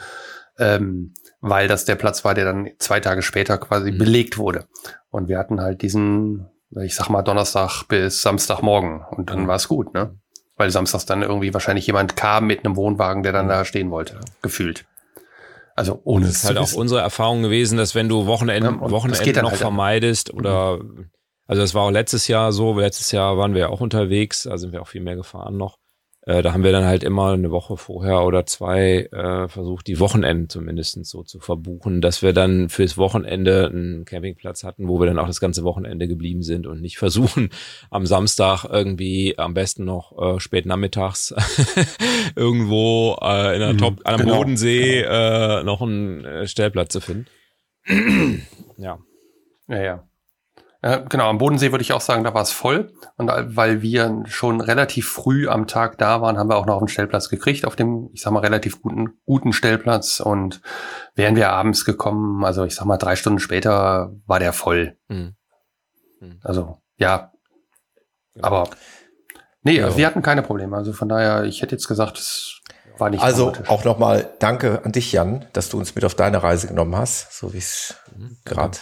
[0.58, 3.98] Ähm, weil das der Platz war, der dann zwei Tage später quasi mhm.
[3.98, 4.66] belegt wurde.
[5.08, 6.50] Und wir hatten halt diesen,
[6.82, 9.48] ich sag mal, Donnerstag bis Samstagmorgen und dann mhm.
[9.48, 10.18] war es gut, ne?
[10.56, 14.20] Weil samstags dann irgendwie wahrscheinlich jemand kam mit einem Wohnwagen, der dann da stehen wollte,
[14.40, 14.84] gefühlt.
[15.74, 19.50] Also ohne es ist halt auch unsere Erfahrung gewesen, dass wenn du Wochenende, Wochenende noch
[19.50, 20.38] halt vermeidest an.
[20.38, 20.80] oder
[21.46, 24.56] also das war auch letztes Jahr so, letztes Jahr waren wir ja auch unterwegs, da
[24.56, 25.78] sind wir auch viel mehr gefahren noch.
[26.26, 30.00] Äh, da haben wir dann halt immer eine Woche vorher oder zwei äh, versucht, die
[30.00, 35.06] Wochenenden zumindest so zu verbuchen, dass wir dann fürs Wochenende einen Campingplatz hatten, wo wir
[35.06, 37.50] dann auch das ganze Wochenende geblieben sind und nicht versuchen,
[37.90, 41.34] am Samstag irgendwie am besten noch äh, spät nachmittags
[42.36, 45.60] irgendwo äh, in der mhm, Top, am genau, Bodensee genau.
[45.60, 47.26] Äh, noch einen äh, Stellplatz zu finden.
[48.78, 48.98] ja.
[49.68, 50.08] Ja, ja.
[50.84, 52.92] Äh, genau, am Bodensee würde ich auch sagen, da war es voll.
[53.16, 56.88] Und weil wir schon relativ früh am Tag da waren, haben wir auch noch einen
[56.88, 60.20] Stellplatz gekriegt, auf dem, ich sag mal, relativ guten, guten Stellplatz.
[60.20, 60.60] Und
[61.14, 64.98] wären wir abends gekommen, also ich sag mal, drei Stunden später war der voll.
[65.08, 65.36] Mhm.
[66.20, 66.40] Mhm.
[66.42, 67.32] Also, ja.
[68.34, 68.42] ja.
[68.42, 68.68] Aber
[69.62, 69.96] nee, ja.
[69.96, 70.76] wir hatten keine Probleme.
[70.76, 72.60] Also von daher, ich hätte jetzt gesagt, es
[72.98, 76.42] war nicht Also auch nochmal danke an dich, Jan, dass du uns mit auf deine
[76.42, 78.36] Reise genommen hast, so wie es mhm.
[78.44, 78.76] gerade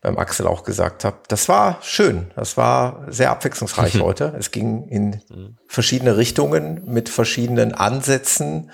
[0.00, 1.18] beim Axel auch gesagt habe.
[1.28, 2.30] Das war schön.
[2.36, 4.34] Das war sehr abwechslungsreich heute.
[4.38, 5.56] Es ging in mhm.
[5.66, 8.70] verschiedene Richtungen mit verschiedenen Ansätzen.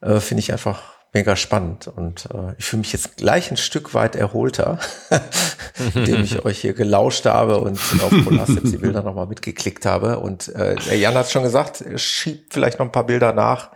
[0.00, 1.88] Äh, Finde ich einfach mega spannend.
[1.88, 4.78] Und äh, ich fühle mich jetzt gleich ein Stück weit erholter,
[5.94, 10.18] indem ich euch hier gelauscht habe und auf Polarsteps die Bilder nochmal mitgeklickt habe.
[10.18, 13.70] Und äh, der Jan hat schon gesagt, schiebt vielleicht noch ein paar Bilder nach,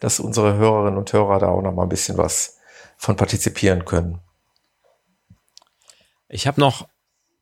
[0.00, 2.58] dass unsere Hörerinnen und Hörer da auch noch mal ein bisschen was
[2.96, 4.20] von partizipieren können.
[6.28, 6.88] Ich habe noch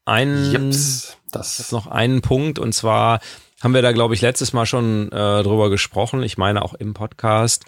[0.05, 3.21] einen, Jeps, das noch einen Punkt und zwar
[3.63, 6.23] haben wir da glaube ich letztes Mal schon äh, drüber gesprochen.
[6.23, 7.65] Ich meine auch im Podcast,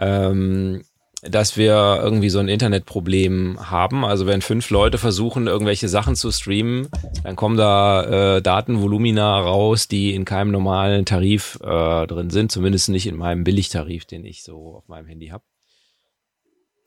[0.00, 0.82] ähm,
[1.22, 4.04] dass wir irgendwie so ein Internetproblem haben.
[4.04, 6.88] Also wenn fünf Leute versuchen, irgendwelche Sachen zu streamen,
[7.22, 12.88] dann kommen da äh, Datenvolumina raus, die in keinem normalen Tarif äh, drin sind, zumindest
[12.88, 15.44] nicht in meinem Billigtarif, den ich so auf meinem Handy habe.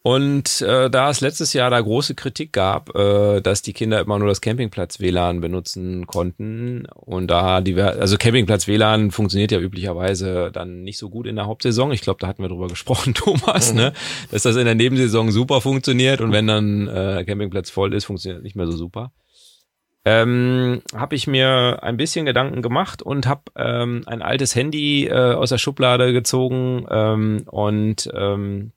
[0.06, 4.19] Und äh, da es letztes Jahr da große Kritik gab, äh, dass die Kinder immer
[4.19, 10.99] nur das Campingplatz-WLAN benutzen konnten und da die, also Campingplatz-WLAN funktioniert ja üblicherweise dann nicht
[10.99, 11.91] so gut in der Hauptsaison.
[11.91, 13.80] Ich glaube, da hatten wir drüber gesprochen, Thomas, mhm.
[13.80, 13.94] ne,
[14.30, 18.44] dass das in der Nebensaison super funktioniert und wenn dann äh, Campingplatz voll ist, funktioniert
[18.44, 19.11] nicht mehr so super.
[20.06, 25.34] Ähm, habe ich mir ein bisschen Gedanken gemacht und habe ähm, ein altes Handy äh,
[25.34, 28.72] aus der Schublade gezogen ähm, und ähm,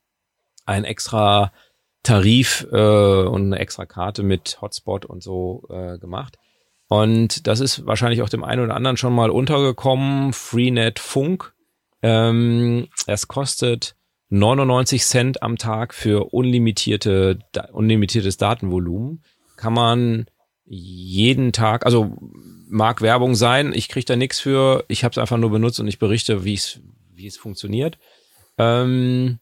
[0.69, 1.53] ein extra
[2.03, 6.39] Tarif äh, und eine extra Karte mit Hotspot und so äh, gemacht.
[6.89, 10.33] Und das ist wahrscheinlich auch dem einen oder anderen schon mal untergekommen.
[10.33, 11.55] Freenet Funk.
[12.03, 13.97] Ähm, es kostet
[14.31, 17.41] 99 Cent am Tag für unlimitierte,
[17.73, 19.23] unlimitiertes Datenvolumen.
[19.57, 20.27] Kann man
[20.65, 22.15] jeden Tag, also
[22.69, 25.89] mag Werbung sein, ich kriege da nichts für, ich habe es einfach nur benutzt und
[25.89, 27.99] ich berichte, wie es funktioniert.
[28.59, 29.39] Ähm,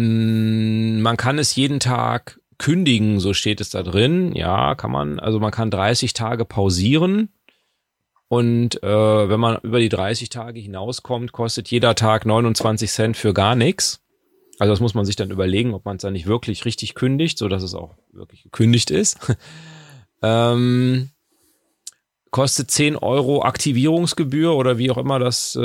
[0.00, 4.34] man kann es jeden Tag kündigen, so steht es da drin.
[4.34, 5.18] Ja, kann man.
[5.18, 7.30] Also man kann 30 Tage pausieren.
[8.28, 13.34] Und äh, wenn man über die 30 Tage hinauskommt, kostet jeder Tag 29 Cent für
[13.34, 14.02] gar nichts.
[14.60, 17.38] Also das muss man sich dann überlegen, ob man es dann nicht wirklich richtig kündigt,
[17.38, 19.18] so dass es auch wirklich gekündigt ist.
[20.22, 21.10] ähm,
[22.30, 25.60] kostet 10 Euro Aktivierungsgebühr oder wie auch immer das, äh,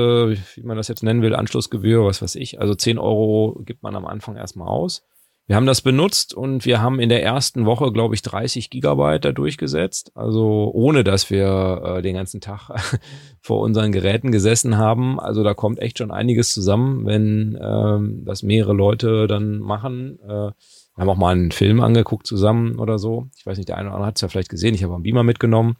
[0.55, 2.59] wie man das jetzt nennen will, Anschlussgebühr, was weiß ich.
[2.59, 5.03] Also 10 Euro gibt man am Anfang erstmal aus.
[5.47, 9.25] Wir haben das benutzt und wir haben in der ersten Woche, glaube ich, 30 Gigabyte
[9.25, 10.11] da durchgesetzt.
[10.15, 12.71] Also ohne, dass wir äh, den ganzen Tag
[13.41, 15.19] vor unseren Geräten gesessen haben.
[15.19, 20.17] Also da kommt echt schon einiges zusammen, wenn ähm, das mehrere Leute dann machen.
[20.23, 23.27] Äh, wir haben auch mal einen Film angeguckt zusammen oder so.
[23.37, 24.73] Ich weiß nicht, der eine oder andere hat es ja vielleicht gesehen.
[24.73, 25.75] Ich habe einen Beamer mitgenommen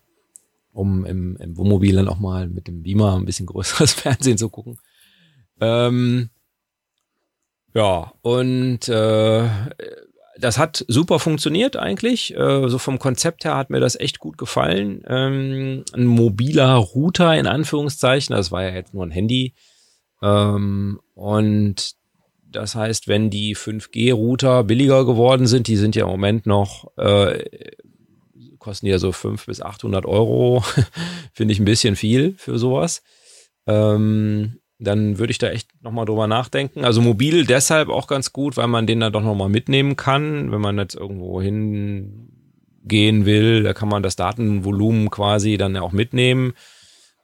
[0.75, 4.49] um im, im Wohnmobil dann auch mal mit dem Beamer ein bisschen größeres Fernsehen zu
[4.49, 4.77] gucken.
[5.61, 6.29] Ähm,
[7.73, 9.49] ja, und äh,
[10.37, 12.35] das hat super funktioniert eigentlich.
[12.35, 15.01] Äh, so vom Konzept her hat mir das echt gut gefallen.
[15.07, 19.53] Ähm, ein mobiler Router in Anführungszeichen, das war ja jetzt nur ein Handy.
[20.21, 21.95] Ähm, und
[22.51, 27.43] das heißt, wenn die 5G-Router billiger geworden sind, die sind ja im Moment noch äh,
[28.65, 30.63] kosten ja so 500 bis 800 Euro.
[31.33, 33.03] Finde ich ein bisschen viel für sowas.
[33.67, 36.83] Ähm, dann würde ich da echt nochmal drüber nachdenken.
[36.83, 40.61] Also mobil deshalb auch ganz gut, weil man den dann doch nochmal mitnehmen kann, wenn
[40.61, 42.25] man jetzt irgendwo hingehen
[43.25, 43.63] will.
[43.63, 46.53] Da kann man das Datenvolumen quasi dann auch mitnehmen.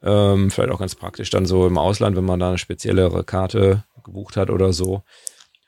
[0.03, 3.83] Ähm, vielleicht auch ganz praktisch dann so im Ausland, wenn man da eine speziellere Karte
[4.03, 5.03] gebucht hat oder so.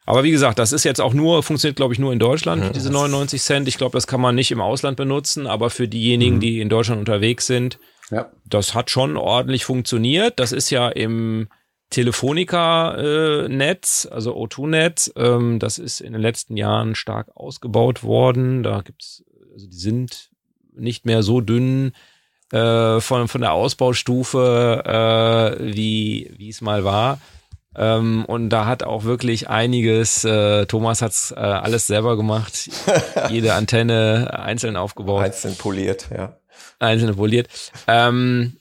[0.05, 2.73] Aber wie gesagt, das ist jetzt auch nur, funktioniert glaube ich nur in Deutschland, mhm,
[2.73, 3.67] diese 99 Cent.
[3.67, 6.41] Ich glaube, das kann man nicht im Ausland benutzen, aber für diejenigen, mhm.
[6.41, 7.79] die in Deutschland unterwegs sind,
[8.11, 8.29] ja.
[8.45, 10.39] das hat schon ordentlich funktioniert.
[10.39, 11.47] Das ist ja im
[11.89, 15.13] Telefonica-Netz, also O2-Netz.
[15.15, 18.63] Ähm, das ist in den letzten Jahren stark ausgebaut worden.
[18.63, 19.23] Da gibt's,
[19.53, 20.31] also die sind
[20.75, 21.93] nicht mehr so dünn
[22.51, 27.19] äh, von, von der Ausbaustufe, äh, wie, wie es mal war.
[27.75, 32.69] Ähm, und da hat auch wirklich einiges, äh, Thomas hat's äh, alles selber gemacht,
[33.29, 35.23] jede Antenne einzeln aufgebaut.
[35.23, 36.37] Einzeln poliert, ja.
[36.79, 37.47] Einzeln poliert.
[37.87, 38.57] Ähm,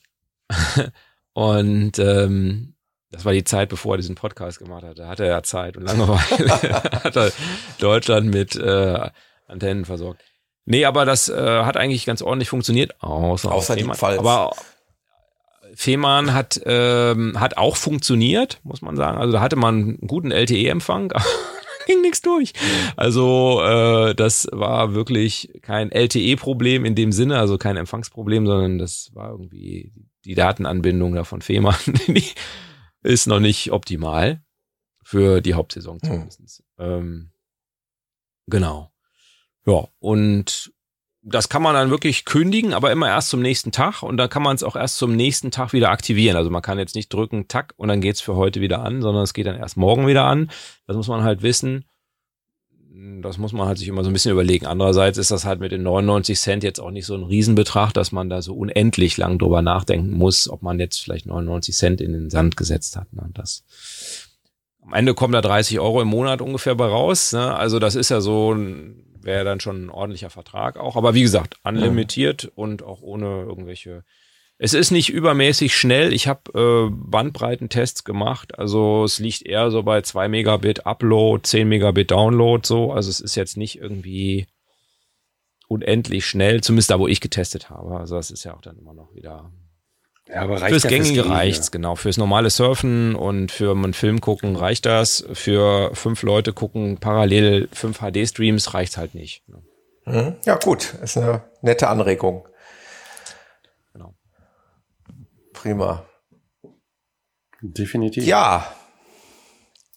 [1.35, 2.75] und ähm,
[3.11, 4.99] das war die Zeit, bevor er diesen Podcast gemacht hat.
[4.99, 6.83] Da hatte er Zeit und Langeweile.
[7.05, 7.31] hat er
[7.79, 9.11] Deutschland mit äh,
[9.47, 10.23] Antennen versorgt.
[10.65, 12.95] Nee, aber das äh, hat eigentlich ganz ordentlich funktioniert.
[13.03, 14.19] Außer, außer die Pfalz.
[14.21, 14.53] Aber
[15.75, 19.19] Fehmarn hat, ähm, hat auch funktioniert, muss man sagen.
[19.19, 21.13] Also da hatte man einen guten LTE-Empfang,
[21.87, 22.53] ging nichts durch.
[22.97, 29.11] Also äh, das war wirklich kein LTE-Problem in dem Sinne, also kein Empfangsproblem, sondern das
[29.15, 29.93] war irgendwie
[30.25, 32.25] die Datenanbindung da von Fehmarn, die
[33.03, 34.43] ist noch nicht optimal
[35.03, 36.09] für die Hauptsaison hm.
[36.09, 36.63] zumindest.
[36.79, 36.87] Hm.
[36.87, 37.31] Ähm,
[38.47, 38.93] genau.
[39.67, 40.73] Ja, und
[41.25, 44.43] das kann man dann wirklich kündigen, aber immer erst zum nächsten Tag und dann kann
[44.43, 46.37] man es auch erst zum nächsten Tag wieder aktivieren.
[46.37, 49.23] Also man kann jetzt nicht drücken, tack, und dann geht's für heute wieder an, sondern
[49.23, 50.51] es geht dann erst morgen wieder an.
[50.87, 51.85] Das muss man halt wissen.
[53.23, 54.67] Das muss man halt sich immer so ein bisschen überlegen.
[54.67, 58.13] Andererseits ist das halt mit den 99 Cent jetzt auch nicht so ein Riesenbetrag, dass
[58.13, 62.13] man da so unendlich lang drüber nachdenken muss, ob man jetzt vielleicht 99 Cent in
[62.13, 63.13] den Sand gesetzt hat.
[63.13, 63.31] Ne?
[63.33, 63.65] Das,
[64.83, 67.33] am Ende kommen da 30 Euro im Monat ungefähr bei raus.
[67.33, 67.55] Ne?
[67.55, 70.97] Also das ist ja so ein wäre dann schon ein ordentlicher Vertrag auch.
[70.97, 72.51] Aber wie gesagt, unlimitiert mhm.
[72.55, 74.05] und auch ohne irgendwelche.
[74.59, 76.13] Es ist nicht übermäßig schnell.
[76.13, 78.59] Ich habe äh, Bandbreitentests gemacht.
[78.59, 82.93] Also es liegt eher so bei 2 Megabit Upload, 10 Megabit Download so.
[82.93, 84.47] Also es ist jetzt nicht irgendwie
[85.67, 87.97] unendlich schnell, zumindest da, wo ich getestet habe.
[87.99, 89.51] Also das ist ja auch dann immer noch wieder
[90.33, 91.95] ja, aber reicht fürs Gängige reicht's, genau.
[91.95, 95.25] Fürs normale Surfen und für einen Film gucken reicht das.
[95.33, 99.43] Für fünf Leute gucken parallel fünf HD-Streams reicht's halt nicht.
[100.07, 100.37] Mhm.
[100.45, 100.95] Ja, gut.
[101.03, 102.49] Ist eine nette Anregung.
[103.93, 104.15] Genau.
[105.53, 106.07] Prima.
[107.61, 108.27] Definitiv.
[108.27, 108.73] Ja.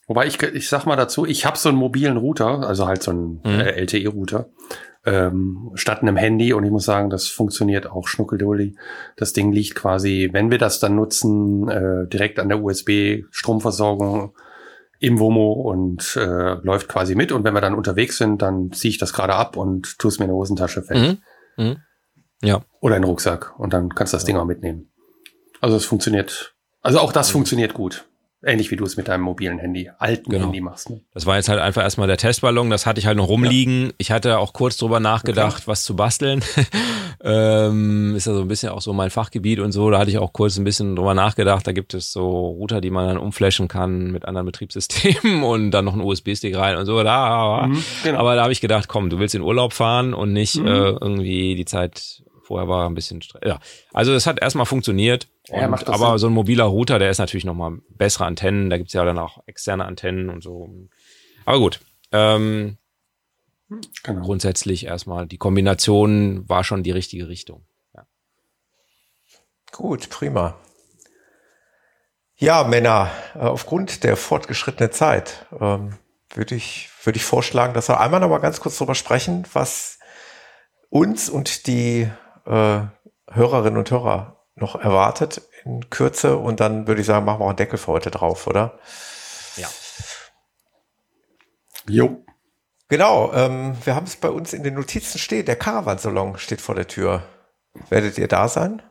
[0.08, 3.12] Wobei ich, ich sag mal dazu, ich habe so einen mobilen Router, also halt so
[3.12, 3.60] einen mhm.
[3.60, 4.50] äh, LTE-Router
[5.06, 6.54] ähm, statt einem Handy.
[6.54, 8.76] Und ich muss sagen, das funktioniert auch schnuckeldulli.
[9.16, 14.36] Das Ding liegt quasi, wenn wir das dann nutzen, äh, direkt an der USB-Stromversorgung
[15.00, 17.32] im WOMO und äh, läuft quasi mit.
[17.32, 20.20] Und wenn wir dann unterwegs sind, dann ziehe ich das gerade ab und tue es
[20.20, 21.20] mir in die Hosentasche fest.
[21.58, 21.64] Mhm.
[21.64, 21.78] Mhm.
[22.42, 22.64] Ja.
[22.80, 23.58] Oder in den Rucksack.
[23.60, 24.28] Und dann kannst du das ja.
[24.28, 24.92] Ding auch mitnehmen.
[25.62, 26.56] Also es funktioniert.
[26.82, 27.34] Also auch das mhm.
[27.34, 28.08] funktioniert gut.
[28.48, 30.46] Ähnlich wie du es mit deinem mobilen Handy, alten genau.
[30.46, 30.92] Handy machst.
[30.92, 31.02] Ne?
[31.16, 33.88] Das war jetzt halt einfach erstmal der Testballon, das hatte ich halt noch rumliegen.
[33.88, 33.92] Ja.
[33.98, 35.68] Ich hatte auch kurz drüber nachgedacht, okay.
[35.68, 36.44] was zu basteln.
[37.24, 39.90] ähm, ist ja so ein bisschen auch so mein Fachgebiet und so.
[39.90, 41.66] Da hatte ich auch kurz ein bisschen drüber nachgedacht.
[41.66, 45.86] Da gibt es so Router, die man dann umflashen kann mit anderen Betriebssystemen und dann
[45.86, 47.02] noch ein USB-Stick rein und so.
[47.02, 48.20] Da, mhm, genau.
[48.20, 50.68] Aber da habe ich gedacht, komm, du willst in Urlaub fahren und nicht mhm.
[50.68, 53.42] äh, irgendwie die Zeit vorher war ein bisschen Stress.
[53.46, 53.60] Ja,
[53.94, 55.28] also das hat erstmal funktioniert.
[55.48, 56.18] Ja, und, aber Sinn.
[56.18, 58.70] so ein mobiler Router, der ist natürlich nochmal bessere Antennen.
[58.70, 60.70] Da gibt's ja dann auch externe Antennen und so.
[61.46, 61.80] Aber gut.
[62.12, 62.78] Ähm,
[64.04, 64.22] genau.
[64.22, 67.66] Grundsätzlich erstmal, die Kombination war schon die richtige Richtung.
[67.94, 68.06] Ja.
[69.72, 70.56] Gut, prima.
[72.38, 75.98] Ja, Männer, äh, aufgrund der fortgeschrittenen Zeit ähm,
[76.34, 80.00] würde ich, würde ich vorschlagen, dass wir einmal noch mal ganz kurz darüber sprechen, was
[80.90, 82.10] uns und die
[82.46, 82.82] äh,
[83.32, 87.50] Hörerinnen und Hörer noch erwartet in Kürze und dann würde ich sagen, machen wir auch
[87.50, 88.80] einen Deckel für heute drauf, oder?
[89.58, 89.68] Ja.
[91.88, 92.24] Jo.
[92.88, 95.46] Genau, ähm, wir haben es bei uns in den Notizen stehen.
[95.46, 97.24] Der Caravansalon steht vor der Tür.
[97.90, 98.82] Werdet ihr da sein?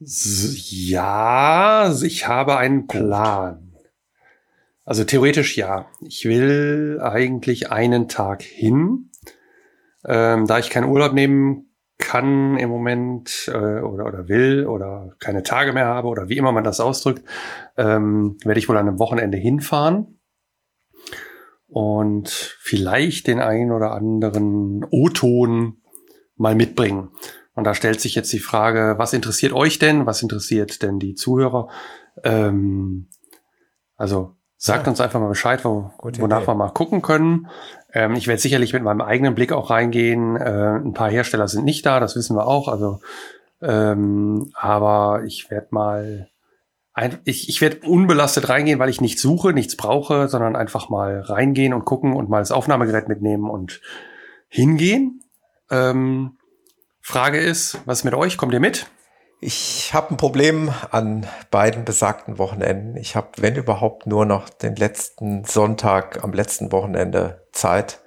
[0.00, 3.76] Ja, ich habe einen Plan.
[4.84, 5.86] Also theoretisch ja.
[6.00, 9.09] Ich will eigentlich einen Tag hin
[10.04, 15.42] ähm, da ich keinen Urlaub nehmen kann im Moment äh, oder, oder will oder keine
[15.42, 17.22] Tage mehr habe oder wie immer man das ausdrückt,
[17.76, 20.18] ähm, werde ich wohl an einem Wochenende hinfahren
[21.66, 25.82] und vielleicht den einen oder anderen O-Ton
[26.36, 27.10] mal mitbringen.
[27.54, 30.06] Und da stellt sich jetzt die Frage, was interessiert euch denn?
[30.06, 31.68] Was interessiert denn die Zuhörer?
[32.24, 33.08] Ähm,
[33.96, 34.90] also sagt ja.
[34.90, 37.48] uns einfach mal Bescheid, wo, wonach wir mal gucken können.
[37.92, 40.36] Ähm, ich werde sicherlich mit meinem eigenen Blick auch reingehen.
[40.36, 42.68] Äh, ein paar Hersteller sind nicht da, das wissen wir auch.
[42.68, 43.00] Also,
[43.62, 46.30] ähm, aber ich werde mal
[47.24, 51.72] ich, ich werde unbelastet reingehen, weil ich nichts suche, nichts brauche, sondern einfach mal reingehen
[51.72, 53.80] und gucken und mal das Aufnahmegerät mitnehmen und
[54.48, 55.22] hingehen.
[55.70, 56.36] Ähm,
[57.00, 58.36] Frage ist, was mit euch?
[58.36, 58.86] Kommt ihr mit?
[59.42, 62.96] Ich habe ein Problem an beiden besagten Wochenenden.
[62.96, 68.00] Ich habe, wenn überhaupt, nur noch den letzten Sonntag am letzten Wochenende Zeit.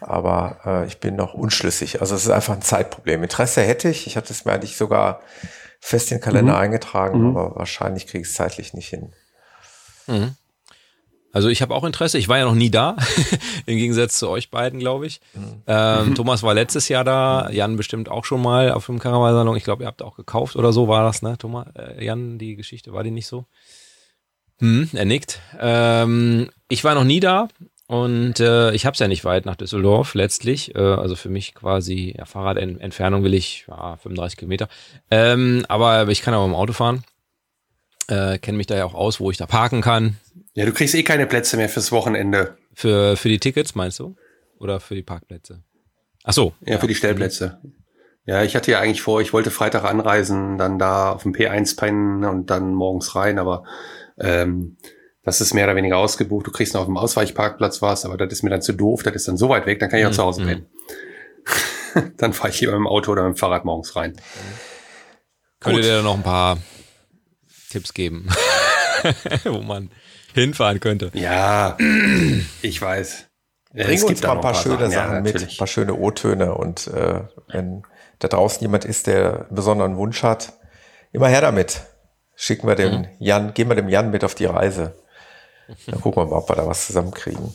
[0.00, 2.00] Aber äh, ich bin noch unschlüssig.
[2.00, 3.22] Also es ist einfach ein Zeitproblem.
[3.22, 4.08] Interesse hätte ich.
[4.08, 5.20] Ich hatte es mir eigentlich sogar
[5.80, 6.58] fest in den Kalender mhm.
[6.58, 7.36] eingetragen, mhm.
[7.36, 9.12] aber wahrscheinlich kriege ich es zeitlich nicht hin.
[10.08, 10.34] Mhm.
[11.34, 12.16] Also ich habe auch Interesse.
[12.16, 12.96] Ich war ja noch nie da,
[13.66, 15.20] im Gegensatz zu euch beiden, glaube ich.
[15.34, 15.62] Mhm.
[15.66, 16.14] Ähm.
[16.14, 19.56] Thomas war letztes Jahr da, Jan bestimmt auch schon mal auf dem Karawansalon.
[19.56, 21.66] Ich glaube, ihr habt auch gekauft oder so war das, ne, Thomas?
[21.74, 23.46] Äh, Jan, die Geschichte war die nicht so?
[24.60, 25.40] Hm, er nickt.
[25.60, 27.48] Ähm, ich war noch nie da.
[27.86, 30.74] Und äh, ich habe es ja nicht weit nach Düsseldorf letztlich.
[30.74, 34.68] Äh, also für mich quasi ja, Fahrradentfernung will ich ja, 35 Kilometer.
[35.10, 37.04] Ähm, aber ich kann auch im Auto fahren.
[38.06, 40.16] Äh, Kenne mich da ja auch aus, wo ich da parken kann.
[40.54, 42.56] Ja, du kriegst eh keine Plätze mehr fürs Wochenende.
[42.74, 44.16] Für, für die Tickets, meinst du?
[44.58, 45.62] Oder für die Parkplätze?
[46.22, 46.54] Ach so.
[46.60, 46.78] Ja, ja.
[46.78, 47.60] für die Stellplätze.
[48.24, 51.76] Ja, ich hatte ja eigentlich vor, ich wollte Freitag anreisen, dann da auf dem P1
[51.76, 53.64] pennen und dann morgens rein, aber
[54.18, 54.78] ähm,
[55.24, 56.46] das ist mehr oder weniger ausgebucht.
[56.46, 59.02] Du kriegst noch auf dem Ausweichparkplatz was, aber das ist mir dann zu doof.
[59.02, 60.14] Das ist dann so weit weg, dann kann ich auch mhm.
[60.14, 60.66] zu Hause pennen.
[62.16, 64.14] dann fahre ich lieber mit dem Auto oder mit dem Fahrrad morgens rein.
[65.60, 66.58] Könntet ihr da noch ein paar
[67.70, 68.28] Tipps geben,
[69.44, 69.90] wo man
[70.34, 71.10] hinfahren könnte?
[71.14, 71.76] Ja,
[72.62, 73.26] ich weiß.
[73.72, 76.54] Bring uns mal ein paar, paar schöne Sachen, Sachen ja, mit, ein paar schöne O-Töne
[76.54, 77.82] und äh, wenn
[78.20, 80.52] da draußen jemand ist, der einen besonderen Wunsch hat,
[81.12, 81.82] immer her damit.
[82.36, 83.06] Schicken wir dem mhm.
[83.18, 84.94] Jan, gehen wir dem Jan mit auf die Reise.
[85.86, 87.54] Dann gucken wir mal, ob wir da was zusammenkriegen.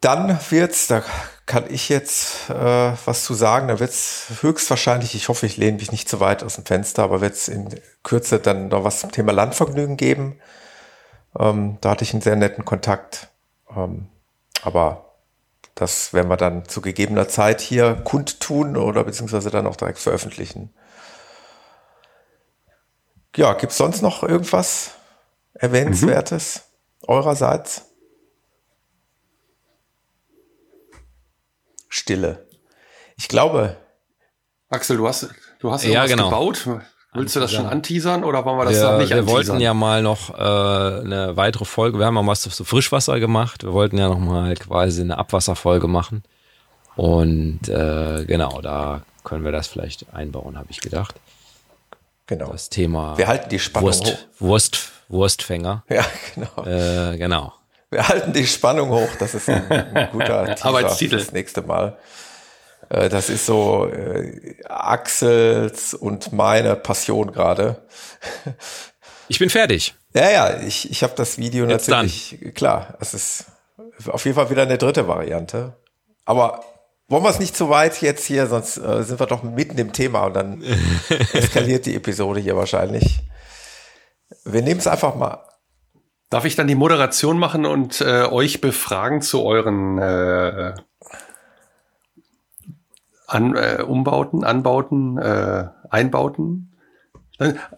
[0.00, 1.02] Dann wird's, da
[1.46, 5.92] kann ich jetzt äh, was zu sagen, da wird's höchstwahrscheinlich, ich hoffe, ich lehne mich
[5.92, 7.68] nicht zu weit aus dem Fenster, aber wird's in
[8.02, 10.38] Kürze dann noch was zum Thema Landvergnügen geben.
[11.38, 13.28] Ähm, da hatte ich einen sehr netten Kontakt.
[13.74, 14.08] Ähm,
[14.62, 15.14] aber
[15.74, 20.72] das werden wir dann zu gegebener Zeit hier kundtun oder beziehungsweise dann auch direkt veröffentlichen.
[23.36, 24.92] Ja, gibt's sonst noch irgendwas?
[25.54, 26.62] Erwähnenswertes
[27.02, 27.08] mhm.
[27.08, 27.82] eurerseits?
[31.88, 32.48] Stille.
[33.16, 33.76] Ich glaube.
[34.68, 35.28] Axel, du hast,
[35.60, 36.28] du hast ja, genau.
[36.28, 36.66] gebaut.
[37.14, 39.72] Willst du das schon anteasern oder wollen wir das wir, noch nicht Wir wollten ja
[39.72, 43.98] mal noch äh, eine weitere Folge, wir haben mal was zu Frischwasser gemacht, wir wollten
[43.98, 46.24] ja noch mal quasi eine Abwasserfolge machen
[46.96, 51.14] und äh, genau, da können wir das vielleicht einbauen, habe ich gedacht.
[52.26, 52.52] Genau.
[52.52, 54.18] Das Thema wir halten die Spannung Wurst, hoch.
[54.38, 55.84] Wurst, Wurstfänger.
[55.88, 56.04] Ja,
[56.34, 56.66] genau.
[56.66, 57.52] Äh, genau.
[57.90, 59.10] Wir halten die Spannung hoch.
[59.18, 61.18] Das ist ein, ein guter Arbeitstitel.
[61.18, 61.96] Das nächste Mal.
[62.88, 67.82] Äh, das ist so äh, Axels und meine Passion gerade.
[69.28, 69.94] Ich bin fertig.
[70.14, 72.54] Ja, ja, ich, ich habe das Video Jetzt natürlich, dann.
[72.54, 73.46] klar, es ist
[74.08, 75.76] auf jeden Fall wieder eine dritte Variante.
[76.24, 76.62] Aber
[77.08, 79.92] wollen wir es nicht zu weit jetzt hier, sonst äh, sind wir doch mitten im
[79.92, 80.62] Thema und dann
[81.32, 83.20] eskaliert die Episode hier wahrscheinlich.
[84.44, 85.46] Wir nehmen es einfach mal.
[86.30, 90.74] Darf ich dann die Moderation machen und äh, euch befragen zu euren äh,
[93.26, 96.70] an, äh, Umbauten, Anbauten, äh, Einbauten?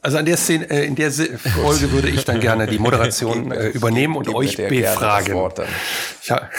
[0.02, 3.68] Also an der Szene, äh, in der Folge würde ich dann gerne die Moderation äh,
[3.68, 5.34] übernehmen und euch befragen.
[6.24, 6.50] Ja.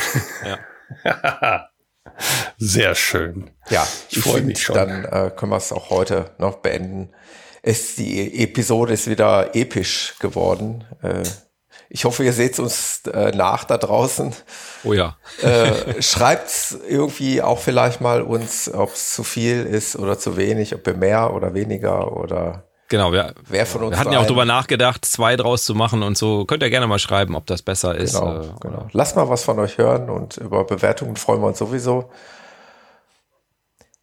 [1.03, 1.69] ja.
[2.57, 3.51] Sehr schön.
[3.69, 4.75] Ja, ich, ich freue mich schon.
[4.75, 7.11] Dann äh, können wir es auch heute noch beenden.
[7.61, 10.85] Es, die Episode ist wieder episch geworden.
[11.01, 11.23] Äh,
[11.89, 14.33] ich hoffe, ihr seht uns äh, nach da draußen.
[14.83, 15.17] Oh ja.
[15.41, 20.75] äh, schreibt irgendwie auch vielleicht mal uns, ob es zu viel ist oder zu wenig,
[20.75, 24.25] ob wir mehr oder weniger oder Genau, wir, Wer von uns wir hatten ja auch
[24.27, 26.45] drüber nachgedacht, zwei draus zu machen und so.
[26.45, 28.17] Könnt ihr gerne mal schreiben, ob das besser ist.
[28.17, 28.87] Genau, äh, genau.
[28.93, 32.09] Lasst mal was von euch hören und über Bewertungen freuen wir uns sowieso.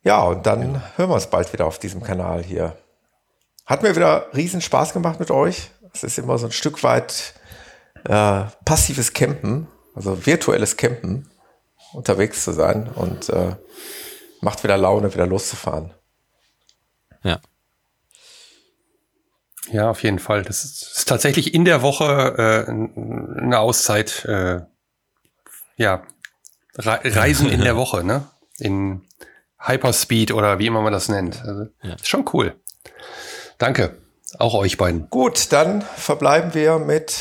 [0.03, 0.81] Ja, und dann genau.
[0.97, 2.77] hören wir uns bald wieder auf diesem Kanal hier.
[3.65, 5.71] Hat mir wieder riesen Spaß gemacht mit euch.
[5.95, 7.33] Es ist immer so ein Stück weit
[8.05, 11.31] äh, passives Campen, also virtuelles Campen,
[11.93, 13.57] unterwegs zu sein und äh,
[14.41, 15.95] macht wieder Laune, wieder loszufahren.
[17.23, 17.41] Ja.
[19.73, 20.43] Ja, auf jeden Fall.
[20.43, 24.25] Das ist, ist tatsächlich in der Woche äh, eine Auszeit.
[24.27, 24.61] Äh,
[25.77, 26.03] ja,
[26.77, 28.27] Re Reisen in der Woche, ne?
[28.59, 29.07] In
[29.59, 31.43] Hyperspeed oder wie immer man das nennt.
[31.43, 31.95] Also, ja.
[31.95, 32.55] Ist schon cool.
[33.59, 33.99] Danke.
[34.39, 35.09] Auch euch beiden.
[35.11, 37.17] Gut, dann verbleiben wir mit,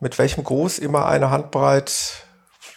[0.00, 0.78] mit welchem Gruß?
[0.78, 2.24] Immer eine Handbreit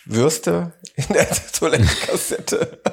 [0.06, 2.80] Würste in der Toilettenkassette.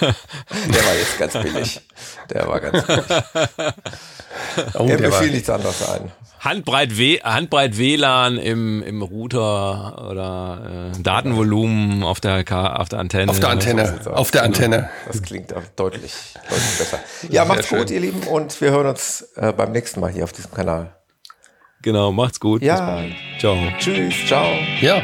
[0.00, 1.80] der war jetzt ganz billig.
[2.30, 3.04] Der war ganz billig.
[4.74, 6.10] Oh, mir fiel nichts anderes ein.
[6.40, 13.00] Handbreit, w Handbreit WLAN im, im Router oder äh, Datenvolumen auf der, K auf der
[13.00, 13.30] Antenne.
[13.30, 14.00] Auf der Antenne.
[14.06, 14.88] Auf der Antenne.
[15.06, 16.14] Das klingt auch deutlich,
[16.48, 17.00] deutlich besser.
[17.28, 20.32] Ja, macht's gut, ihr Lieben, und wir hören uns äh, beim nächsten Mal hier auf
[20.32, 20.97] diesem Kanal.
[21.88, 22.60] Genau, macht's gut.
[22.60, 22.74] Ja.
[22.74, 23.14] Bis bald.
[23.38, 23.56] Ciao.
[23.78, 24.46] Tschüss, ciao.
[24.82, 25.00] Ja,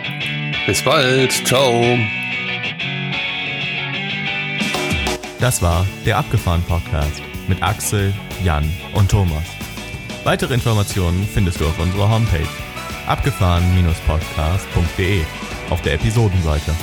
[0.66, 1.32] bis bald.
[1.32, 1.72] Ciao.
[5.40, 8.12] Das war der Abgefahren Podcast mit Axel,
[8.44, 9.44] Jan und Thomas.
[10.24, 12.46] Weitere Informationen findest du auf unserer Homepage
[13.06, 15.22] abgefahren-podcast.de
[15.70, 16.74] auf der Episodenseite.